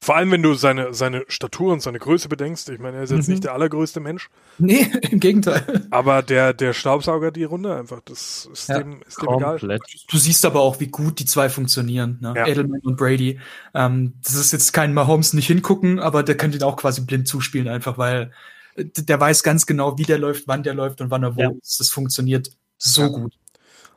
Vor 0.00 0.16
allem, 0.16 0.32
wenn 0.32 0.42
du 0.42 0.52
seine, 0.52 0.92
seine 0.92 1.24
Statur 1.28 1.72
und 1.72 1.80
seine 1.80 1.98
Größe 1.98 2.28
bedenkst. 2.28 2.68
Ich 2.68 2.78
meine, 2.78 2.98
er 2.98 3.04
ist 3.04 3.10
jetzt 3.10 3.26
mhm. 3.26 3.34
nicht 3.34 3.44
der 3.44 3.54
allergrößte 3.54 4.00
Mensch. 4.00 4.28
Nee, 4.58 4.82
im 5.10 5.18
Gegenteil. 5.18 5.86
Aber 5.90 6.22
der, 6.22 6.52
der 6.52 6.74
Staubsauger 6.74 7.30
die 7.30 7.44
Runde 7.44 7.74
einfach. 7.74 8.02
Das 8.04 8.46
ist 8.52 8.68
ja, 8.68 8.80
dem, 8.80 9.00
ist 9.08 9.22
dem 9.22 9.32
egal. 9.32 9.58
Du 9.58 10.18
siehst 10.18 10.44
aber 10.44 10.60
auch, 10.60 10.78
wie 10.78 10.88
gut 10.88 11.20
die 11.20 11.24
zwei 11.24 11.48
funktionieren. 11.48 12.18
Ne? 12.20 12.34
Ja. 12.36 12.46
Edelman 12.46 12.80
und 12.80 12.96
Brady. 12.96 13.40
Ähm, 13.72 14.12
das 14.22 14.34
ist 14.34 14.52
jetzt 14.52 14.74
kein 14.74 14.92
Mahomes 14.92 15.32
nicht 15.32 15.46
hingucken, 15.46 15.98
aber 16.00 16.22
der 16.22 16.36
könnte 16.36 16.58
ihn 16.58 16.64
auch 16.64 16.76
quasi 16.76 17.00
blind 17.00 17.26
zuspielen, 17.26 17.68
einfach 17.68 17.96
weil 17.96 18.30
äh, 18.74 18.84
der 18.84 19.18
weiß 19.18 19.42
ganz 19.42 19.64
genau, 19.64 19.96
wie 19.96 20.04
der 20.04 20.18
läuft, 20.18 20.48
wann 20.48 20.62
der 20.62 20.74
läuft 20.74 21.00
und 21.00 21.10
wann 21.10 21.22
er 21.22 21.34
wo 21.36 21.40
ja. 21.40 21.50
ist. 21.62 21.80
Das 21.80 21.88
funktioniert 21.88 22.50
so 22.76 23.02
ja. 23.02 23.08
gut 23.08 23.32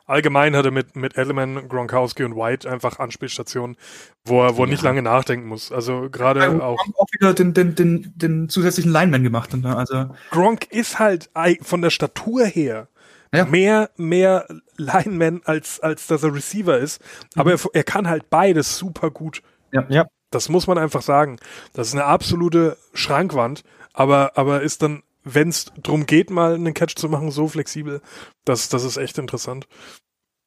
allgemein 0.07 0.55
hat 0.55 0.65
er 0.65 0.71
mit, 0.71 0.95
mit 0.95 1.17
Edelman, 1.17 1.67
Gronkowski 1.69 2.23
und 2.23 2.35
White 2.35 2.69
einfach 2.69 2.99
Anspielstationen, 2.99 3.77
wo 4.25 4.43
er, 4.43 4.57
wo 4.57 4.63
er 4.63 4.69
nicht 4.69 4.81
lange 4.81 5.01
nachdenken 5.01 5.47
muss. 5.47 5.71
Also 5.71 6.09
gerade 6.09 6.39
ja, 6.39 6.59
auch. 6.59 6.79
auch 6.97 7.07
wieder 7.11 7.33
den, 7.33 7.53
den, 7.53 7.75
den, 7.75 8.13
den 8.15 8.49
zusätzlichen 8.49 8.91
Lineman 8.91 9.23
gemacht. 9.23 9.55
Ne? 9.55 9.75
Also 9.75 10.09
Gronk 10.31 10.71
ist 10.71 10.97
halt 10.97 11.29
von 11.61 11.81
der 11.81 11.91
Statur 11.91 12.45
her 12.45 12.87
ja. 13.33 13.45
mehr, 13.45 13.89
mehr 13.97 14.47
Lineman 14.77 15.41
als, 15.45 15.79
als 15.79 16.07
dass 16.07 16.23
er 16.23 16.33
Receiver 16.33 16.77
ist. 16.77 17.01
Aber 17.35 17.51
mhm. 17.51 17.57
er, 17.57 17.75
er 17.75 17.83
kann 17.83 18.07
halt 18.07 18.29
beides 18.29 18.77
super 18.77 19.11
gut. 19.11 19.41
Ja. 19.71 19.85
ja. 19.89 20.07
Das 20.31 20.49
muss 20.49 20.67
man 20.67 20.77
einfach 20.77 21.01
sagen. 21.01 21.37
Das 21.73 21.87
ist 21.87 21.93
eine 21.93 22.03
absolute 22.03 22.77
Schrankwand, 22.93 23.63
aber, 23.93 24.33
aber 24.35 24.61
ist 24.61 24.81
dann 24.81 25.03
wenn 25.33 25.49
es 25.49 25.65
darum 25.81 26.05
geht, 26.05 26.29
mal 26.29 26.55
einen 26.55 26.73
Catch 26.73 26.95
zu 26.95 27.09
machen, 27.09 27.31
so 27.31 27.47
flexibel, 27.47 28.01
das, 28.45 28.69
das 28.69 28.83
ist 28.83 28.97
echt 28.97 29.17
interessant. 29.17 29.67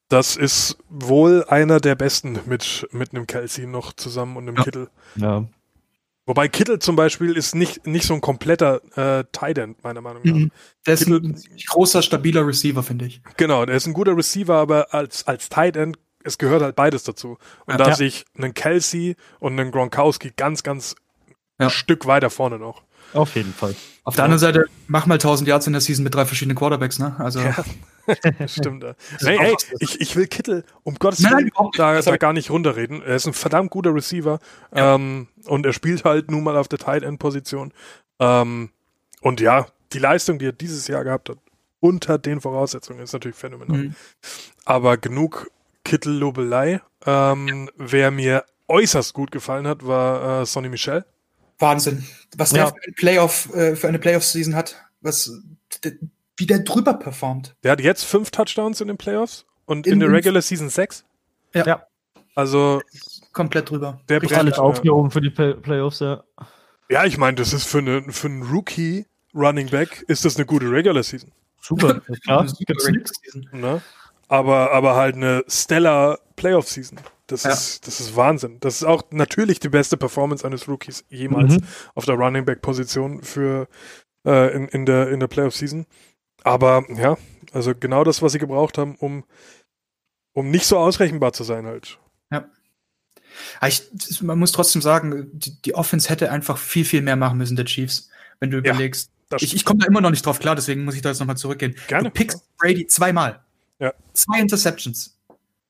Das 0.09 0.35
ist 0.35 0.77
wohl 0.89 1.45
einer 1.45 1.79
der 1.79 1.95
besten 1.95 2.39
mit, 2.45 2.87
mit 2.91 3.13
einem 3.13 3.27
Kelsey 3.27 3.65
noch 3.65 3.93
zusammen 3.93 4.35
und 4.35 4.47
einem 4.47 4.57
ja. 4.57 4.63
Kittel. 4.63 4.89
Ja. 5.15 5.45
Wobei 6.25 6.47
Kittel 6.47 6.79
zum 6.79 6.95
Beispiel 6.95 7.35
ist 7.35 7.55
nicht, 7.55 7.87
nicht 7.87 8.05
so 8.05 8.13
ein 8.13 8.21
kompletter 8.21 8.81
äh, 8.95 9.23
Tight 9.31 9.57
End, 9.57 9.83
meiner 9.83 10.01
Meinung 10.01 10.21
nach. 10.23 10.33
Mhm. 10.33 10.51
Der 10.85 10.93
ist 10.93 11.05
Kittel, 11.05 11.23
ein 11.23 11.41
großer, 11.69 12.01
stabiler 12.01 12.45
Receiver, 12.45 12.83
finde 12.83 13.05
ich. 13.05 13.21
Genau, 13.37 13.65
der 13.65 13.75
ist 13.75 13.87
ein 13.87 13.93
guter 13.93 14.15
Receiver, 14.15 14.55
aber 14.55 14.93
als, 14.93 15.27
als 15.27 15.49
Tight 15.49 15.75
End, 15.77 15.97
es 16.23 16.37
gehört 16.37 16.61
halt 16.61 16.75
beides 16.75 17.03
dazu. 17.03 17.37
Und 17.65 17.71
ja. 17.71 17.77
da 17.77 17.87
ja. 17.89 17.95
sehe 17.95 18.07
ich 18.07 18.25
einen 18.37 18.53
Kelsey 18.53 19.15
und 19.39 19.59
einen 19.59 19.71
Gronkowski 19.71 20.31
ganz, 20.35 20.61
ganz 20.61 20.95
ja. 21.59 21.67
ein 21.67 21.69
Stück 21.69 22.05
weiter 22.05 22.29
vorne 22.29 22.59
noch. 22.59 22.83
Auf 23.13 23.35
jeden 23.35 23.53
Fall. 23.53 23.75
Auf 24.03 24.15
der 24.15 24.23
anderen 24.23 24.39
Seite, 24.39 24.65
mach 24.87 25.05
mal 25.05 25.15
1000 25.15 25.47
Yards 25.47 25.67
in 25.67 25.73
der 25.73 25.81
Season 25.81 26.03
mit 26.03 26.15
drei 26.15 26.25
verschiedenen 26.25 26.57
Quarterbacks, 26.57 26.97
ne? 26.97 27.15
Also. 27.19 27.39
Ja, 27.39 27.55
stimmt. 28.47 28.83
hey, 29.19 29.37
hey, 29.37 29.55
ich, 29.79 30.01
ich 30.01 30.15
will 30.15 30.27
Kittel, 30.27 30.63
um 30.83 30.95
Gottes 30.95 31.23
Willen, 31.23 31.51
da, 31.77 32.01
da 32.01 32.17
gar 32.17 32.33
nicht 32.33 32.49
runterreden. 32.49 33.03
Er 33.03 33.15
ist 33.15 33.27
ein 33.27 33.33
verdammt 33.33 33.69
guter 33.69 33.93
Receiver 33.93 34.39
ja. 34.75 34.95
ähm, 34.95 35.27
und 35.45 35.65
er 35.65 35.73
spielt 35.73 36.03
halt 36.03 36.31
nun 36.31 36.43
mal 36.43 36.57
auf 36.57 36.67
der 36.67 36.79
Tight 36.79 37.03
End 37.03 37.19
Position. 37.19 37.73
Ähm, 38.19 38.69
und 39.21 39.39
ja, 39.39 39.67
die 39.93 39.99
Leistung, 39.99 40.39
die 40.39 40.47
er 40.47 40.51
dieses 40.51 40.87
Jahr 40.87 41.03
gehabt 41.03 41.29
hat, 41.29 41.37
unter 41.79 42.17
den 42.17 42.41
Voraussetzungen, 42.41 43.01
ist 43.01 43.13
natürlich 43.13 43.37
phänomenal. 43.37 43.77
Mhm. 43.77 43.95
Aber 44.65 44.97
genug 44.97 45.51
Kittel-Lobelei. 45.83 46.81
Ähm, 47.05 47.69
wer 47.75 48.11
mir 48.11 48.45
äußerst 48.67 49.13
gut 49.13 49.31
gefallen 49.31 49.67
hat, 49.67 49.85
war 49.85 50.41
äh, 50.41 50.45
Sonny 50.45 50.69
Michel. 50.69 51.05
Wahnsinn. 51.61 52.05
Was 52.35 52.51
ja. 52.51 52.57
der 52.57 52.67
für, 52.67 52.87
ein 52.87 52.93
Playoff, 52.95 53.53
äh, 53.53 53.75
für 53.75 53.87
eine 53.87 53.99
Playoff-Season 53.99 54.55
hat, 54.55 54.75
was, 55.01 55.31
wie 56.37 56.45
der 56.45 56.59
drüber 56.59 56.93
performt. 56.93 57.55
Der 57.63 57.73
hat 57.73 57.81
jetzt 57.81 58.03
fünf 58.03 58.31
Touchdowns 58.31 58.81
in 58.81 58.87
den 58.87 58.97
Playoffs 58.97 59.45
und 59.65 59.87
in, 59.87 59.93
in 59.93 59.99
der 59.99 60.11
Regular 60.11 60.41
Season 60.41 60.69
sechs. 60.69 61.03
Ja. 61.53 61.65
ja. 61.65 61.87
Also. 62.35 62.81
Komplett 63.33 63.69
drüber. 63.69 64.01
Der 64.09 64.21
Richtig 64.21 64.37
alles 64.37 64.57
aufgehoben 64.57 65.11
für 65.11 65.21
die 65.21 65.29
Play 65.29 65.53
Playoffs, 65.53 65.99
ja. 65.99 66.23
Ja, 66.89 67.05
ich 67.05 67.17
meine, 67.17 67.35
das 67.35 67.53
ist 67.53 67.65
für, 67.65 67.77
eine, 67.77 68.03
für 68.11 68.27
einen 68.27 68.43
Rookie 68.43 69.05
Running 69.33 69.69
Back 69.69 70.03
ist 70.07 70.25
das 70.25 70.35
eine 70.35 70.45
gute 70.45 70.69
Regular 70.69 71.03
Season. 71.03 71.31
Super, 71.61 72.01
ja, 72.25 72.45
gibt's 72.65 72.89
nichts. 72.89 73.11
Ne? 73.53 73.81
Aber, 74.27 74.71
aber 74.71 74.95
halt 74.95 75.15
eine 75.15 75.43
stellar 75.47 76.19
Playoff 76.35 76.67
Season. 76.67 76.99
Das, 77.31 77.43
ja. 77.43 77.51
ist, 77.51 77.87
das 77.87 77.99
ist 77.99 78.15
Wahnsinn. 78.15 78.57
Das 78.59 78.75
ist 78.75 78.83
auch 78.83 79.03
natürlich 79.11 79.59
die 79.59 79.69
beste 79.69 79.97
Performance 79.97 80.45
eines 80.45 80.67
Rookies 80.67 81.05
jemals 81.09 81.53
mhm. 81.53 81.63
auf 81.95 82.05
der 82.05 82.15
Running 82.15 82.45
Back 82.45 82.61
Position 82.61 83.23
für 83.23 83.67
äh, 84.25 84.53
in, 84.55 84.67
in 84.67 84.85
der 84.85 85.09
in 85.09 85.19
der 85.19 85.27
Playoff 85.27 85.55
Season. 85.55 85.85
Aber 86.43 86.83
ja, 86.89 87.17
also 87.53 87.73
genau 87.73 88.03
das, 88.03 88.21
was 88.21 88.33
sie 88.33 88.39
gebraucht 88.39 88.77
haben, 88.77 88.95
um 88.95 89.23
um 90.33 90.49
nicht 90.49 90.65
so 90.65 90.77
ausrechenbar 90.77 91.33
zu 91.33 91.43
sein 91.43 91.65
halt. 91.65 91.99
Ja. 92.31 92.49
Ich, 93.65 94.21
man 94.21 94.39
muss 94.39 94.51
trotzdem 94.51 94.81
sagen, 94.81 95.29
die, 95.33 95.61
die 95.61 95.75
Offense 95.75 96.09
hätte 96.09 96.31
einfach 96.31 96.57
viel, 96.57 96.85
viel 96.85 97.01
mehr 97.01 97.15
machen 97.15 97.37
müssen, 97.37 97.55
der 97.55 97.65
Chiefs, 97.65 98.09
wenn 98.39 98.51
du 98.51 98.57
überlegst. 98.57 99.09
Ja, 99.31 99.37
ich, 99.39 99.55
ich 99.55 99.63
komme 99.63 99.79
da 99.79 99.87
immer 99.87 100.01
noch 100.01 100.09
nicht 100.09 100.25
drauf 100.25 100.39
klar, 100.39 100.55
deswegen 100.55 100.83
muss 100.83 100.95
ich 100.95 101.01
da 101.01 101.09
jetzt 101.09 101.19
nochmal 101.19 101.37
zurückgehen. 101.37 101.75
Gerne. 101.87 102.09
Du 102.09 102.13
pickst 102.13 102.43
Brady 102.57 102.87
zweimal. 102.87 103.41
Ja. 103.79 103.93
Zwei 104.13 104.39
Interceptions. 104.39 105.17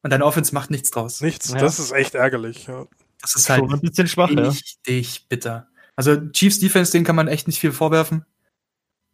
Und 0.03 0.09
deine 0.09 0.25
Offense 0.25 0.53
macht 0.53 0.71
nichts 0.71 0.91
draus. 0.91 1.21
Nichts, 1.21 1.51
ja. 1.51 1.59
das 1.59 1.79
ist 1.79 1.91
echt 1.91 2.15
ärgerlich. 2.15 2.67
Ja. 2.67 2.87
Das 3.21 3.35
ist 3.35 3.49
halt 3.49 3.59
Schon 3.59 3.73
ein 3.73 3.81
bisschen 3.81 4.07
schwach, 4.07 4.29
richtig 4.29 5.15
ja. 5.15 5.21
bitter. 5.29 5.67
Also 5.95 6.17
Chiefs 6.31 6.59
Defense, 6.59 6.91
denen 6.91 7.05
kann 7.05 7.15
man 7.15 7.27
echt 7.27 7.47
nicht 7.47 7.59
viel 7.59 7.71
vorwerfen. 7.71 8.25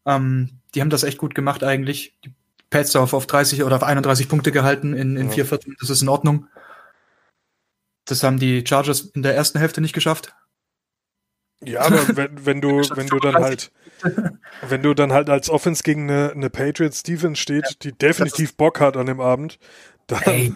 Ähm, 0.06 0.62
die 0.74 0.82
haben 0.82 0.90
das 0.90 1.04
echt 1.04 1.18
gut 1.18 1.36
gemacht 1.36 1.64
eigentlich. 1.64 2.18
Die 2.24 2.34
Pets 2.70 2.96
auf, 2.96 3.14
auf 3.14 3.28
30 3.28 3.64
oder 3.64 3.76
auf 3.76 3.84
31 3.84 4.30
Punkte 4.30 4.52
gehalten 4.52 4.94
in, 4.94 5.18
in 5.18 5.28
ja. 5.28 5.34
vier 5.34 5.46
Vierteln. 5.46 5.76
Das 5.80 5.90
ist 5.90 6.02
in 6.02 6.10
Ordnung. 6.10 6.48
Das 8.06 8.24
haben 8.24 8.40
die 8.40 8.64
Chargers 8.66 9.02
in 9.02 9.24
der 9.24 9.36
ersten 9.36 9.60
Hälfte 9.60 9.82
nicht 9.82 9.94
geschafft. 9.94 10.34
Ja, 11.64 11.82
aber 11.82 12.08
wenn, 12.16 12.46
wenn 12.46 12.62
du, 12.62 12.82
wenn 12.96 13.08
du 13.08 13.20
dann 13.20 13.36
halt, 13.36 13.72
wenn 14.70 14.82
du 14.82 14.94
dann 14.94 15.12
halt 15.12 15.30
als 15.30 15.50
Offense 15.50 15.84
gegen 15.84 16.10
eine, 16.10 16.32
eine 16.32 16.50
Patriots 16.50 17.04
Defense 17.04 17.42
steht, 17.42 17.66
ja, 17.66 17.76
die 17.82 17.92
definitiv 17.92 18.56
Bock 18.56 18.80
hat 18.80 18.96
an 18.96 19.08
dem 19.08 19.20
Abend, 19.20 19.60
Hey, 20.12 20.54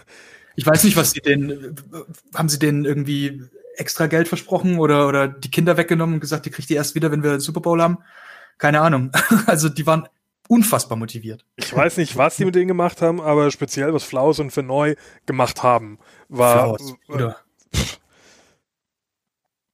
ich 0.56 0.66
weiß 0.66 0.84
nicht, 0.84 0.96
was 0.96 1.12
sie 1.12 1.22
denn, 1.22 1.76
haben 2.36 2.50
sie 2.50 2.60
denen 2.60 2.86
irgendwie 2.86 3.44
extra 3.76 4.08
Geld 4.08 4.28
versprochen 4.28 4.80
oder, 4.80 5.08
oder 5.08 5.28
die 5.28 5.52
Kinder 5.52 5.78
weggenommen 5.78 6.16
und 6.16 6.22
gesagt, 6.22 6.46
die 6.46 6.52
kriegt 6.52 6.70
ihr 6.70 6.78
erst 6.78 6.96
wieder, 6.96 7.12
wenn 7.12 7.24
wir 7.24 7.40
Super 7.40 7.62
Bowl 7.62 7.82
haben? 7.82 8.00
Keine 8.58 8.82
Ahnung. 8.82 9.12
Also 9.48 9.70
die 9.70 9.88
waren 9.88 10.08
unfassbar 10.48 10.98
motiviert. 10.98 11.46
Ich 11.56 11.74
weiß 11.74 11.98
nicht, 11.98 12.18
was 12.18 12.36
die 12.36 12.46
mit 12.46 12.56
denen 12.56 12.68
gemacht 12.68 13.02
haben, 13.02 13.22
aber 13.22 13.52
speziell 13.52 13.94
was 13.94 14.04
Flaus 14.04 14.40
und 14.40 14.52
für 14.52 14.64
neu 14.64 14.96
gemacht 15.26 15.64
haben, 15.64 15.98
war. 16.28 16.78
Flaus, 16.78 16.96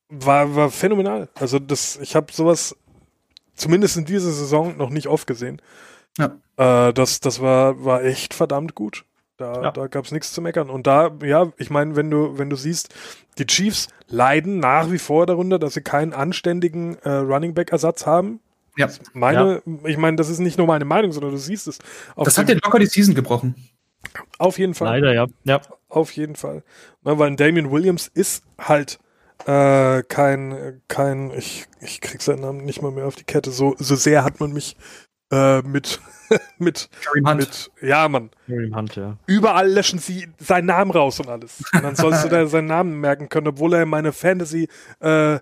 war, 0.10 0.56
war 0.56 0.72
phänomenal. 0.72 1.30
Also 1.36 1.60
das, 1.60 1.98
ich 1.98 2.16
habe 2.16 2.32
sowas 2.32 2.76
zumindest 3.56 3.98
in 3.98 4.06
dieser 4.06 4.32
Saison 4.32 4.78
noch 4.78 4.90
nicht 4.90 5.08
oft 5.08 5.28
gesehen. 5.28 5.62
Ja. 6.18 6.38
Äh, 6.58 6.94
das, 6.94 7.20
das 7.20 7.42
war, 7.42 7.84
war 7.84 8.04
echt 8.04 8.34
verdammt 8.34 8.76
gut. 8.76 9.04
Da, 9.38 9.62
ja. 9.62 9.72
da 9.72 9.88
gab 9.88 10.06
es 10.06 10.12
nichts 10.12 10.34
zu 10.34 10.42
meckern. 10.42 10.70
Und 10.70 10.88
da, 10.88 11.12
ja, 11.24 11.52
ich 11.58 11.70
meine, 11.70 11.96
wenn 11.96 12.10
du, 12.10 12.38
wenn 12.40 12.50
du 12.50 12.56
siehst, 12.56 12.94
die 13.38 13.46
Chiefs 13.46 13.88
leiden 14.08 14.60
nach 14.60 14.92
wie 14.92 14.98
vor 14.98 15.28
darunter, 15.28 15.60
dass 15.60 15.76
sie 15.76 15.82
keinen 15.82 16.14
anständigen 16.14 16.98
äh, 17.04 17.10
Running 17.10 17.54
Back-Ersatz 17.54 18.08
haben. 18.08 18.40
Ja. 18.78 18.90
Meine, 19.14 19.62
ja. 19.66 19.74
ich 19.86 19.98
meine, 19.98 20.18
das 20.18 20.30
ist 20.30 20.40
nicht 20.40 20.58
nur 20.58 20.66
meine 20.66 20.86
Meinung, 20.86 21.12
sondern 21.12 21.32
du 21.32 21.38
siehst 21.38 21.68
es. 21.68 21.80
Das 22.16 22.38
hat 22.38 22.50
den 22.50 22.60
locker 22.64 22.80
die 22.80 22.88
Season 22.88 23.14
gebrochen. 23.14 23.56
Auf 24.40 24.58
jeden 24.58 24.74
Fall. 24.74 24.88
Leider, 24.88 25.14
ja. 25.14 25.28
ja. 25.44 25.62
Auf 25.90 26.12
jeden 26.12 26.36
Fall. 26.36 26.64
Weil 27.04 27.36
Damien 27.36 27.72
Williams 27.72 28.08
ist 28.08 28.44
halt 28.60 29.00
äh, 29.46 30.04
kein, 30.04 30.82
kein, 30.88 31.32
ich, 31.32 31.66
ich 31.80 32.02
krieg 32.02 32.22
seinen 32.22 32.42
Namen 32.42 32.66
nicht 32.66 32.82
mal 32.82 32.92
mehr 32.92 33.06
auf 33.06 33.16
die 33.16 33.24
Kette. 33.24 33.52
So, 33.52 33.76
so 33.78 33.96
sehr 33.96 34.24
hat 34.24 34.40
man 34.40 34.52
mich 34.52 34.76
äh, 35.32 35.62
mit, 35.62 36.00
mit, 36.58 36.90
mit, 37.16 37.72
ja, 37.82 38.08
Mann. 38.08 38.30
Hunt, 38.48 38.96
ja. 38.96 39.18
Überall 39.26 39.70
löschen 39.70 40.00
sie 40.00 40.28
seinen 40.40 40.68
Namen 40.68 40.92
raus 40.92 41.20
und 41.20 41.30
alles. 41.30 41.64
Und 41.74 41.84
dann 41.84 41.96
sollst 41.96 42.24
du 42.26 42.30
da 42.30 42.46
seinen 42.48 42.68
Namen 42.68 43.00
merken 43.00 43.30
können, 43.30 43.48
obwohl 43.48 43.74
er 43.74 43.84
in 43.84 43.90
meine 43.90 44.14
Fantasy, 44.14 44.68
äh, 45.00 45.40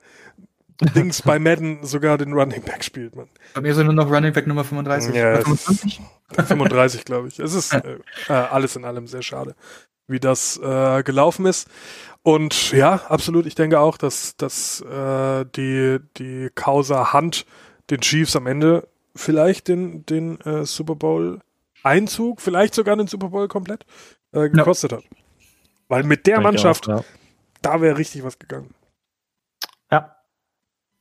Dings 0.93 1.21
bei 1.21 1.39
Madden 1.39 1.85
sogar 1.85 2.17
den 2.17 2.33
Running 2.33 2.61
Back 2.61 2.83
spielt, 2.83 3.15
man. 3.15 3.29
Bei 3.53 3.61
mir 3.61 3.73
sind 3.73 3.85
nur 3.85 3.95
noch 3.95 4.11
Running 4.11 4.33
Back 4.33 4.45
Nummer 4.45 4.65
35. 4.65 5.15
Ja, 5.15 5.35
25, 5.37 6.01
35 6.31 7.05
glaube 7.05 7.29
ich. 7.29 7.39
Es 7.39 7.53
ist 7.53 7.73
äh, 7.73 7.97
äh, 8.27 8.33
alles 8.33 8.75
in 8.75 8.83
allem 8.83 9.07
sehr 9.07 9.21
schade, 9.21 9.55
wie 10.07 10.19
das 10.19 10.57
äh, 10.57 11.03
gelaufen 11.03 11.45
ist. 11.45 11.69
Und 12.23 12.71
ja, 12.71 13.01
absolut. 13.07 13.45
Ich 13.45 13.55
denke 13.55 13.79
auch, 13.79 13.97
dass, 13.97 14.35
dass 14.35 14.81
äh, 14.81 15.45
die, 15.55 15.99
die 16.17 16.49
Causa 16.53 17.13
Hand 17.13 17.45
den 17.89 18.01
Chiefs 18.01 18.35
am 18.35 18.47
Ende 18.47 18.87
vielleicht 19.15 19.67
den, 19.67 20.05
den 20.05 20.39
äh, 20.41 20.65
Super 20.65 20.95
Bowl 20.95 21.41
Einzug, 21.83 22.41
vielleicht 22.41 22.73
sogar 22.73 22.95
den 22.95 23.07
Super 23.07 23.29
Bowl 23.29 23.47
komplett 23.47 23.85
äh, 24.31 24.49
gekostet 24.49 24.91
ja. 24.91 24.97
hat. 24.97 25.05
Weil 25.87 26.03
mit 26.03 26.25
der 26.25 26.41
Mannschaft, 26.41 26.89
auch, 26.89 26.99
ja. 26.99 27.05
da 27.61 27.81
wäre 27.81 27.97
richtig 27.97 28.23
was 28.23 28.39
gegangen. 28.39 28.73
Ja. 29.91 30.15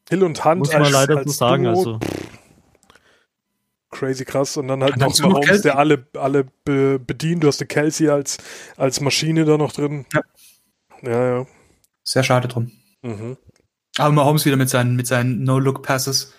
Hill 0.09 0.23
und 0.23 0.45
Hunt 0.45 0.59
Muss 0.59 0.73
man 0.73 0.83
als, 0.83 0.93
leider 0.93 1.17
als 1.17 1.27
so 1.27 1.33
sagen, 1.33 1.65
Duo, 1.65 1.73
also. 1.73 2.01
Crazy 3.91 4.25
krass. 4.25 4.57
Und 4.57 4.69
dann 4.69 4.83
halt 4.83 4.97
noch 4.99 5.19
Mahomes, 5.21 5.63
der 5.63 5.79
alle, 5.79 6.07
alle 6.17 6.45
be 6.65 6.99
bedient. 6.99 7.43
Du 7.43 7.49
hast 7.49 7.61
den 7.61 7.69
Kelsey 7.69 8.11
als, 8.11 8.39
als 8.77 9.01
Maschine 9.01 9.45
da 9.45 9.57
noch 9.57 9.73
drin. 9.73 10.05
Ja. 10.13 10.21
Ja, 11.03 11.39
ja. 11.39 11.47
Sehr 12.03 12.25
schade 12.25 12.49
drum. 12.49 12.73
Mhm. 13.03 13.39
Aber 13.97 14.13
Mahomes 14.13 14.45
wieder 14.45 14.57
mit 14.57 14.69
seinen, 14.69 14.97
mit 14.97 15.07
seinen 15.07 15.45
No-Look-Passes. 15.45 16.35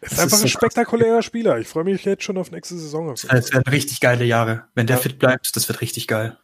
Ist 0.00 0.12
das 0.12 0.20
einfach 0.20 0.38
ist 0.38 0.44
ein 0.44 0.48
spektakulärer 0.48 1.22
Spieler. 1.22 1.58
Ich 1.58 1.68
freue 1.68 1.84
mich 1.84 2.04
jetzt 2.04 2.22
schon 2.22 2.38
auf 2.38 2.50
nächste 2.50 2.76
Saison. 2.76 3.12
Es 3.12 3.28
werden 3.28 3.70
richtig 3.70 4.00
geile 4.00 4.24
Jahre. 4.24 4.64
Wenn 4.74 4.86
der 4.86 4.96
ja. 4.96 5.02
fit 5.02 5.18
bleibt, 5.18 5.54
das 5.54 5.68
wird 5.68 5.80
richtig 5.82 6.08
geil. 6.08 6.38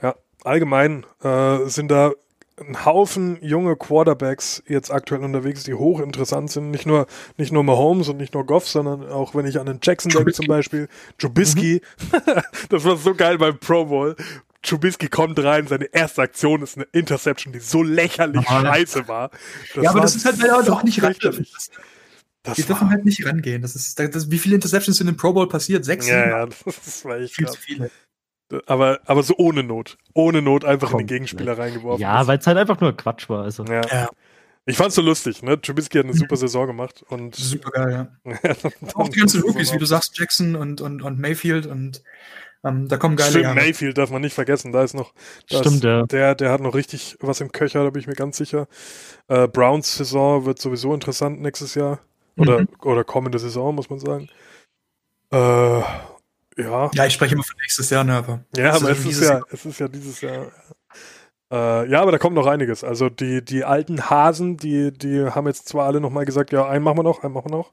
Ja, 0.00 0.14
allgemein 0.44 1.04
äh, 1.22 1.66
sind 1.66 1.90
da 1.90 2.12
ein 2.60 2.84
Haufen 2.84 3.38
junge 3.40 3.74
Quarterbacks 3.74 4.62
jetzt 4.68 4.90
aktuell 4.90 5.24
unterwegs, 5.24 5.64
die 5.64 5.74
hochinteressant 5.74 6.50
sind. 6.50 6.70
Nicht 6.70 6.86
nur, 6.86 7.06
nicht 7.36 7.52
nur 7.52 7.64
Mahomes 7.64 8.08
und 8.08 8.18
nicht 8.18 8.34
nur 8.34 8.44
Goff, 8.46 8.68
sondern 8.68 9.08
auch 9.08 9.34
wenn 9.34 9.46
ich 9.46 9.58
an 9.58 9.66
den 9.66 9.80
Jackson 9.82 10.12
denke 10.12 10.32
zum 10.32 10.46
Beispiel, 10.46 10.88
Trubisky. 11.18 11.82
Mhm. 12.12 12.42
das 12.68 12.84
war 12.84 12.96
so 12.96 13.14
geil 13.14 13.38
beim 13.38 13.58
Pro 13.58 13.86
Bowl. 13.86 14.14
Trubisky 14.62 15.08
kommt 15.08 15.42
rein, 15.42 15.66
seine 15.66 15.86
erste 15.86 16.20
Aktion 16.20 16.62
ist 16.62 16.76
eine 16.76 16.86
Interception, 16.92 17.52
die 17.52 17.60
so 17.60 17.82
lächerlich 17.82 18.46
scheiße 18.46 19.08
war. 19.08 19.30
Das 19.74 19.84
ja, 19.84 19.90
aber 19.90 20.00
das 20.00 20.16
ist 20.16 20.26
halt 20.26 20.38
leider 20.38 20.62
so 20.62 20.74
auch 20.74 20.82
nicht 20.82 21.00
lächerlich. 21.00 21.50
Das 22.42 22.56
die 22.56 22.62
dürfen 22.62 22.88
halt 22.90 23.04
nicht 23.04 23.24
rangehen. 23.26 23.62
Das 23.62 23.76
ist, 23.76 23.98
das, 23.98 24.30
wie 24.30 24.38
viele 24.38 24.54
Interceptions 24.54 24.96
sind 24.96 25.08
im 25.08 25.16
Pro 25.16 25.32
Bowl 25.32 25.48
passiert? 25.48 25.84
Sechs? 25.84 26.08
Ja, 26.08 26.26
ja, 26.26 26.46
das 26.64 27.04
war 27.04 27.18
echt 27.18 27.34
viel 27.34 27.46
zu 27.46 27.60
viele. 27.60 27.90
Aber, 28.66 29.00
aber 29.04 29.22
so 29.22 29.34
ohne 29.36 29.62
Not. 29.62 29.98
Ohne 30.14 30.42
Not 30.42 30.64
einfach 30.64 30.90
Komm, 30.90 31.00
in 31.00 31.06
den 31.06 31.14
Gegenspieler 31.14 31.58
reingeworfen. 31.58 32.02
Ja, 32.02 32.26
weil 32.26 32.38
es 32.38 32.46
halt 32.46 32.58
einfach 32.58 32.80
nur 32.80 32.96
Quatsch 32.96 33.28
war. 33.28 33.44
Also. 33.44 33.64
Ja. 33.64 33.82
ja. 33.88 34.08
Ich 34.66 34.76
fand's 34.76 34.94
so 34.94 35.02
lustig, 35.02 35.42
ne? 35.42 35.60
Trubisky 35.60 35.98
hat 35.98 36.04
eine 36.04 36.14
super 36.14 36.36
Saison 36.36 36.66
gemacht 36.66 37.04
und. 37.08 37.34
Super 37.34 37.70
geil, 37.70 38.08
ja. 38.24 38.32
auch 38.94 39.08
die 39.08 39.20
ganzen 39.20 39.42
Rookies, 39.42 39.72
wie 39.72 39.78
du 39.78 39.86
sagst, 39.86 40.18
Jackson 40.18 40.56
und, 40.56 40.80
und, 40.80 41.02
und 41.02 41.18
Mayfield 41.18 41.66
und 41.66 42.02
ähm, 42.62 42.88
da 42.88 42.98
kommen 42.98 43.16
geile 43.16 43.30
Stimmt, 43.30 43.44
Jahre. 43.44 43.54
Mayfield 43.56 43.96
darf 43.96 44.10
man 44.10 44.20
nicht 44.20 44.34
vergessen. 44.34 44.72
Da 44.72 44.82
ist 44.82 44.94
noch. 44.94 45.14
Stimmt, 45.46 45.66
ist, 45.66 45.84
ja. 45.84 46.02
Der, 46.02 46.34
der 46.34 46.50
hat 46.50 46.60
noch 46.60 46.74
richtig 46.74 47.16
was 47.20 47.40
im 47.40 47.52
Köcher, 47.52 47.84
da 47.84 47.90
bin 47.90 48.00
ich 48.00 48.06
mir 48.06 48.14
ganz 48.14 48.36
sicher. 48.36 48.68
Äh, 49.28 49.48
Browns 49.48 49.96
Saison 49.96 50.44
wird 50.44 50.60
sowieso 50.60 50.92
interessant 50.92 51.40
nächstes 51.40 51.74
Jahr. 51.74 52.00
Oder, 52.36 52.60
mhm. 52.60 52.68
oder 52.82 53.04
kommende 53.04 53.38
Saison, 53.38 53.74
muss 53.74 53.90
man 53.90 53.98
sagen. 53.98 54.28
Äh, 55.32 55.80
ja. 56.56 56.90
Ja, 56.92 57.06
ich 57.06 57.14
spreche 57.14 57.34
immer 57.34 57.44
von 57.44 57.56
nächstes 57.60 57.90
Jahr, 57.90 58.04
ne, 58.04 58.14
aber. 58.14 58.44
Ja, 58.56 58.74
aber 58.74 58.90
es 58.90 59.04
ist 59.04 59.22
ja, 59.22 59.40
es 59.50 59.64
ist 59.64 59.78
ja 59.78 59.88
dieses 59.88 60.20
Jahr. 60.20 60.50
Äh, 61.52 61.90
ja, 61.90 62.00
aber 62.00 62.12
da 62.12 62.18
kommt 62.18 62.36
noch 62.36 62.46
einiges. 62.46 62.84
Also 62.84 63.08
die, 63.08 63.44
die 63.44 63.64
alten 63.64 64.08
Hasen, 64.08 64.56
die, 64.56 64.92
die 64.92 65.24
haben 65.24 65.46
jetzt 65.46 65.68
zwar 65.68 65.86
alle 65.86 66.00
nochmal 66.00 66.24
gesagt, 66.24 66.52
ja, 66.52 66.68
einen 66.68 66.84
machen 66.84 66.98
wir 66.98 67.02
noch, 67.02 67.22
einen 67.22 67.34
machen 67.34 67.50
wir 67.50 67.56
noch. 67.56 67.72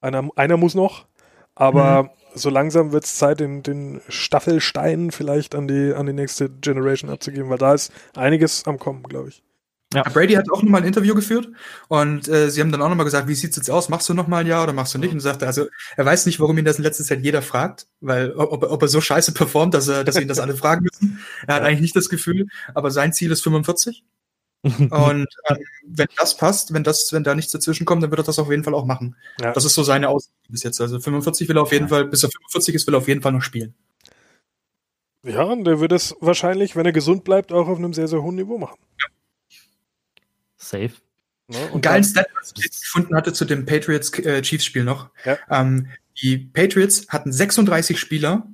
Einer, 0.00 0.28
einer 0.36 0.56
muss 0.56 0.74
noch. 0.74 1.06
Aber 1.54 2.04
mhm. 2.04 2.10
so 2.34 2.50
langsam 2.50 2.92
wird 2.92 3.04
es 3.04 3.16
Zeit, 3.16 3.40
den, 3.40 3.62
den 3.62 4.00
Staffelstein 4.08 5.12
vielleicht 5.12 5.54
an 5.54 5.68
die, 5.68 5.94
an 5.94 6.06
die 6.06 6.12
nächste 6.12 6.50
Generation 6.50 7.10
abzugeben, 7.10 7.50
weil 7.50 7.58
da 7.58 7.74
ist 7.74 7.92
einiges 8.16 8.66
am 8.66 8.78
Kommen, 8.78 9.04
glaube 9.04 9.28
ich. 9.28 9.42
Ja. 9.94 10.02
Brady 10.02 10.34
hat 10.34 10.50
auch 10.50 10.62
nochmal 10.62 10.80
ein 10.80 10.86
Interview 10.86 11.14
geführt 11.14 11.48
und 11.88 12.28
äh, 12.28 12.50
sie 12.50 12.60
haben 12.60 12.72
dann 12.72 12.82
auch 12.82 12.88
nochmal 12.88 13.04
gesagt, 13.04 13.28
wie 13.28 13.34
sieht's 13.34 13.56
jetzt 13.56 13.70
aus? 13.70 13.88
Machst 13.88 14.08
du 14.08 14.14
nochmal 14.14 14.40
ein 14.40 14.46
Jahr 14.46 14.64
oder 14.64 14.72
machst 14.72 14.94
du 14.94 14.98
nicht? 14.98 15.12
Und 15.12 15.20
sagte, 15.20 15.46
also 15.46 15.66
er 15.96 16.04
weiß 16.04 16.26
nicht, 16.26 16.40
warum 16.40 16.58
ihn 16.58 16.64
das 16.64 16.78
in 16.78 16.82
letzter 16.82 17.04
Zeit 17.04 17.22
jeder 17.22 17.42
fragt, 17.42 17.86
weil 18.00 18.32
ob, 18.32 18.64
ob 18.64 18.82
er 18.82 18.88
so 18.88 19.00
scheiße 19.00 19.32
performt, 19.32 19.72
dass, 19.74 19.88
er, 19.88 20.02
dass 20.04 20.18
ihn 20.18 20.28
das 20.28 20.40
alle 20.40 20.56
fragen 20.56 20.84
müssen. 20.84 21.20
Er 21.46 21.56
hat 21.56 21.62
eigentlich 21.62 21.80
nicht 21.80 21.96
das 21.96 22.08
Gefühl, 22.08 22.46
aber 22.74 22.90
sein 22.90 23.12
Ziel 23.12 23.30
ist 23.30 23.42
45. 23.42 24.04
und 24.62 24.90
ähm, 25.48 25.58
wenn 25.86 26.08
das 26.16 26.36
passt, 26.36 26.72
wenn 26.72 26.84
das, 26.84 27.12
wenn 27.12 27.22
da 27.22 27.34
nichts 27.34 27.52
dazwischen 27.52 27.84
kommt, 27.84 28.02
dann 28.02 28.10
wird 28.10 28.20
er 28.20 28.24
das 28.24 28.38
auf 28.38 28.50
jeden 28.50 28.64
Fall 28.64 28.74
auch 28.74 28.86
machen. 28.86 29.14
Ja. 29.40 29.52
Das 29.52 29.64
ist 29.64 29.74
so 29.74 29.82
seine 29.82 30.08
Aussicht 30.08 30.32
bis 30.48 30.62
jetzt. 30.62 30.80
Also 30.80 30.98
45 30.98 31.48
will 31.48 31.58
er 31.58 31.62
auf 31.62 31.72
jeden 31.72 31.88
Fall, 31.88 32.06
bis 32.06 32.22
er 32.22 32.30
45 32.30 32.74
ist, 32.74 32.86
will 32.86 32.94
er 32.94 32.98
auf 32.98 33.08
jeden 33.08 33.20
Fall 33.20 33.32
noch 33.32 33.42
spielen. 33.42 33.74
Ja, 35.22 35.42
und 35.44 35.64
der 35.64 35.80
wird 35.80 35.92
es 35.92 36.16
wahrscheinlich, 36.20 36.76
wenn 36.76 36.84
er 36.84 36.92
gesund 36.92 37.24
bleibt, 37.24 37.52
auch 37.52 37.68
auf 37.68 37.78
einem 37.78 37.94
sehr, 37.94 38.08
sehr 38.08 38.22
hohen 38.22 38.34
Niveau 38.34 38.58
machen. 38.58 38.78
Ja. 39.00 39.06
Safe. 40.56 40.92
Ne? 41.48 41.68
Und 41.72 41.82
geilen 41.82 42.04
Stat, 42.04 42.26
was 42.40 42.54
ich 42.56 42.70
gefunden 42.70 43.14
hatte 43.14 43.32
zu 43.32 43.44
dem 43.44 43.66
Patriots-Chiefs-Spiel 43.66 44.82
äh, 44.82 44.84
noch. 44.84 45.10
Ja. 45.24 45.38
Ähm, 45.50 45.88
die 46.22 46.38
Patriots 46.38 47.08
hatten 47.08 47.32
36 47.32 47.98
Spieler 47.98 48.48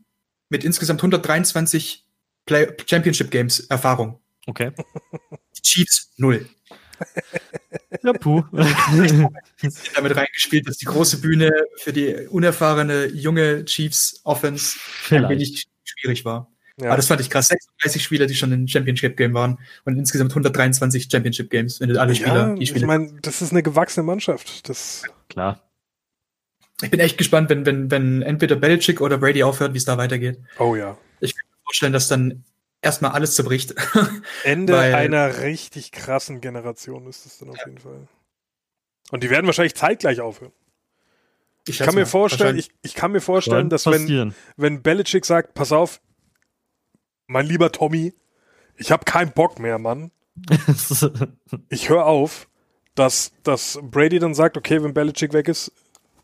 mit 0.49 0.65
insgesamt 0.65 1.01
123 1.01 2.05
Play 2.47 2.69
Championship 2.87 3.31
Games 3.31 3.61
Erfahrung. 3.61 4.19
Okay. 4.47 4.73
Die 5.57 5.63
Chiefs 5.63 6.13
null. 6.17 6.49
Ja, 8.03 8.13
puh. 8.13 8.45
damit 9.95 10.17
reingespielt, 10.17 10.69
dass 10.69 10.77
die 10.77 10.85
große 10.85 11.21
Bühne 11.21 11.51
für 11.77 11.93
die 11.93 12.15
unerfahrene 12.29 13.07
junge 13.07 13.65
Chiefs 13.65 14.21
Offense 14.25 14.79
ein 15.11 15.29
wenig 15.29 15.67
schwierig 15.85 16.25
war. 16.25 16.51
Ja. 16.77 16.89
Aber 16.89 16.97
das 16.97 17.07
fand 17.07 17.21
ich 17.21 17.31
krass. 17.31 17.49
36 17.49 18.03
Spieler, 18.03 18.27
die 18.27 18.35
schon 18.35 18.53
in 18.53 18.69
Championship 18.69 19.17
Game 19.17 19.35
waren 19.35 19.59
und 19.85 19.99
insgesamt 19.99 20.31
123 20.33 21.09
Championship 21.11 21.51
Games, 21.51 21.81
wenn 21.81 21.91
du 21.91 22.01
alle 22.01 22.15
Spieler, 22.15 22.49
ja, 22.49 22.55
die 22.55 22.67
Spieler. 22.67 22.83
Ich 22.83 22.87
meine, 22.87 23.13
das 23.23 23.43
ist 23.43 23.53
eine 23.53 23.63
gewachsene 23.63 24.05
Mannschaft. 24.05 24.69
Das 24.69 25.03
klar. 25.29 25.61
Ich 26.83 26.91
bin 26.91 27.01
echt 27.01 27.19
gespannt, 27.19 27.51
wenn, 27.51 27.67
wenn, 27.67 27.91
wenn 27.91 28.23
entweder 28.23 28.57
Belichick 28.57 29.01
oder 29.01 29.19
Brady 29.19 29.43
aufhört, 29.43 29.75
wie 29.75 29.79
es 29.79 29.85
da 29.85 29.99
weitergeht. 29.99 30.39
Oh 30.59 30.75
ja. 30.75 30.97
Ich 31.21 31.37
kann 31.37 31.47
mir 31.47 31.65
vorstellen, 31.65 31.93
dass 31.93 32.09
dann 32.09 32.45
erstmal 32.81 33.13
alles 33.13 33.35
zerbricht. 33.35 33.75
Ende 34.45 34.73
Weil, 34.75 34.95
einer 34.95 35.43
richtig 35.43 35.93
krassen 35.93 36.41
Generation 36.41 37.07
ist 37.07 37.27
es 37.27 37.39
dann 37.39 37.51
auf 37.51 37.59
ja. 37.59 37.67
jeden 37.67 37.79
Fall. 37.79 38.09
Und 39.11 39.23
die 39.23 39.31
werden 39.31 39.47
wahrscheinlich 39.47 39.75
zeitgleich 39.75 40.21
aufhören. 40.21 40.53
Ich, 41.67 41.81
ich 41.81 41.87
kann 41.87 41.95
mir 41.95 42.07
vorstellen, 42.07 42.57
ich, 42.57 42.71
ich 42.83 42.95
kann 42.95 43.13
mir 43.13 43.21
vorstellen, 43.21 43.69
dass 43.69 43.85
wenn, 43.87 44.35
wenn 44.57 44.83
Belichick 44.83 45.27
sagt, 45.27 45.55
pass 45.55 45.73
auf, 45.73 46.01
mein 47.31 47.47
lieber 47.47 47.71
Tommy, 47.71 48.13
ich 48.77 48.91
habe 48.91 49.05
keinen 49.05 49.31
Bock 49.33 49.59
mehr, 49.59 49.79
Mann. 49.79 50.11
ich 51.69 51.89
höre 51.89 52.07
auf, 52.07 52.49
dass, 52.95 53.33
dass 53.45 53.79
Brady 53.83 54.19
dann 54.19 54.35
sagt, 54.35 54.57
okay, 54.57 54.83
wenn 54.83 54.95
Belichick 54.95 55.33
weg 55.33 55.49
ist, 55.49 55.73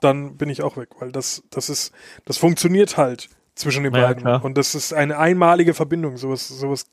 dann 0.00 0.36
bin 0.36 0.50
ich 0.50 0.62
auch 0.62 0.76
weg, 0.76 0.88
weil 0.98 1.12
das, 1.12 1.44
das 1.50 1.70
ist, 1.70 1.92
das 2.24 2.38
funktioniert 2.38 2.96
halt 2.96 3.28
zwischen 3.54 3.84
den 3.84 3.94
ja, 3.94 4.08
beiden. 4.08 4.22
Klar. 4.22 4.44
Und 4.44 4.58
das 4.58 4.74
ist 4.74 4.92
eine 4.92 5.18
einmalige 5.18 5.74
Verbindung. 5.74 6.16
Sowas, 6.16 6.48
sowas 6.48 6.86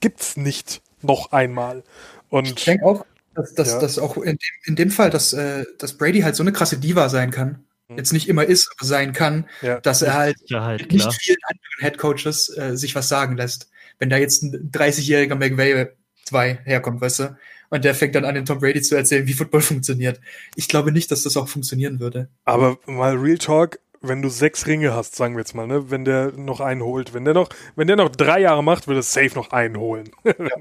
gibt's 0.00 0.36
nicht 0.36 0.80
noch 1.02 1.32
einmal. 1.32 1.82
Und 2.28 2.46
ich 2.46 2.64
denke 2.64 2.86
auch, 2.86 3.04
dass, 3.34 3.54
dass, 3.54 3.72
ja. 3.72 3.80
dass 3.80 3.98
auch 3.98 4.16
in 4.16 4.36
dem, 4.36 4.38
in 4.66 4.76
dem 4.76 4.90
Fall, 4.90 5.10
dass, 5.10 5.32
äh, 5.32 5.64
dass 5.78 5.98
Brady 5.98 6.20
halt 6.20 6.36
so 6.36 6.42
eine 6.42 6.52
krasse 6.52 6.78
Diva 6.78 7.08
sein 7.08 7.30
kann. 7.30 7.64
Jetzt 7.96 8.12
nicht 8.12 8.28
immer 8.28 8.44
ist, 8.44 8.72
aber 8.76 8.86
sein 8.86 9.12
kann, 9.12 9.46
ja. 9.60 9.80
dass 9.80 10.02
er 10.02 10.14
halt, 10.14 10.36
halt 10.50 10.82
mit 10.82 10.92
nicht 10.92 11.12
vielen 11.14 11.38
anderen 11.44 11.80
Headcoaches 11.80 12.56
äh, 12.56 12.76
sich 12.76 12.94
was 12.94 13.08
sagen 13.08 13.36
lässt. 13.36 13.70
Wenn 13.98 14.10
da 14.10 14.16
jetzt 14.16 14.42
ein 14.42 14.70
30-jähriger 14.72 15.34
McVay 15.34 15.88
2 16.24 16.60
herkommt, 16.64 17.00
weißt 17.00 17.18
du, 17.20 17.36
und 17.72 17.84
der 17.84 17.94
fängt 17.94 18.14
dann 18.14 18.26
an, 18.26 18.34
den 18.34 18.44
Tom 18.44 18.58
Brady 18.58 18.82
zu 18.82 18.96
erzählen, 18.96 19.26
wie 19.26 19.32
Football 19.32 19.60
funktioniert. 19.62 20.20
Ich 20.56 20.68
glaube 20.68 20.92
nicht, 20.92 21.10
dass 21.10 21.22
das 21.22 21.36
auch 21.36 21.48
funktionieren 21.48 22.00
würde. 22.00 22.28
Aber 22.44 22.78
mal 22.86 23.16
Real 23.16 23.38
Talk, 23.38 23.78
wenn 24.02 24.20
du 24.20 24.28
sechs 24.28 24.66
Ringe 24.66 24.92
hast, 24.92 25.16
sagen 25.16 25.36
wir 25.36 25.40
jetzt 25.40 25.54
mal, 25.54 25.66
ne, 25.66 25.90
wenn 25.90 26.04
der 26.04 26.32
noch 26.32 26.60
einen 26.60 26.82
holt, 26.82 27.14
wenn 27.14 27.24
der 27.24 27.32
noch, 27.32 27.48
wenn 27.76 27.86
der 27.86 27.96
noch 27.96 28.10
drei 28.10 28.40
Jahre 28.40 28.62
macht, 28.62 28.88
wird 28.88 28.98
er 28.98 29.02
safe 29.02 29.34
noch 29.34 29.52
einen 29.52 29.78
holen. 29.78 30.10
Ja. 30.24 30.56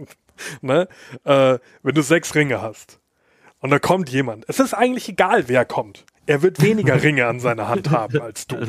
ne? 0.62 0.88
Äh, 1.24 1.60
wenn 1.84 1.96
du 1.96 2.02
sechs 2.02 2.34
Ringe 2.34 2.62
hast 2.62 3.00
und 3.60 3.70
da 3.72 3.78
kommt 3.78 4.10
jemand, 4.10 4.46
es 4.48 4.60
ist 4.60 4.74
eigentlich 4.74 5.10
egal, 5.10 5.48
wer 5.48 5.66
kommt. 5.66 6.06
Er 6.26 6.42
wird 6.42 6.62
weniger 6.62 7.02
Ringe 7.02 7.28
an 7.28 7.40
seiner 7.40 7.68
Hand 7.68 7.90
haben 7.90 8.22
als 8.22 8.48
du. 8.48 8.68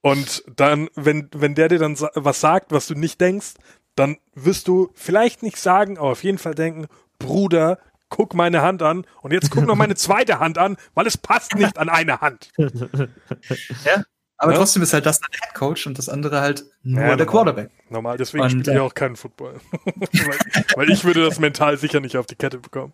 Und 0.00 0.44
dann, 0.56 0.88
wenn, 0.94 1.28
wenn 1.34 1.54
der 1.54 1.68
dir 1.68 1.78
dann 1.78 1.98
was 1.98 2.40
sagt, 2.40 2.72
was 2.72 2.86
du 2.86 2.94
nicht 2.94 3.20
denkst, 3.20 3.54
dann 3.96 4.18
wirst 4.34 4.68
du 4.68 4.90
vielleicht 4.94 5.42
nicht 5.42 5.56
sagen, 5.56 5.98
aber 5.98 6.10
auf 6.10 6.24
jeden 6.24 6.38
Fall 6.38 6.54
denken, 6.54 6.86
Bruder, 7.18 7.78
guck 8.08 8.34
meine 8.34 8.62
Hand 8.62 8.82
an 8.82 9.06
und 9.22 9.32
jetzt 9.32 9.50
guck 9.50 9.66
noch 9.66 9.76
meine 9.76 9.94
zweite 9.94 10.40
Hand 10.40 10.58
an, 10.58 10.76
weil 10.94 11.06
es 11.06 11.16
passt 11.16 11.54
nicht 11.54 11.78
an 11.78 11.88
eine 11.88 12.20
Hand. 12.20 12.50
Ja, 12.58 14.04
aber 14.36 14.52
ja? 14.52 14.58
trotzdem 14.58 14.82
ist 14.82 14.92
halt 14.92 15.06
das 15.06 15.20
der 15.20 15.28
Head 15.30 15.54
Coach 15.54 15.86
und 15.86 15.96
das 15.96 16.08
andere 16.08 16.40
halt 16.40 16.64
nur 16.82 17.02
ja, 17.02 17.16
der 17.16 17.26
Quarterback. 17.26 17.70
Normal, 17.88 18.18
deswegen 18.18 18.50
spiele 18.50 18.72
ich 18.72 18.78
äh, 18.78 18.80
auch 18.80 18.94
keinen 18.94 19.16
Football. 19.16 19.60
weil, 19.84 20.38
weil, 20.76 20.90
ich 20.90 21.04
würde 21.04 21.24
das 21.24 21.38
mental 21.38 21.78
sicher 21.78 22.00
nicht 22.00 22.16
auf 22.16 22.26
die 22.26 22.34
Kette 22.34 22.58
bekommen. 22.58 22.92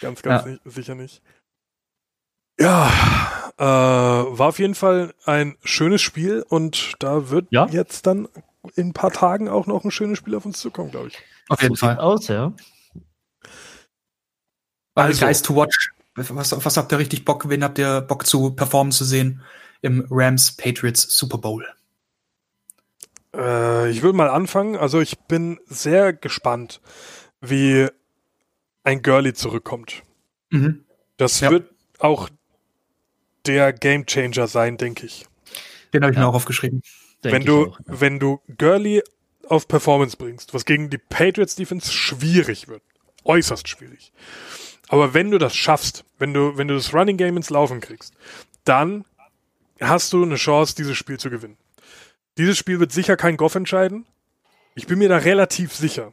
Ganz, 0.00 0.22
ganz 0.22 0.44
ja. 0.44 0.52
nicht, 0.52 0.62
sicher 0.64 0.94
nicht. 0.94 1.22
Ja, 2.60 2.92
äh, 3.58 3.64
war 3.64 4.48
auf 4.48 4.58
jeden 4.58 4.74
Fall 4.74 5.14
ein 5.24 5.56
schönes 5.64 6.02
Spiel 6.02 6.44
und 6.48 6.94
da 6.98 7.30
wird 7.30 7.46
ja? 7.50 7.66
jetzt 7.66 8.06
dann 8.06 8.28
in 8.76 8.88
ein 8.88 8.92
paar 8.92 9.10
Tagen 9.10 9.48
auch 9.48 9.66
noch 9.66 9.84
ein 9.84 9.90
schönes 9.90 10.18
Spiel 10.18 10.34
auf 10.34 10.44
uns 10.44 10.60
zukommen, 10.60 10.90
glaube 10.90 11.08
ich. 11.08 11.18
Auf 11.48 11.62
jeden 11.62 11.74
so 11.74 11.86
Fall. 11.86 11.98
Aus, 11.98 12.28
ja. 12.28 12.52
Also, 14.94 15.24
Guys 15.24 15.42
to 15.42 15.56
watch. 15.56 15.90
Was, 16.16 16.64
was 16.64 16.76
habt 16.76 16.92
ihr 16.92 16.98
richtig 16.98 17.24
Bock? 17.24 17.48
Wen 17.48 17.64
habt 17.64 17.78
ihr 17.78 18.02
Bock 18.02 18.26
zu 18.26 18.50
performen 18.50 18.92
zu 18.92 19.04
sehen 19.04 19.42
im 19.80 20.06
Rams 20.10 20.52
Patriots 20.56 21.16
Super 21.16 21.38
Bowl? 21.38 21.66
Äh, 23.34 23.90
ich 23.90 24.02
will 24.02 24.12
mal 24.12 24.28
anfangen. 24.28 24.76
Also 24.76 25.00
ich 25.00 25.18
bin 25.20 25.58
sehr 25.66 26.12
gespannt, 26.12 26.80
wie 27.40 27.88
ein 28.84 29.02
Girlie 29.02 29.32
zurückkommt. 29.32 30.02
Mhm. 30.50 30.84
Das 31.16 31.40
ja. 31.40 31.50
wird 31.50 31.70
auch 31.98 32.28
der 33.46 33.72
Gamechanger 33.72 34.46
sein, 34.46 34.76
denke 34.76 35.06
ich. 35.06 35.26
Den 35.92 36.02
habe 36.02 36.12
ich 36.12 36.16
ja. 36.16 36.24
mir 36.24 36.28
auch 36.28 36.34
aufgeschrieben. 36.34 36.82
Denk 37.24 37.34
wenn 37.34 37.44
du, 37.44 37.66
auch, 37.66 37.78
ja. 37.78 38.00
wenn 38.00 38.18
du 38.18 38.40
Gurley 38.58 39.02
auf 39.48 39.68
Performance 39.68 40.16
bringst, 40.16 40.54
was 40.54 40.64
gegen 40.64 40.90
die 40.90 40.98
Patriots 40.98 41.56
Defense 41.56 41.92
schwierig 41.92 42.68
wird, 42.68 42.82
äußerst 43.24 43.68
schwierig. 43.68 44.12
Aber 44.88 45.14
wenn 45.14 45.30
du 45.30 45.38
das 45.38 45.54
schaffst, 45.54 46.04
wenn 46.18 46.32
du, 46.32 46.56
wenn 46.56 46.68
du 46.68 46.74
das 46.74 46.94
Running 46.94 47.16
Game 47.16 47.36
ins 47.36 47.50
Laufen 47.50 47.80
kriegst, 47.80 48.14
dann 48.64 49.04
hast 49.80 50.12
du 50.12 50.22
eine 50.22 50.36
Chance, 50.36 50.74
dieses 50.76 50.96
Spiel 50.96 51.18
zu 51.18 51.30
gewinnen. 51.30 51.56
Dieses 52.38 52.58
Spiel 52.58 52.80
wird 52.80 52.92
sicher 52.92 53.16
kein 53.16 53.36
Goff 53.36 53.54
entscheiden. 53.54 54.06
Ich 54.74 54.86
bin 54.86 54.98
mir 54.98 55.08
da 55.08 55.18
relativ 55.18 55.74
sicher. 55.74 56.12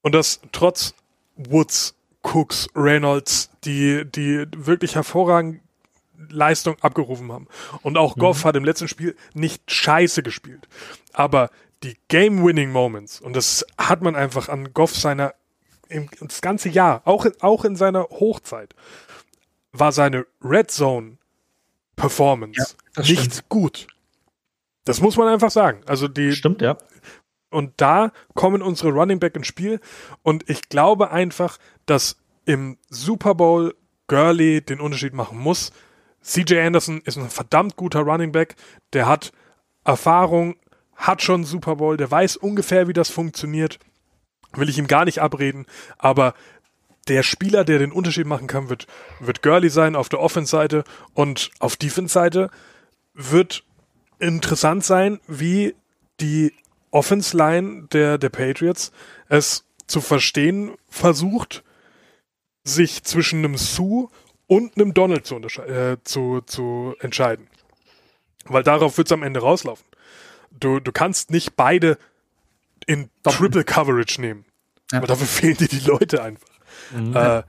Und 0.00 0.14
das 0.14 0.40
trotz 0.52 0.94
Woods, 1.36 1.94
Cooks, 2.22 2.68
Reynolds, 2.74 3.50
die, 3.64 4.04
die 4.04 4.46
wirklich 4.56 4.94
hervorragend 4.94 5.60
Leistung 6.30 6.76
abgerufen 6.80 7.32
haben. 7.32 7.48
Und 7.82 7.96
auch 7.96 8.16
Goff 8.16 8.44
mhm. 8.44 8.48
hat 8.48 8.56
im 8.56 8.64
letzten 8.64 8.88
Spiel 8.88 9.16
nicht 9.34 9.70
scheiße 9.70 10.22
gespielt. 10.22 10.68
Aber 11.12 11.50
die 11.82 11.96
Game-Winning 12.08 12.70
Moments, 12.70 13.20
und 13.20 13.34
das 13.34 13.66
hat 13.78 14.02
man 14.02 14.14
einfach 14.14 14.48
an 14.48 14.72
Goff 14.72 14.94
seiner, 14.94 15.34
im, 15.88 16.08
das 16.20 16.40
ganze 16.40 16.68
Jahr, 16.68 17.02
auch, 17.04 17.26
auch 17.40 17.64
in 17.64 17.76
seiner 17.76 18.04
Hochzeit, 18.04 18.74
war 19.72 19.92
seine 19.92 20.26
Red 20.42 20.70
Zone 20.70 21.18
Performance 21.96 22.76
ja, 22.96 23.02
nicht 23.02 23.34
stimmt. 23.34 23.48
gut. 23.48 23.86
Das 24.84 25.00
muss 25.00 25.16
man 25.16 25.28
einfach 25.28 25.50
sagen. 25.50 25.82
Also 25.86 26.08
die. 26.08 26.32
Stimmt, 26.32 26.62
ja. 26.62 26.76
Und 27.50 27.72
da 27.76 28.12
kommen 28.34 28.62
unsere 28.62 28.90
Running 28.90 29.20
Back 29.20 29.36
ins 29.36 29.46
Spiel. 29.46 29.80
Und 30.22 30.48
ich 30.48 30.68
glaube 30.68 31.10
einfach, 31.10 31.58
dass 31.86 32.16
im 32.44 32.78
Super 32.88 33.34
Bowl 33.34 33.74
Gurley 34.08 34.62
den 34.62 34.80
Unterschied 34.80 35.12
machen 35.12 35.38
muss. 35.38 35.70
CJ 36.22 36.60
Anderson 36.60 37.00
ist 37.04 37.18
ein 37.18 37.28
verdammt 37.28 37.76
guter 37.76 38.00
Running 38.00 38.32
Back. 38.32 38.56
Der 38.92 39.06
hat 39.06 39.32
Erfahrung, 39.84 40.56
hat 40.94 41.22
schon 41.22 41.44
Super 41.44 41.76
Bowl, 41.76 41.96
der 41.96 42.10
weiß 42.10 42.36
ungefähr, 42.36 42.88
wie 42.88 42.92
das 42.92 43.10
funktioniert. 43.10 43.78
Will 44.54 44.68
ich 44.68 44.78
ihm 44.78 44.86
gar 44.86 45.04
nicht 45.04 45.20
abreden. 45.20 45.66
Aber 45.98 46.34
der 47.08 47.22
Spieler, 47.22 47.64
der 47.64 47.78
den 47.78 47.92
Unterschied 47.92 48.26
machen 48.26 48.46
kann, 48.46 48.68
wird, 48.68 48.86
wird 49.18 49.42
Gurley 49.42 49.70
sein 49.70 49.96
auf 49.96 50.08
der 50.08 50.20
Offense-Seite 50.20 50.84
und 51.14 51.50
auf 51.58 51.76
Defense-Seite 51.76 52.50
wird 53.14 53.64
interessant 54.18 54.84
sein, 54.84 55.20
wie 55.26 55.74
die 56.20 56.52
Offense-Line 56.90 57.88
der, 57.92 58.18
der 58.18 58.28
Patriots 58.28 58.92
es 59.28 59.64
zu 59.86 60.00
verstehen 60.00 60.72
versucht, 60.88 61.64
sich 62.64 63.02
zwischen 63.02 63.40
einem 63.40 63.56
Sue 63.56 64.08
und 64.52 64.76
einem 64.76 64.92
Donald 64.92 65.24
zu, 65.24 65.36
äh, 65.36 65.96
zu, 66.04 66.42
zu 66.42 66.94
entscheiden. 67.00 67.48
Weil 68.44 68.62
darauf 68.62 68.98
wird 68.98 69.08
es 69.08 69.12
am 69.12 69.22
Ende 69.22 69.40
rauslaufen. 69.40 69.86
Du, 70.50 70.78
du 70.78 70.92
kannst 70.92 71.30
nicht 71.30 71.56
beide 71.56 71.96
in 72.86 73.08
Triple 73.22 73.64
Coverage 73.64 74.20
nehmen. 74.20 74.44
Ja. 74.90 74.98
Aber 74.98 75.06
dafür 75.06 75.26
fehlen 75.40 75.56
dir 75.56 75.68
die 75.68 75.80
Leute 75.80 76.22
einfach. 76.22 76.48
Mhm. 76.94 77.16
Äh, 77.16 77.42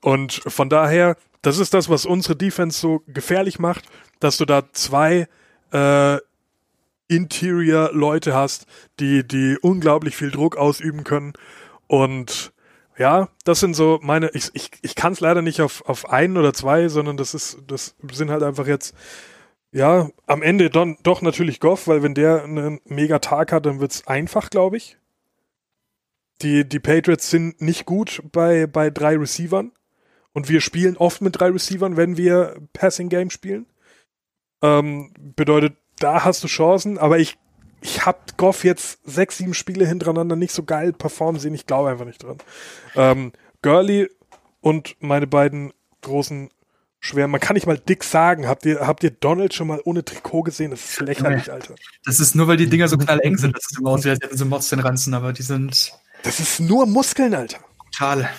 und 0.00 0.42
von 0.46 0.68
daher, 0.68 1.16
das 1.42 1.58
ist 1.58 1.74
das, 1.74 1.88
was 1.88 2.06
unsere 2.06 2.36
Defense 2.36 2.78
so 2.78 3.02
gefährlich 3.08 3.58
macht, 3.58 3.86
dass 4.20 4.36
du 4.36 4.44
da 4.44 4.70
zwei 4.72 5.26
äh, 5.72 6.18
Interior-Leute 7.08 8.32
hast, 8.32 8.66
die, 9.00 9.26
die 9.26 9.58
unglaublich 9.60 10.14
viel 10.14 10.30
Druck 10.30 10.56
ausüben 10.56 11.02
können. 11.02 11.32
Und 11.88 12.52
ja, 12.96 13.28
das 13.44 13.60
sind 13.60 13.74
so 13.74 13.98
meine, 14.02 14.30
ich, 14.34 14.50
ich, 14.54 14.70
ich 14.82 14.94
kann 14.94 15.12
es 15.12 15.20
leider 15.20 15.42
nicht 15.42 15.60
auf, 15.60 15.84
auf 15.86 16.08
einen 16.08 16.36
oder 16.36 16.52
zwei, 16.52 16.88
sondern 16.88 17.16
das 17.16 17.34
ist, 17.34 17.58
das 17.66 17.96
sind 18.12 18.30
halt 18.30 18.42
einfach 18.42 18.66
jetzt, 18.66 18.94
ja, 19.72 20.08
am 20.26 20.42
Ende 20.42 20.70
don, 20.70 20.96
doch 21.02 21.20
natürlich 21.20 21.58
Goff, 21.58 21.88
weil 21.88 22.02
wenn 22.02 22.14
der 22.14 22.44
einen 22.44 22.80
mega 22.84 23.18
Tag 23.18 23.50
hat, 23.52 23.66
dann 23.66 23.80
wird's 23.80 24.06
einfach, 24.06 24.50
glaube 24.50 24.76
ich. 24.76 24.96
Die, 26.42 26.68
die 26.68 26.80
Patriots 26.80 27.30
sind 27.30 27.60
nicht 27.60 27.84
gut 27.84 28.22
bei, 28.30 28.66
bei 28.66 28.90
drei 28.90 29.16
Receivern. 29.16 29.72
Und 30.32 30.48
wir 30.48 30.60
spielen 30.60 30.96
oft 30.96 31.22
mit 31.22 31.38
drei 31.38 31.50
Receivern, 31.50 31.96
wenn 31.96 32.16
wir 32.16 32.56
Passing 32.72 33.08
Game 33.08 33.30
spielen. 33.30 33.66
Ähm, 34.62 35.12
bedeutet, 35.36 35.76
da 35.98 36.24
hast 36.24 36.42
du 36.42 36.48
Chancen, 36.48 36.98
aber 36.98 37.18
ich, 37.18 37.38
ich 37.84 38.06
habe 38.06 38.18
Goff 38.38 38.64
jetzt 38.64 38.98
sechs, 39.04 39.36
sieben 39.36 39.52
Spiele 39.52 39.86
hintereinander 39.86 40.36
nicht 40.36 40.54
so 40.54 40.62
geil 40.62 40.94
performen 40.94 41.38
sehen. 41.38 41.54
Ich 41.54 41.66
glaube 41.66 41.90
einfach 41.90 42.06
nicht 42.06 42.22
dran. 42.22 42.38
Ähm, 42.96 43.32
Gurley 43.60 44.08
und 44.62 44.96
meine 45.00 45.26
beiden 45.26 45.74
großen 46.00 46.48
schwer. 46.98 47.28
Man 47.28 47.42
kann 47.42 47.54
nicht 47.54 47.66
mal 47.66 47.76
dick 47.76 48.02
sagen. 48.02 48.48
Habt 48.48 48.64
ihr, 48.64 48.80
habt 48.86 49.04
ihr 49.04 49.10
Donald 49.10 49.52
schon 49.52 49.66
mal 49.66 49.82
ohne 49.84 50.02
Trikot 50.02 50.44
gesehen? 50.44 50.70
Das 50.70 50.82
ist 50.82 51.00
lächerlich, 51.02 51.52
Alter. 51.52 51.74
Das 52.06 52.20
ist 52.20 52.34
nur, 52.34 52.48
weil 52.48 52.56
die 52.56 52.70
Dinger 52.70 52.88
so 52.88 52.96
knalleng 52.96 53.36
sind, 53.36 53.54
dass 53.54 53.70
es 53.70 53.78
immer 53.78 53.90
aussieht, 53.90 54.12
als 54.12 54.20
hätten 54.22 54.36
sie 54.38 54.46
Mods 54.46 54.70
den 54.70 54.80
Ranzen, 54.80 55.12
aber 55.12 55.34
die 55.34 55.42
sind. 55.42 55.92
Das 56.22 56.40
ist 56.40 56.60
nur 56.60 56.86
Muskeln, 56.86 57.34
Alter. 57.34 57.58
Total. 57.92 58.30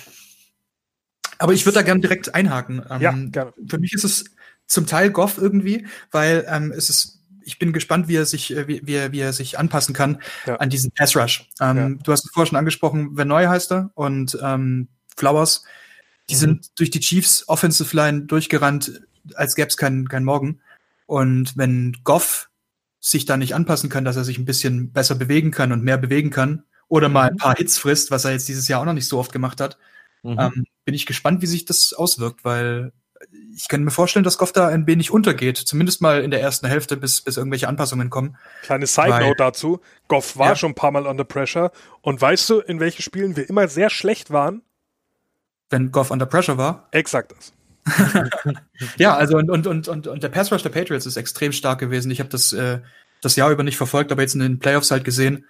Aber 1.38 1.52
ich 1.52 1.64
würde 1.64 1.76
da 1.76 1.82
gerne 1.82 2.00
direkt 2.00 2.34
einhaken. 2.34 2.84
Ähm, 2.90 3.00
ja, 3.00 3.12
gerne. 3.12 3.52
Für 3.68 3.78
mich 3.78 3.92
ist 3.92 4.02
es 4.02 4.24
zum 4.66 4.88
Teil 4.88 5.10
Goff 5.10 5.38
irgendwie, 5.38 5.86
weil 6.10 6.44
ähm, 6.48 6.72
es 6.76 6.90
ist 6.90 7.20
ich 7.46 7.58
bin 7.58 7.72
gespannt, 7.72 8.08
wie 8.08 8.16
er 8.16 8.26
sich, 8.26 8.54
äh, 8.54 8.68
wie, 8.68 8.82
wie, 8.84 8.94
er, 8.94 9.12
wie 9.12 9.20
er 9.20 9.32
sich 9.32 9.58
anpassen 9.58 9.94
kann 9.94 10.20
ja. 10.46 10.56
an 10.56 10.68
diesen 10.68 10.90
Pass 10.90 11.16
Rush. 11.16 11.48
Ähm, 11.60 11.76
ja. 11.76 11.88
Du 12.02 12.12
hast 12.12 12.24
es 12.24 12.30
vorher 12.32 12.48
schon 12.48 12.58
angesprochen, 12.58 13.14
Verneu 13.14 13.46
heißt 13.46 13.72
er 13.72 13.90
und 13.94 14.36
ähm, 14.42 14.88
Flowers. 15.16 15.64
Die 16.28 16.34
mhm. 16.34 16.38
sind 16.38 16.78
durch 16.78 16.90
die 16.90 17.00
Chiefs 17.00 17.48
Offensive 17.48 17.96
Line 17.96 18.22
durchgerannt, 18.22 19.00
als 19.34 19.54
gäbe 19.54 19.68
es 19.68 19.76
keinen 19.76 20.08
kein 20.08 20.24
Morgen. 20.24 20.60
Und 21.06 21.56
wenn 21.56 21.96
Goff 22.02 22.50
sich 23.00 23.24
da 23.24 23.36
nicht 23.36 23.54
anpassen 23.54 23.88
kann, 23.88 24.04
dass 24.04 24.16
er 24.16 24.24
sich 24.24 24.38
ein 24.38 24.44
bisschen 24.44 24.90
besser 24.92 25.14
bewegen 25.14 25.52
kann 25.52 25.70
und 25.70 25.84
mehr 25.84 25.98
bewegen 25.98 26.30
kann 26.30 26.64
oder 26.88 27.08
mal 27.08 27.28
ein 27.28 27.34
mhm. 27.34 27.38
paar 27.38 27.54
Hits 27.54 27.78
frisst, 27.78 28.10
was 28.10 28.24
er 28.24 28.32
jetzt 28.32 28.48
dieses 28.48 28.66
Jahr 28.66 28.80
auch 28.80 28.84
noch 28.84 28.92
nicht 28.92 29.08
so 29.08 29.18
oft 29.18 29.32
gemacht 29.32 29.60
hat, 29.60 29.78
mhm. 30.24 30.36
ähm, 30.38 30.64
bin 30.84 30.94
ich 30.94 31.06
gespannt, 31.06 31.42
wie 31.42 31.46
sich 31.46 31.64
das 31.64 31.92
auswirkt, 31.92 32.44
weil 32.44 32.92
ich 33.54 33.68
kann 33.68 33.84
mir 33.84 33.90
vorstellen, 33.90 34.24
dass 34.24 34.38
Goff 34.38 34.52
da 34.52 34.68
ein 34.68 34.86
wenig 34.86 35.10
untergeht, 35.10 35.56
zumindest 35.56 36.00
mal 36.00 36.22
in 36.22 36.30
der 36.30 36.40
ersten 36.40 36.66
Hälfte, 36.66 36.96
bis, 36.96 37.20
bis 37.20 37.36
irgendwelche 37.36 37.68
Anpassungen 37.68 38.10
kommen. 38.10 38.36
Kleine 38.62 38.86
Side-Note 38.86 39.36
dazu, 39.36 39.80
Goff 40.08 40.36
war 40.36 40.50
ja. 40.50 40.56
schon 40.56 40.72
ein 40.72 40.74
paar 40.74 40.90
Mal 40.90 41.06
under 41.06 41.24
pressure 41.24 41.72
und 42.02 42.20
weißt 42.20 42.48
du, 42.50 42.60
in 42.60 42.80
welchen 42.80 43.02
Spielen 43.02 43.36
wir 43.36 43.48
immer 43.48 43.68
sehr 43.68 43.90
schlecht 43.90 44.30
waren? 44.30 44.62
Wenn 45.70 45.90
Goff 45.90 46.10
under 46.10 46.26
pressure 46.26 46.58
war? 46.58 46.88
Exakt 46.92 47.32
das. 47.32 47.52
ja, 48.98 49.14
also 49.14 49.36
und, 49.36 49.48
und, 49.50 49.66
und, 49.66 49.88
und, 49.88 50.06
und 50.06 50.22
der 50.22 50.28
Pass 50.28 50.50
Rush 50.50 50.62
der 50.62 50.70
Patriots 50.70 51.06
ist 51.06 51.16
extrem 51.16 51.52
stark 51.52 51.78
gewesen. 51.78 52.10
Ich 52.10 52.18
habe 52.18 52.28
das 52.28 52.52
äh, 52.52 52.80
das 53.20 53.36
Jahr 53.36 53.50
über 53.50 53.62
nicht 53.62 53.76
verfolgt, 53.76 54.12
aber 54.12 54.22
jetzt 54.22 54.34
in 54.34 54.40
den 54.40 54.58
Playoffs 54.58 54.90
halt 54.90 55.04
gesehen, 55.04 55.46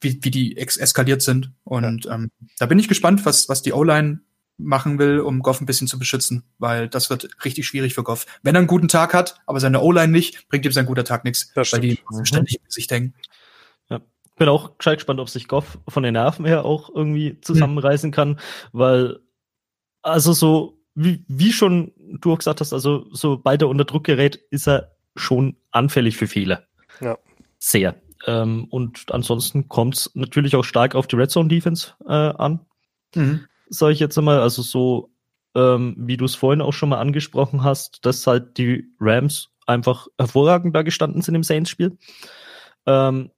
wie, 0.00 0.18
wie 0.22 0.30
die 0.30 0.56
ex 0.56 0.76
eskaliert 0.76 1.22
sind. 1.22 1.50
Und 1.64 2.04
ja. 2.04 2.14
ähm, 2.14 2.30
da 2.58 2.66
bin 2.66 2.78
ich 2.78 2.88
gespannt, 2.88 3.24
was, 3.24 3.48
was 3.48 3.62
die 3.62 3.72
O-Line 3.72 4.20
machen 4.62 4.98
will, 4.98 5.20
um 5.20 5.40
Goff 5.40 5.60
ein 5.60 5.66
bisschen 5.66 5.86
zu 5.86 5.98
beschützen, 5.98 6.44
weil 6.58 6.88
das 6.88 7.10
wird 7.10 7.28
richtig 7.44 7.66
schwierig 7.66 7.94
für 7.94 8.02
Goff. 8.02 8.26
Wenn 8.42 8.54
er 8.54 8.60
einen 8.60 8.66
guten 8.66 8.88
Tag 8.88 9.14
hat, 9.14 9.40
aber 9.46 9.60
seine 9.60 9.80
O-Line 9.80 10.12
nicht, 10.12 10.48
bringt 10.48 10.64
ihm 10.64 10.72
sein 10.72 10.86
guter 10.86 11.04
Tag 11.04 11.24
nichts, 11.24 11.52
weil 11.54 11.80
die 11.80 11.98
mhm. 12.10 12.24
ständig 12.24 12.56
im 12.56 12.64
Gesicht 12.64 12.90
hängen. 12.90 13.14
Ja. 13.88 14.00
Bin 14.36 14.48
auch 14.48 14.78
gescheit 14.78 14.98
gespannt, 14.98 15.20
ob 15.20 15.28
sich 15.28 15.48
Goff 15.48 15.78
von 15.88 16.02
den 16.02 16.14
Nerven 16.14 16.44
her 16.44 16.64
auch 16.64 16.90
irgendwie 16.94 17.40
zusammenreißen 17.40 18.10
kann, 18.10 18.38
weil 18.72 19.20
also 20.02 20.32
so 20.32 20.78
wie, 20.94 21.24
wie 21.28 21.52
schon 21.52 21.92
du 22.20 22.32
auch 22.32 22.38
gesagt 22.38 22.60
hast, 22.60 22.72
also 22.72 23.06
sobald 23.12 23.62
er 23.62 23.68
unter 23.68 23.84
Druck 23.84 24.04
gerät, 24.04 24.36
ist 24.50 24.66
er 24.66 24.96
schon 25.16 25.56
anfällig 25.70 26.16
für 26.16 26.26
Fehler. 26.26 26.64
Ja. 27.00 27.18
Sehr. 27.58 27.94
Ähm, 28.26 28.66
und 28.70 29.06
ansonsten 29.10 29.68
kommt 29.68 29.96
es 29.96 30.10
natürlich 30.14 30.56
auch 30.56 30.64
stark 30.64 30.94
auf 30.94 31.06
die 31.06 31.16
Red 31.16 31.30
Zone 31.30 31.48
Defense 31.48 31.94
äh, 32.06 32.12
an. 32.12 32.60
Mhm 33.14 33.46
sage 33.70 33.92
ich 33.92 34.00
jetzt 34.00 34.18
einmal, 34.18 34.40
also 34.40 34.62
so, 34.62 35.10
ähm, 35.54 35.94
wie 35.98 36.16
du 36.16 36.24
es 36.26 36.34
vorhin 36.34 36.60
auch 36.60 36.72
schon 36.72 36.90
mal 36.90 37.00
angesprochen 37.00 37.64
hast, 37.64 38.04
dass 38.04 38.26
halt 38.26 38.58
die 38.58 38.86
Rams 39.00 39.48
einfach 39.66 40.06
hervorragend 40.18 40.74
da 40.76 40.82
gestanden 40.82 41.22
sind 41.22 41.34
im 41.34 41.42
Saints-Spiel. 41.42 41.96
Ähm, 42.86 43.30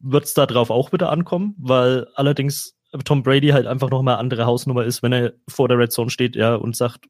Wird 0.00 0.24
es 0.24 0.34
darauf 0.34 0.70
auch 0.70 0.92
wieder 0.92 1.10
ankommen, 1.10 1.54
weil 1.58 2.06
allerdings 2.14 2.76
Tom 3.04 3.22
Brady 3.22 3.48
halt 3.48 3.66
einfach 3.66 3.90
noch 3.90 4.02
mal 4.02 4.16
andere 4.16 4.44
Hausnummer 4.46 4.84
ist, 4.84 5.02
wenn 5.02 5.12
er 5.12 5.32
vor 5.48 5.68
der 5.68 5.78
Red 5.78 5.92
Zone 5.92 6.10
steht, 6.10 6.36
ja, 6.36 6.54
und 6.54 6.76
sagt, 6.76 7.06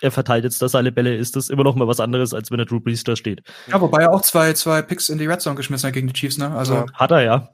er 0.00 0.10
verteilt 0.10 0.44
jetzt 0.44 0.60
da 0.60 0.68
seine 0.68 0.92
Bälle, 0.92 1.16
ist 1.16 1.36
das 1.36 1.48
immer 1.48 1.64
noch 1.64 1.76
mal 1.76 1.88
was 1.88 2.00
anderes, 2.00 2.34
als 2.34 2.50
wenn 2.50 2.58
er 2.58 2.66
Drew 2.66 2.80
Brees 2.80 3.04
da 3.04 3.16
steht. 3.16 3.42
Ja, 3.68 3.80
wobei 3.80 4.02
er 4.02 4.12
auch 4.12 4.22
zwei, 4.22 4.52
zwei 4.52 4.82
Picks 4.82 5.08
in 5.08 5.18
die 5.18 5.26
Red 5.26 5.40
Zone 5.40 5.56
geschmissen 5.56 5.86
hat 5.86 5.94
gegen 5.94 6.08
die 6.08 6.12
Chiefs, 6.12 6.36
ne? 6.36 6.50
Also 6.50 6.74
ja. 6.74 6.86
hat 6.94 7.10
er 7.10 7.22
ja. 7.22 7.48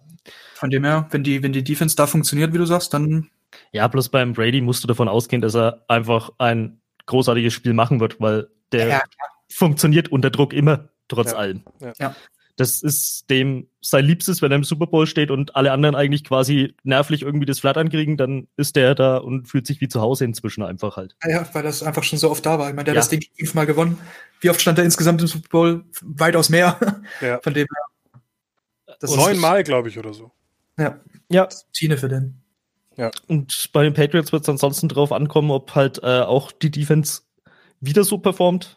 Von 0.55 0.71
dem 0.71 0.85
her, 0.85 1.07
wenn 1.11 1.23
die, 1.23 1.43
wenn 1.43 1.53
die 1.53 1.65
Defense 1.65 1.97
da 1.97 2.07
funktioniert, 2.07 2.53
wie 2.53 2.59
du 2.59 2.67
sagst, 2.67 2.93
dann 2.93 3.29
ja, 3.73 3.87
bloß 3.89 4.09
beim 4.09 4.33
Brady 4.33 4.61
musst 4.61 4.83
du 4.83 4.89
davon 4.89 5.09
ausgehen, 5.09 5.43
dass 5.43 5.55
er 5.55 5.85
einfach 5.89 6.31
ein 6.39 6.81
großartiges 7.07 7.53
Spiel 7.53 7.73
machen 7.73 8.01
wird, 8.01 8.21
weil 8.21 8.49
der 8.73 8.89
ja, 8.89 9.03
funktioniert 9.51 10.09
unter 10.09 10.31
Druck 10.31 10.53
immer, 10.53 10.89
trotz 11.09 11.33
ja. 11.33 11.39
allem. 11.39 11.63
Ja. 11.99 12.15
Das 12.57 12.83
ist 12.83 13.31
dem 13.31 13.69
sein 13.81 14.05
Liebstes, 14.05 14.43
wenn 14.43 14.53
er 14.53 14.57
im 14.57 14.65
Super 14.65 14.87
Bowl 14.87 15.07
steht 15.07 15.31
und 15.31 15.57
alle 15.57 15.73
anderen 15.73 15.95
eigentlich 15.95 16.25
quasi 16.25 16.75
nervlich 16.83 17.23
irgendwie 17.23 17.47
das 17.47 17.59
Flattern 17.59 17.89
kriegen, 17.89 18.19
dann 18.19 18.49
ist 18.57 18.77
der 18.77 18.95
da 18.95 19.17
und 19.17 19.47
fühlt 19.47 19.67
sich 19.67 19.81
wie 19.81 19.89
zu 19.89 20.03
Hause 20.03 20.27
inzwischen 20.27 20.63
einfach 20.63 20.99
halt. 20.99 21.17
Ja, 21.27 21.49
weil 21.55 21.63
das 21.63 21.83
einfach 21.83 22.03
schon 22.03 22.19
so 22.19 22.31
oft 22.31 22.45
da 22.45 22.59
war. 22.59 22.69
Ich 22.69 22.75
meine, 22.75 22.85
der 22.85 22.93
hat 22.93 22.99
das 22.99 23.09
Ding 23.09 23.25
fünfmal 23.35 23.65
gewonnen. 23.65 23.99
Wie 24.41 24.51
oft 24.51 24.61
stand 24.61 24.79
er 24.79 24.85
insgesamt 24.85 25.23
im 25.23 25.27
Super 25.27 25.49
Bowl? 25.49 25.85
Weitaus 26.03 26.51
mehr. 26.51 26.79
Ja. 27.23 27.41
Von 27.43 27.55
dem 27.55 27.67
her. 27.67 28.21
Neunmal, 29.17 29.65
glaube 29.65 29.89
ich, 29.89 29.99
oder 29.99 30.13
so. 30.13 30.31
Ja. 30.79 31.01
Ja. 31.31 31.49
Tine 31.73 31.97
für 31.97 32.09
den. 32.09 32.40
Ja. 33.01 33.11
Und 33.29 33.71
bei 33.73 33.83
den 33.83 33.95
Patriots 33.95 34.31
wird 34.31 34.43
es 34.43 34.49
ansonsten 34.51 34.87
drauf 34.87 35.11
ankommen, 35.11 35.51
ob 35.51 35.75
halt 35.75 36.03
äh, 36.03 36.21
auch 36.21 36.53
die 36.53 36.71
Defense 36.71 37.23
wieder 37.81 38.05
so 38.05 38.19
performt. 38.19 38.77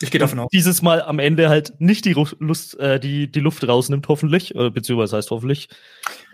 Ich 0.00 0.12
gehe 0.12 0.20
davon 0.20 0.38
aus. 0.38 0.48
Dieses 0.52 0.80
Mal 0.80 1.02
am 1.02 1.18
Ende 1.18 1.48
halt 1.48 1.74
nicht 1.80 2.04
die 2.04 2.12
Lust, 2.12 2.78
äh, 2.78 3.00
die, 3.00 3.30
die 3.30 3.40
Luft 3.40 3.66
rausnimmt, 3.66 4.06
hoffentlich, 4.06 4.54
äh, 4.54 4.70
beziehungsweise 4.70 5.16
heißt 5.16 5.32
hoffentlich. 5.32 5.68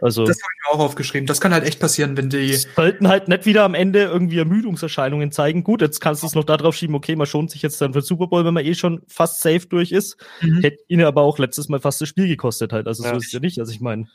Also, 0.03 0.25
das 0.25 0.37
habe 0.37 0.53
ich 0.55 0.71
mir 0.71 0.75
auch 0.79 0.85
aufgeschrieben. 0.85 1.27
Das 1.27 1.41
kann 1.41 1.55
halt 1.55 1.65
echt 1.65 1.81
passieren, 1.81 2.19
wenn 2.19 2.29
die. 2.29 2.53
Sollten 2.53 3.09
halt 3.09 3.29
nicht 3.29 3.47
wieder 3.47 3.65
am 3.65 3.75
Ende 3.75 4.03
irgendwie 4.03 4.39
Ermüdungserscheinungen 4.39 5.33
zeigen. 5.33 5.65
Gut, 5.65 5.81
jetzt 5.81 6.01
kannst 6.01 6.23
du 6.23 6.27
es 6.27 6.35
noch 6.35 6.45
darauf 6.45 6.75
schieben, 6.75 6.95
okay, 6.95 7.17
man 7.17 7.27
schont 7.27 7.51
sich 7.51 7.63
jetzt 7.63 7.81
dann 7.81 7.95
für 7.95 8.03
Super 8.03 8.27
Bowl, 8.27 8.45
wenn 8.45 8.55
man 8.55 8.67
eh 8.67 8.75
schon 8.75 9.01
fast 9.07 9.41
safe 9.41 9.67
durch 9.67 9.93
ist. 9.93 10.19
Mhm. 10.43 10.61
Hätte 10.61 10.85
ihn 10.89 11.03
aber 11.03 11.23
auch 11.23 11.39
letztes 11.39 11.71
Mal 11.71 11.81
fast 11.81 12.03
das 12.03 12.09
Spiel 12.09 12.29
gekostet 12.29 12.75
halt. 12.75 12.87
Also 12.87 13.03
ja. 13.03 13.11
so 13.11 13.17
ist 13.17 13.27
es 13.29 13.33
ja 13.33 13.41
nicht. 13.41 13.59
Also 13.59 13.73
ich 13.73 13.81
meine, 13.81 14.09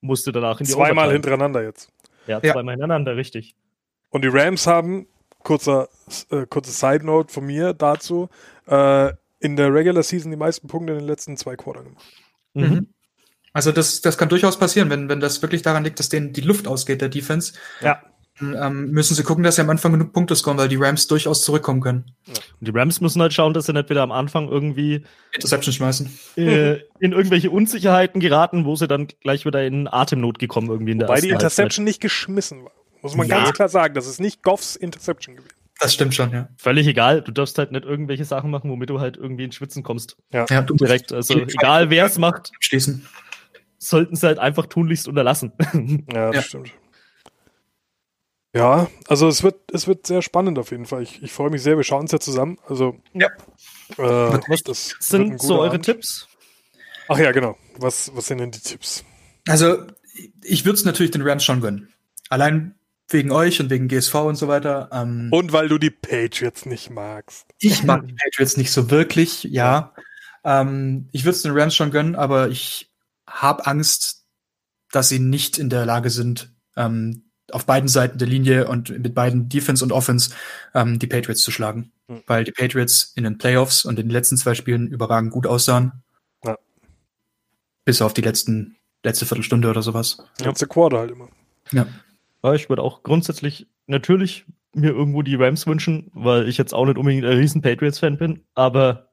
musste 0.00 0.32
danach 0.32 0.60
in 0.60 0.66
die 0.66 0.72
Zweimal 0.72 1.06
Overtime. 1.06 1.12
hintereinander 1.12 1.62
jetzt. 1.62 1.92
Ja, 2.28 2.40
zweimal 2.40 2.66
ja. 2.66 2.70
hintereinander, 2.72 3.16
richtig. 3.16 3.54
Und 4.10 4.22
die 4.22 4.28
Rams 4.28 4.66
haben, 4.66 5.06
kurzer, 5.42 5.88
äh, 6.30 6.46
kurze 6.46 6.70
Side 6.70 7.04
Note 7.04 7.32
von 7.32 7.44
mir 7.44 7.72
dazu, 7.72 8.28
äh, 8.66 9.12
in 9.40 9.56
der 9.56 9.72
Regular 9.72 10.02
Season 10.02 10.30
die 10.30 10.36
meisten 10.36 10.68
Punkte 10.68 10.92
in 10.92 10.98
den 10.98 11.06
letzten 11.06 11.36
zwei 11.36 11.56
Quartern 11.56 11.84
gemacht. 11.84 12.06
Mhm. 12.54 12.62
mhm. 12.62 12.88
Also 13.54 13.72
das, 13.72 14.02
das 14.02 14.18
kann 14.18 14.28
durchaus 14.28 14.58
passieren, 14.58 14.90
wenn, 14.90 15.08
wenn 15.08 15.20
das 15.20 15.42
wirklich 15.42 15.62
daran 15.62 15.82
liegt, 15.82 15.98
dass 15.98 16.10
denen 16.10 16.32
die 16.32 16.42
Luft 16.42 16.68
ausgeht, 16.68 17.00
der 17.00 17.08
Defense. 17.08 17.54
Ja. 17.80 18.02
Ähm, 18.40 18.90
müssen 18.90 19.14
sie 19.14 19.22
gucken, 19.22 19.42
dass 19.42 19.56
sie 19.56 19.62
am 19.62 19.70
Anfang 19.70 19.92
genug 19.92 20.12
Punkte 20.12 20.36
scoren, 20.36 20.58
weil 20.58 20.68
die 20.68 20.76
Rams 20.76 21.06
durchaus 21.06 21.42
zurückkommen 21.42 21.80
können. 21.80 22.12
Und 22.28 22.68
die 22.68 22.70
Rams 22.70 23.00
müssen 23.00 23.20
halt 23.20 23.32
schauen, 23.32 23.54
dass 23.54 23.66
sie 23.66 23.72
nicht 23.72 23.90
wieder 23.90 24.02
am 24.02 24.12
Anfang 24.12 24.48
irgendwie 24.48 25.02
Interception 25.34 25.72
schmeißen. 25.72 26.10
Äh, 26.36 26.78
in 27.00 27.12
irgendwelche 27.12 27.50
Unsicherheiten 27.50 28.20
geraten, 28.20 28.64
wo 28.64 28.76
sie 28.76 28.86
dann 28.86 29.08
gleich 29.20 29.44
wieder 29.44 29.64
in 29.64 29.88
Atemnot 29.88 30.38
gekommen 30.38 30.68
irgendwie 30.68 30.92
in 30.92 30.98
der 30.98 31.08
Wobei 31.08 31.20
die 31.20 31.30
Interception 31.30 31.64
Halbzeit. 31.64 31.84
nicht 31.84 32.00
geschmissen 32.00 32.64
war. 32.64 32.72
Muss 33.02 33.16
man 33.16 33.28
ja. 33.28 33.38
ganz 33.38 33.52
klar 33.52 33.68
sagen. 33.68 33.94
Das 33.94 34.06
ist 34.06 34.20
nicht 34.20 34.42
Goffs 34.42 34.76
Interception 34.76 35.36
gewesen. 35.36 35.54
Das 35.80 35.94
stimmt 35.94 36.14
schon, 36.14 36.32
ja. 36.32 36.48
Völlig 36.56 36.88
egal. 36.88 37.22
Du 37.22 37.30
darfst 37.30 37.56
halt 37.56 37.70
nicht 37.70 37.84
irgendwelche 37.84 38.24
Sachen 38.24 38.50
machen, 38.50 38.68
womit 38.70 38.90
du 38.90 38.98
halt 38.98 39.16
irgendwie 39.16 39.44
ins 39.44 39.54
Schwitzen 39.54 39.84
kommst. 39.84 40.16
Ja, 40.32 40.44
ja 40.50 40.62
du 40.62 40.74
direkt. 40.74 41.12
Also 41.12 41.38
egal 41.38 41.90
wer 41.90 42.06
es 42.06 42.18
macht, 42.18 42.50
schließen. 42.58 43.06
sollten 43.78 44.16
sie 44.16 44.26
halt 44.26 44.40
einfach 44.40 44.66
tunlichst 44.66 45.06
unterlassen. 45.06 45.52
Ja, 46.12 46.32
das 46.32 46.36
ja. 46.36 46.42
stimmt. 46.42 46.72
Ja, 48.54 48.88
also 49.06 49.28
es 49.28 49.42
wird, 49.42 49.72
es 49.72 49.86
wird 49.86 50.06
sehr 50.06 50.22
spannend 50.22 50.58
auf 50.58 50.70
jeden 50.70 50.86
Fall. 50.86 51.02
Ich, 51.02 51.22
ich 51.22 51.32
freue 51.32 51.50
mich 51.50 51.62
sehr. 51.62 51.76
Wir 51.76 51.84
schauen 51.84 52.06
es 52.06 52.12
ja 52.12 52.20
zusammen. 52.20 52.58
Also, 52.66 52.98
ja. 53.12 53.28
Äh, 53.98 54.40
was 54.48 54.62
das 54.62 54.94
sind 55.00 55.40
so 55.40 55.60
eure 55.60 55.70
Abend. 55.70 55.84
Tipps? 55.84 56.28
Ach 57.08 57.18
ja, 57.18 57.32
genau. 57.32 57.56
Was, 57.76 58.10
was 58.14 58.26
sind 58.26 58.38
denn 58.38 58.50
die 58.50 58.60
Tipps? 58.60 59.04
Also, 59.46 59.86
ich 60.42 60.64
würde 60.64 60.76
es 60.76 60.84
natürlich 60.84 61.10
den 61.10 61.22
Rams 61.22 61.44
schon 61.44 61.60
gönnen. 61.60 61.92
Allein 62.30 62.74
wegen 63.08 63.30
euch 63.30 63.60
und 63.60 63.70
wegen 63.70 63.88
GSV 63.88 64.14
und 64.14 64.36
so 64.36 64.48
weiter. 64.48 64.88
Ähm, 64.92 65.28
und 65.30 65.52
weil 65.52 65.68
du 65.68 65.78
die 65.78 65.90
Patriots 65.90 66.66
nicht 66.66 66.90
magst. 66.90 67.46
Ich 67.58 67.82
mag 67.84 68.06
die 68.06 68.14
Patriots 68.14 68.56
nicht 68.56 68.72
so 68.72 68.90
wirklich, 68.90 69.44
ja. 69.44 69.94
Ähm, 70.44 71.08
ich 71.12 71.24
würde 71.24 71.36
es 71.36 71.42
den 71.42 71.52
Rams 71.52 71.74
schon 71.74 71.90
gönnen, 71.90 72.14
aber 72.14 72.48
ich 72.48 72.90
habe 73.26 73.66
Angst, 73.66 74.26
dass 74.90 75.08
sie 75.08 75.18
nicht 75.18 75.58
in 75.58 75.70
der 75.70 75.84
Lage 75.84 76.10
sind, 76.10 76.54
ähm, 76.76 77.27
auf 77.52 77.66
beiden 77.66 77.88
Seiten 77.88 78.18
der 78.18 78.28
Linie 78.28 78.68
und 78.68 78.90
mit 78.90 79.14
beiden 79.14 79.48
Defense 79.48 79.84
und 79.84 79.92
Offense 79.92 80.34
ähm, 80.74 80.98
die 80.98 81.06
Patriots 81.06 81.42
zu 81.42 81.50
schlagen. 81.50 81.92
Mhm. 82.08 82.22
Weil 82.26 82.44
die 82.44 82.52
Patriots 82.52 83.12
in 83.16 83.24
den 83.24 83.38
Playoffs 83.38 83.84
und 83.84 83.98
in 83.98 84.06
den 84.06 84.12
letzten 84.12 84.36
zwei 84.36 84.54
Spielen 84.54 84.88
überragend 84.88 85.32
gut 85.32 85.46
aussahen. 85.46 85.92
Ja. 86.44 86.56
Bis 87.84 88.02
auf 88.02 88.14
die 88.14 88.22
letzten, 88.22 88.76
letzte 89.04 89.26
Viertelstunde 89.26 89.68
oder 89.68 89.82
sowas. 89.82 90.18
Letzte 90.40 90.66
Quarter 90.66 90.98
halt 90.98 91.10
immer. 91.10 91.28
Ja. 91.72 91.86
Ja, 92.42 92.54
ich 92.54 92.68
würde 92.68 92.82
auch 92.82 93.02
grundsätzlich 93.02 93.66
natürlich 93.86 94.46
mir 94.74 94.90
irgendwo 94.90 95.22
die 95.22 95.34
Rams 95.34 95.66
wünschen, 95.66 96.10
weil 96.12 96.48
ich 96.48 96.56
jetzt 96.56 96.74
auch 96.74 96.86
nicht 96.86 96.98
unbedingt 96.98 97.24
ein 97.24 97.36
riesen 97.36 97.62
Patriots-Fan 97.62 98.18
bin, 98.18 98.44
aber 98.54 99.10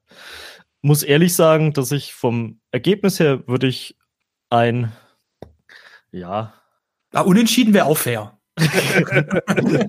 muss 0.81 1.01
ehrlich 1.01 1.33
sagen, 1.33 1.73
dass 1.73 1.91
ich 1.91 2.13
vom 2.13 2.59
Ergebnis 2.71 3.19
her 3.19 3.47
würde 3.47 3.67
ich 3.67 3.97
ein, 4.49 4.91
ja. 6.11 6.53
Ah, 7.15 7.21
unentschieden 7.21 7.73
wäre 7.73 7.85
auch 7.85 7.97
fair. 7.97 8.37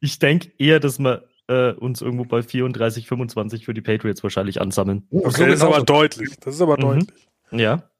ich 0.00 0.20
denke 0.20 0.52
eher, 0.56 0.78
dass 0.78 1.00
wir 1.00 1.24
äh, 1.48 1.72
uns 1.72 2.00
irgendwo 2.00 2.26
bei 2.26 2.42
34, 2.42 3.08
25 3.08 3.64
für 3.64 3.74
die 3.74 3.80
Patriots 3.80 4.22
wahrscheinlich 4.22 4.60
ansammeln. 4.60 5.02
Okay, 5.10 5.30
so 5.30 5.44
das 5.46 5.54
ist 5.54 5.62
aber 5.62 5.82
deutlich. 5.82 6.36
Das 6.38 6.54
ist 6.54 6.60
aber 6.60 6.76
mhm. 6.76 6.82
deutlich. 6.82 7.28
Ja. 7.50 7.90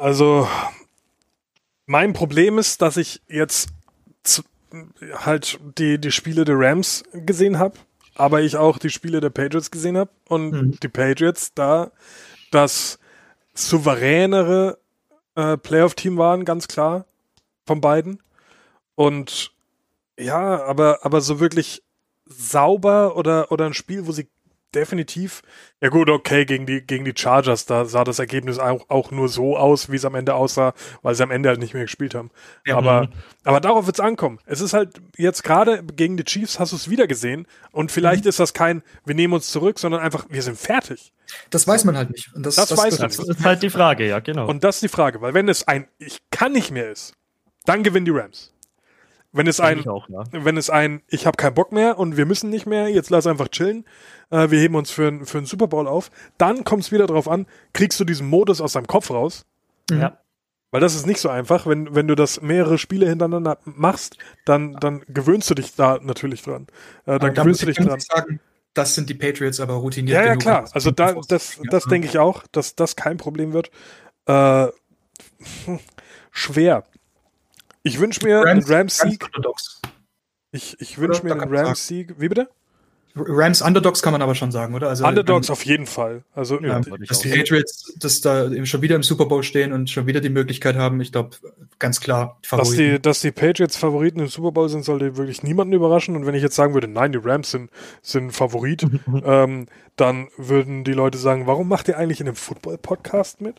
Also, 0.00 0.48
mein 1.86 2.12
Problem 2.12 2.58
ist, 2.58 2.82
dass 2.82 2.96
ich 2.96 3.22
jetzt 3.28 3.68
halt 5.14 5.60
die, 5.78 6.00
die 6.00 6.10
Spiele 6.10 6.44
der 6.44 6.58
Rams 6.58 7.04
gesehen 7.12 7.60
habe, 7.60 7.78
aber 8.16 8.42
ich 8.42 8.56
auch 8.56 8.78
die 8.78 8.90
Spiele 8.90 9.20
der 9.20 9.30
Patriots 9.30 9.70
gesehen 9.70 9.96
habe 9.96 10.10
und 10.28 10.50
mhm. 10.50 10.80
die 10.80 10.88
Patriots 10.88 11.54
da 11.54 11.92
das 12.50 12.98
souveränere 13.54 14.80
äh, 15.34 15.56
Playoff-Team 15.56 16.16
waren, 16.18 16.44
ganz 16.44 16.68
klar, 16.68 17.06
von 17.66 17.80
beiden. 17.80 18.22
Und 18.94 19.52
ja, 20.18 20.62
aber, 20.64 21.04
aber 21.04 21.20
so 21.20 21.40
wirklich 21.40 21.82
sauber 22.26 23.16
oder, 23.16 23.50
oder 23.50 23.66
ein 23.66 23.74
Spiel, 23.74 24.06
wo 24.06 24.12
sie 24.12 24.28
definitiv. 24.74 25.42
Ja 25.80 25.88
gut, 25.88 26.10
okay, 26.10 26.44
gegen 26.44 26.66
die, 26.66 26.80
gegen 26.82 27.04
die 27.04 27.14
Chargers, 27.16 27.66
da 27.66 27.84
sah 27.84 28.04
das 28.04 28.18
Ergebnis 28.18 28.58
auch, 28.58 28.88
auch 28.88 29.10
nur 29.10 29.28
so 29.28 29.56
aus, 29.56 29.90
wie 29.90 29.96
es 29.96 30.04
am 30.04 30.14
Ende 30.14 30.34
aussah, 30.34 30.74
weil 31.02 31.14
sie 31.14 31.22
am 31.22 31.30
Ende 31.30 31.48
halt 31.48 31.58
nicht 31.58 31.74
mehr 31.74 31.84
gespielt 31.84 32.14
haben. 32.14 32.30
Ja, 32.66 32.76
aber, 32.76 33.02
mhm. 33.02 33.12
aber 33.44 33.60
darauf 33.60 33.86
wird 33.86 33.96
es 33.96 34.00
ankommen. 34.00 34.38
Es 34.46 34.60
ist 34.60 34.72
halt 34.72 35.00
jetzt 35.16 35.42
gerade 35.42 35.82
gegen 35.84 36.16
die 36.16 36.24
Chiefs 36.24 36.58
hast 36.58 36.72
du 36.72 36.76
es 36.76 36.90
wieder 36.90 37.06
gesehen 37.06 37.46
und 37.72 37.90
vielleicht 37.92 38.24
mhm. 38.24 38.30
ist 38.30 38.40
das 38.40 38.54
kein, 38.54 38.82
wir 39.04 39.14
nehmen 39.14 39.34
uns 39.34 39.50
zurück, 39.50 39.78
sondern 39.78 40.00
einfach, 40.00 40.26
wir 40.28 40.42
sind 40.42 40.58
fertig. 40.58 41.12
Das 41.50 41.66
weiß 41.66 41.84
man 41.84 41.96
halt 41.96 42.10
nicht. 42.10 42.34
Und 42.34 42.44
das, 42.44 42.56
das, 42.56 42.68
das 42.68 42.78
weiß 42.78 42.98
man 42.98 43.08
nicht. 43.08 43.18
Das 43.18 43.28
ist 43.28 43.44
halt 43.44 43.62
die 43.62 43.70
Frage, 43.70 44.06
ja, 44.06 44.20
genau. 44.20 44.48
Und 44.48 44.64
das 44.64 44.76
ist 44.76 44.82
die 44.82 44.88
Frage, 44.88 45.20
weil 45.20 45.34
wenn 45.34 45.48
es 45.48 45.66
ein, 45.66 45.86
ich 45.98 46.18
kann 46.30 46.52
nicht 46.52 46.70
mehr 46.70 46.90
ist, 46.90 47.14
dann 47.64 47.82
gewinnen 47.82 48.06
die 48.06 48.12
Rams. 48.12 48.52
Wenn 49.32 49.46
es 49.46 49.60
ein, 49.60 49.86
auch, 49.86 50.08
ja. 50.08 50.24
wenn 50.32 50.56
es 50.56 50.70
ein, 50.70 51.02
ich 51.06 51.24
habe 51.24 51.36
keinen 51.36 51.54
Bock 51.54 51.70
mehr 51.70 51.98
und 51.98 52.16
wir 52.16 52.26
müssen 52.26 52.50
nicht 52.50 52.66
mehr, 52.66 52.88
jetzt 52.88 53.10
lass 53.10 53.28
einfach 53.28 53.48
chillen, 53.48 53.84
äh, 54.30 54.50
wir 54.50 54.58
heben 54.58 54.74
uns 54.74 54.90
für, 54.90 55.24
für 55.24 55.38
einen 55.38 55.46
Super 55.46 55.68
Bowl 55.68 55.86
auf, 55.86 56.10
dann 56.36 56.64
kommt 56.64 56.82
es 56.82 56.92
wieder 56.92 57.06
drauf 57.06 57.28
an, 57.28 57.46
kriegst 57.72 58.00
du 58.00 58.04
diesen 58.04 58.28
Modus 58.28 58.60
aus 58.60 58.72
deinem 58.72 58.88
Kopf 58.88 59.10
raus. 59.10 59.46
Ja. 59.90 60.18
Weil 60.72 60.80
das 60.80 60.94
ist 60.94 61.06
nicht 61.06 61.20
so 61.20 61.28
einfach, 61.28 61.66
wenn, 61.66 61.94
wenn 61.94 62.06
du 62.06 62.14
das 62.14 62.42
mehrere 62.42 62.78
Spiele 62.78 63.08
hintereinander 63.08 63.58
machst, 63.64 64.18
dann, 64.44 64.74
dann 64.74 65.02
gewöhnst 65.08 65.50
du 65.50 65.54
dich 65.54 65.74
da 65.74 65.98
natürlich 66.00 66.42
dran. 66.42 66.66
Äh, 67.06 67.18
dann 67.18 67.34
gewöhnst 67.34 67.62
du 67.62 67.66
dich 67.66 67.76
dran. 67.76 67.98
Sagen, 67.98 68.40
das 68.74 68.94
sind 68.94 69.08
die 69.10 69.14
Patriots 69.14 69.58
aber 69.58 69.74
routiniert. 69.74 70.16
Ja, 70.16 70.24
ja, 70.24 70.36
klar. 70.36 70.68
Also 70.72 70.92
da, 70.92 71.14
das, 71.28 71.60
das 71.70 71.84
denke 71.84 72.06
ich 72.06 72.18
auch, 72.18 72.44
dass 72.52 72.76
das 72.76 72.94
kein 72.94 73.16
Problem 73.16 73.52
wird. 73.52 73.70
Äh, 74.26 74.68
schwer. 76.30 76.84
Ich 77.82 77.98
wünsche 77.98 78.24
mir 78.24 78.38
Rams, 78.38 78.66
einen 78.66 78.76
Rams-Sieg. 78.76 79.30
Ich, 80.52 80.80
ich 80.80 80.98
wünsche 80.98 81.24
mir 81.24 81.32
einen 81.32 81.54
Rams-Sieg. 81.54 82.14
Wie 82.18 82.28
bitte? 82.28 82.48
Rams 83.16 83.60
Underdogs 83.60 84.02
kann 84.02 84.12
man 84.12 84.22
aber 84.22 84.36
schon 84.36 84.52
sagen, 84.52 84.74
oder? 84.74 84.88
Also, 84.88 85.04
Underdogs 85.04 85.48
ähm, 85.48 85.52
auf 85.52 85.64
jeden 85.64 85.86
Fall. 85.86 86.22
Also, 86.32 86.60
ja, 86.60 86.80
dass 86.80 87.20
die 87.20 87.30
Patriots 87.30 87.92
dass 87.98 88.20
da 88.20 88.48
schon 88.64 88.82
wieder 88.82 88.94
im 88.94 89.02
Super 89.02 89.26
Bowl 89.26 89.42
stehen 89.42 89.72
und 89.72 89.90
schon 89.90 90.06
wieder 90.06 90.20
die 90.20 90.28
Möglichkeit 90.28 90.76
haben, 90.76 91.00
ich 91.00 91.10
glaube, 91.10 91.30
ganz 91.80 92.00
klar 92.00 92.38
Favoriten. 92.42 92.70
Dass 92.70 92.76
die, 92.76 93.02
dass 93.02 93.20
die 93.20 93.32
Patriots 93.32 93.76
Favoriten 93.76 94.20
im 94.20 94.28
Super 94.28 94.52
Bowl 94.52 94.68
sind, 94.68 94.84
sollte 94.84 95.16
wirklich 95.16 95.42
niemanden 95.42 95.74
überraschen. 95.74 96.14
Und 96.14 96.24
wenn 96.24 96.36
ich 96.36 96.42
jetzt 96.42 96.54
sagen 96.54 96.74
würde, 96.74 96.86
nein, 96.86 97.10
die 97.10 97.18
Rams 97.18 97.50
sind, 97.50 97.70
sind 98.00 98.30
Favorit, 98.30 98.86
ähm, 99.24 99.66
dann 99.96 100.28
würden 100.36 100.84
die 100.84 100.92
Leute 100.92 101.18
sagen, 101.18 101.48
warum 101.48 101.68
macht 101.68 101.88
ihr 101.88 101.98
eigentlich 101.98 102.20
in 102.20 102.28
einem 102.28 102.36
Football-Podcast 102.36 103.40
mit? 103.40 103.56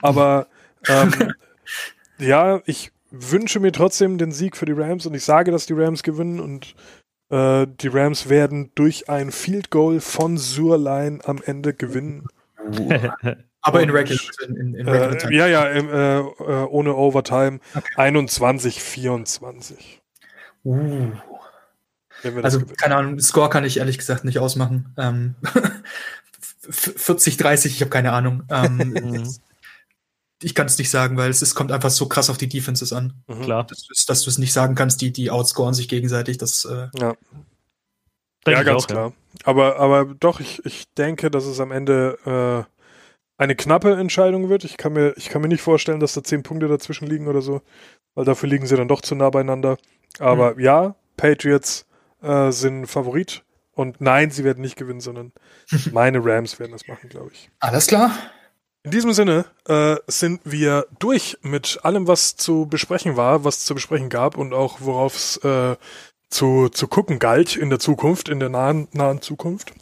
Aber 0.00 0.46
ähm, 0.86 1.34
ja, 2.18 2.62
ich 2.66 2.92
wünsche 3.12 3.60
mir 3.60 3.72
trotzdem 3.72 4.18
den 4.18 4.32
Sieg 4.32 4.56
für 4.56 4.66
die 4.66 4.72
Rams 4.72 5.06
und 5.06 5.14
ich 5.14 5.24
sage, 5.24 5.50
dass 5.50 5.66
die 5.66 5.74
Rams 5.74 6.02
gewinnen 6.02 6.40
und 6.40 6.74
äh, 7.30 7.66
die 7.68 7.88
Rams 7.88 8.28
werden 8.28 8.70
durch 8.74 9.08
ein 9.08 9.30
Field 9.30 9.70
Goal 9.70 10.00
von 10.00 10.38
Surline 10.38 11.20
am 11.24 11.40
Ende 11.44 11.74
gewinnen. 11.74 12.26
Aber 13.64 13.80
in 13.80 13.90
Regular, 13.90 14.20
in, 14.48 14.74
regular 14.74 15.12
äh, 15.12 15.18
Time. 15.18 15.34
Ja, 15.34 15.46
ja, 15.46 15.66
im, 15.68 15.88
äh, 15.88 16.18
äh 16.18 16.64
ohne 16.64 16.96
Overtime. 16.96 17.60
Okay. 17.74 17.92
21, 17.96 18.82
24. 18.82 20.02
Uh. 20.64 21.12
Also, 22.42 22.64
keine 22.64 22.96
Ahnung, 22.96 23.20
Score 23.20 23.50
kann 23.50 23.64
ich 23.64 23.78
ehrlich 23.78 23.98
gesagt 23.98 24.24
nicht 24.24 24.38
ausmachen. 24.38 24.92
Ähm, 24.96 25.34
40, 26.70 27.36
30, 27.36 27.74
ich 27.74 27.80
habe 27.82 27.90
keine 27.90 28.12
Ahnung. 28.12 28.44
Ähm, 28.48 28.76
mhm 29.02 29.34
ich 30.44 30.54
kann 30.54 30.66
es 30.66 30.78
nicht 30.78 30.90
sagen, 30.90 31.16
weil 31.16 31.30
es, 31.30 31.42
es 31.42 31.54
kommt 31.54 31.72
einfach 31.72 31.90
so 31.90 32.06
krass 32.06 32.30
auf 32.30 32.38
die 32.38 32.48
Defenses 32.48 32.92
an. 32.92 33.22
Mhm. 33.26 33.42
Klar. 33.42 33.66
Dass, 33.66 34.04
dass 34.06 34.22
du 34.22 34.30
es 34.30 34.38
nicht 34.38 34.52
sagen 34.52 34.74
kannst, 34.74 35.00
die, 35.00 35.12
die 35.12 35.30
outscoren 35.30 35.74
sich 35.74 35.88
gegenseitig. 35.88 36.38
Das, 36.38 36.64
äh, 36.64 36.88
ja. 36.98 37.14
ja, 38.46 38.62
ganz 38.62 38.84
auch, 38.84 38.86
klar. 38.86 39.08
Ja. 39.08 39.38
Aber, 39.44 39.78
aber 39.78 40.14
doch, 40.14 40.40
ich, 40.40 40.64
ich 40.64 40.92
denke, 40.94 41.30
dass 41.30 41.44
es 41.44 41.60
am 41.60 41.72
Ende 41.72 42.18
äh, 42.24 43.42
eine 43.42 43.56
knappe 43.56 43.94
Entscheidung 43.94 44.48
wird. 44.48 44.64
Ich 44.64 44.76
kann 44.76 44.92
mir, 44.92 45.14
ich 45.16 45.28
kann 45.28 45.42
mir 45.42 45.48
nicht 45.48 45.62
vorstellen, 45.62 46.00
dass 46.00 46.14
da 46.14 46.22
zehn 46.22 46.42
Punkte 46.42 46.68
dazwischen 46.68 47.06
liegen 47.06 47.28
oder 47.28 47.42
so, 47.42 47.62
weil 48.14 48.24
dafür 48.24 48.48
liegen 48.48 48.66
sie 48.66 48.76
dann 48.76 48.88
doch 48.88 49.00
zu 49.00 49.14
nah 49.14 49.30
beieinander. 49.30 49.78
Aber 50.18 50.54
mhm. 50.54 50.60
ja, 50.60 50.94
Patriots 51.16 51.86
äh, 52.22 52.50
sind 52.50 52.86
Favorit. 52.86 53.44
Und 53.74 54.00
nein, 54.00 54.30
sie 54.30 54.44
werden 54.44 54.60
nicht 54.60 54.76
gewinnen, 54.76 55.00
sondern 55.00 55.32
meine 55.92 56.24
Rams 56.24 56.58
werden 56.58 56.72
das 56.72 56.86
machen, 56.86 57.08
glaube 57.08 57.30
ich. 57.32 57.50
Alles 57.58 57.86
klar. 57.86 58.12
In 58.84 58.90
diesem 58.90 59.12
Sinne 59.12 59.44
äh, 59.66 59.96
sind 60.08 60.40
wir 60.44 60.86
durch 60.98 61.38
mit 61.42 61.80
allem, 61.84 62.08
was 62.08 62.34
zu 62.34 62.66
besprechen 62.66 63.16
war, 63.16 63.44
was 63.44 63.60
zu 63.60 63.74
besprechen 63.74 64.08
gab 64.08 64.36
und 64.36 64.52
auch 64.52 64.80
worauf 64.80 65.14
es 65.14 65.36
äh, 65.38 65.76
zu, 66.30 66.68
zu 66.68 66.88
gucken 66.88 67.20
galt 67.20 67.54
in 67.54 67.70
der 67.70 67.78
Zukunft, 67.78 68.28
in 68.28 68.40
der 68.40 68.48
nahen, 68.48 68.88
nahen 68.92 69.22
Zukunft. 69.22 69.72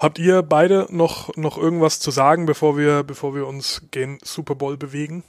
Habt 0.00 0.18
ihr 0.18 0.42
beide 0.42 0.86
noch, 0.90 1.36
noch 1.36 1.58
irgendwas 1.58 2.00
zu 2.00 2.10
sagen, 2.10 2.46
bevor 2.46 2.78
wir, 2.78 3.02
bevor 3.02 3.34
wir 3.34 3.46
uns 3.46 3.82
gen 3.90 4.18
Super 4.22 4.54
Bowl 4.54 4.78
bewegen? 4.78 5.24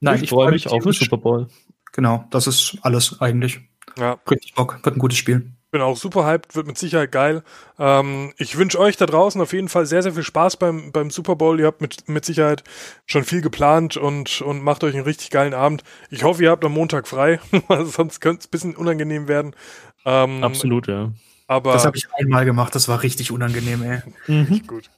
Nein, 0.00 0.16
ich, 0.16 0.24
ich 0.24 0.30
freue 0.30 0.50
mich 0.50 0.68
auf 0.68 0.82
den 0.82 0.92
Super 0.92 1.16
Bowl. 1.16 1.48
Genau, 1.92 2.24
das 2.30 2.46
ist 2.46 2.76
alles 2.82 3.20
eigentlich. 3.20 3.60
Ja. 3.96 4.18
Richtig 4.28 4.54
Bock, 4.54 4.80
wird 4.82 4.96
ein 4.96 4.98
gutes 4.98 5.16
Spiel 5.16 5.52
bin 5.74 5.82
auch 5.82 5.96
super 5.96 6.24
hyped, 6.24 6.54
wird 6.54 6.68
mit 6.68 6.78
Sicherheit 6.78 7.10
geil. 7.10 7.42
Ähm, 7.80 8.32
ich 8.38 8.56
wünsche 8.56 8.78
euch 8.78 8.96
da 8.96 9.06
draußen 9.06 9.40
auf 9.40 9.52
jeden 9.52 9.68
Fall 9.68 9.86
sehr, 9.86 10.04
sehr 10.04 10.12
viel 10.12 10.22
Spaß 10.22 10.56
beim, 10.56 10.92
beim 10.92 11.10
Super 11.10 11.34
Bowl. 11.34 11.58
Ihr 11.58 11.66
habt 11.66 11.80
mit, 11.80 12.08
mit 12.08 12.24
Sicherheit 12.24 12.62
schon 13.06 13.24
viel 13.24 13.40
geplant 13.40 13.96
und, 13.96 14.40
und 14.40 14.62
macht 14.62 14.84
euch 14.84 14.94
einen 14.94 15.02
richtig 15.02 15.30
geilen 15.30 15.52
Abend. 15.52 15.82
Ich 16.10 16.22
hoffe, 16.22 16.44
ihr 16.44 16.52
habt 16.52 16.64
am 16.64 16.70
Montag 16.70 17.08
frei, 17.08 17.40
sonst 17.86 18.20
könnte 18.20 18.42
es 18.42 18.46
ein 18.46 18.50
bisschen 18.52 18.76
unangenehm 18.76 19.26
werden. 19.26 19.56
Ähm, 20.04 20.44
Absolut, 20.44 20.86
ja. 20.86 21.10
Aber 21.48 21.72
das 21.72 21.84
habe 21.84 21.96
ich 21.96 22.06
einmal 22.16 22.44
gemacht, 22.44 22.72
das 22.76 22.86
war 22.86 23.02
richtig 23.02 23.32
unangenehm, 23.32 23.82
ey. 23.82 24.02
Mhm. 24.28 24.64
Gut. 24.68 24.90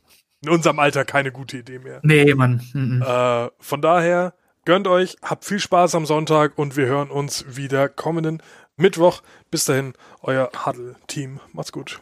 In 0.43 0.51
unserem 0.51 0.79
Alter 0.79 1.07
keine 1.07 1.33
gute 1.33 1.57
Idee 1.57 1.79
mehr. 1.79 2.01
Nee, 2.03 2.35
Mann. 2.35 2.61
Mhm. 2.75 3.01
Äh, 3.01 3.49
von 3.59 3.81
daher, 3.81 4.35
gönnt 4.67 4.87
euch, 4.89 5.17
habt 5.23 5.47
viel 5.47 5.59
Spaß 5.59 5.95
am 5.95 6.05
Sonntag 6.05 6.59
und 6.59 6.77
wir 6.77 6.85
hören 6.85 7.11
uns 7.11 7.47
wieder 7.57 7.89
kommenden 7.89 8.43
Mittwoch. 8.77 9.23
Bis 9.51 9.65
dahin, 9.65 9.95
euer 10.23 10.51
Huddle-Team. 10.65 11.41
Macht's 11.53 11.73
gut. 11.73 12.01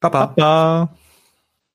Papa. 0.00 0.28
Papa. 0.28 0.88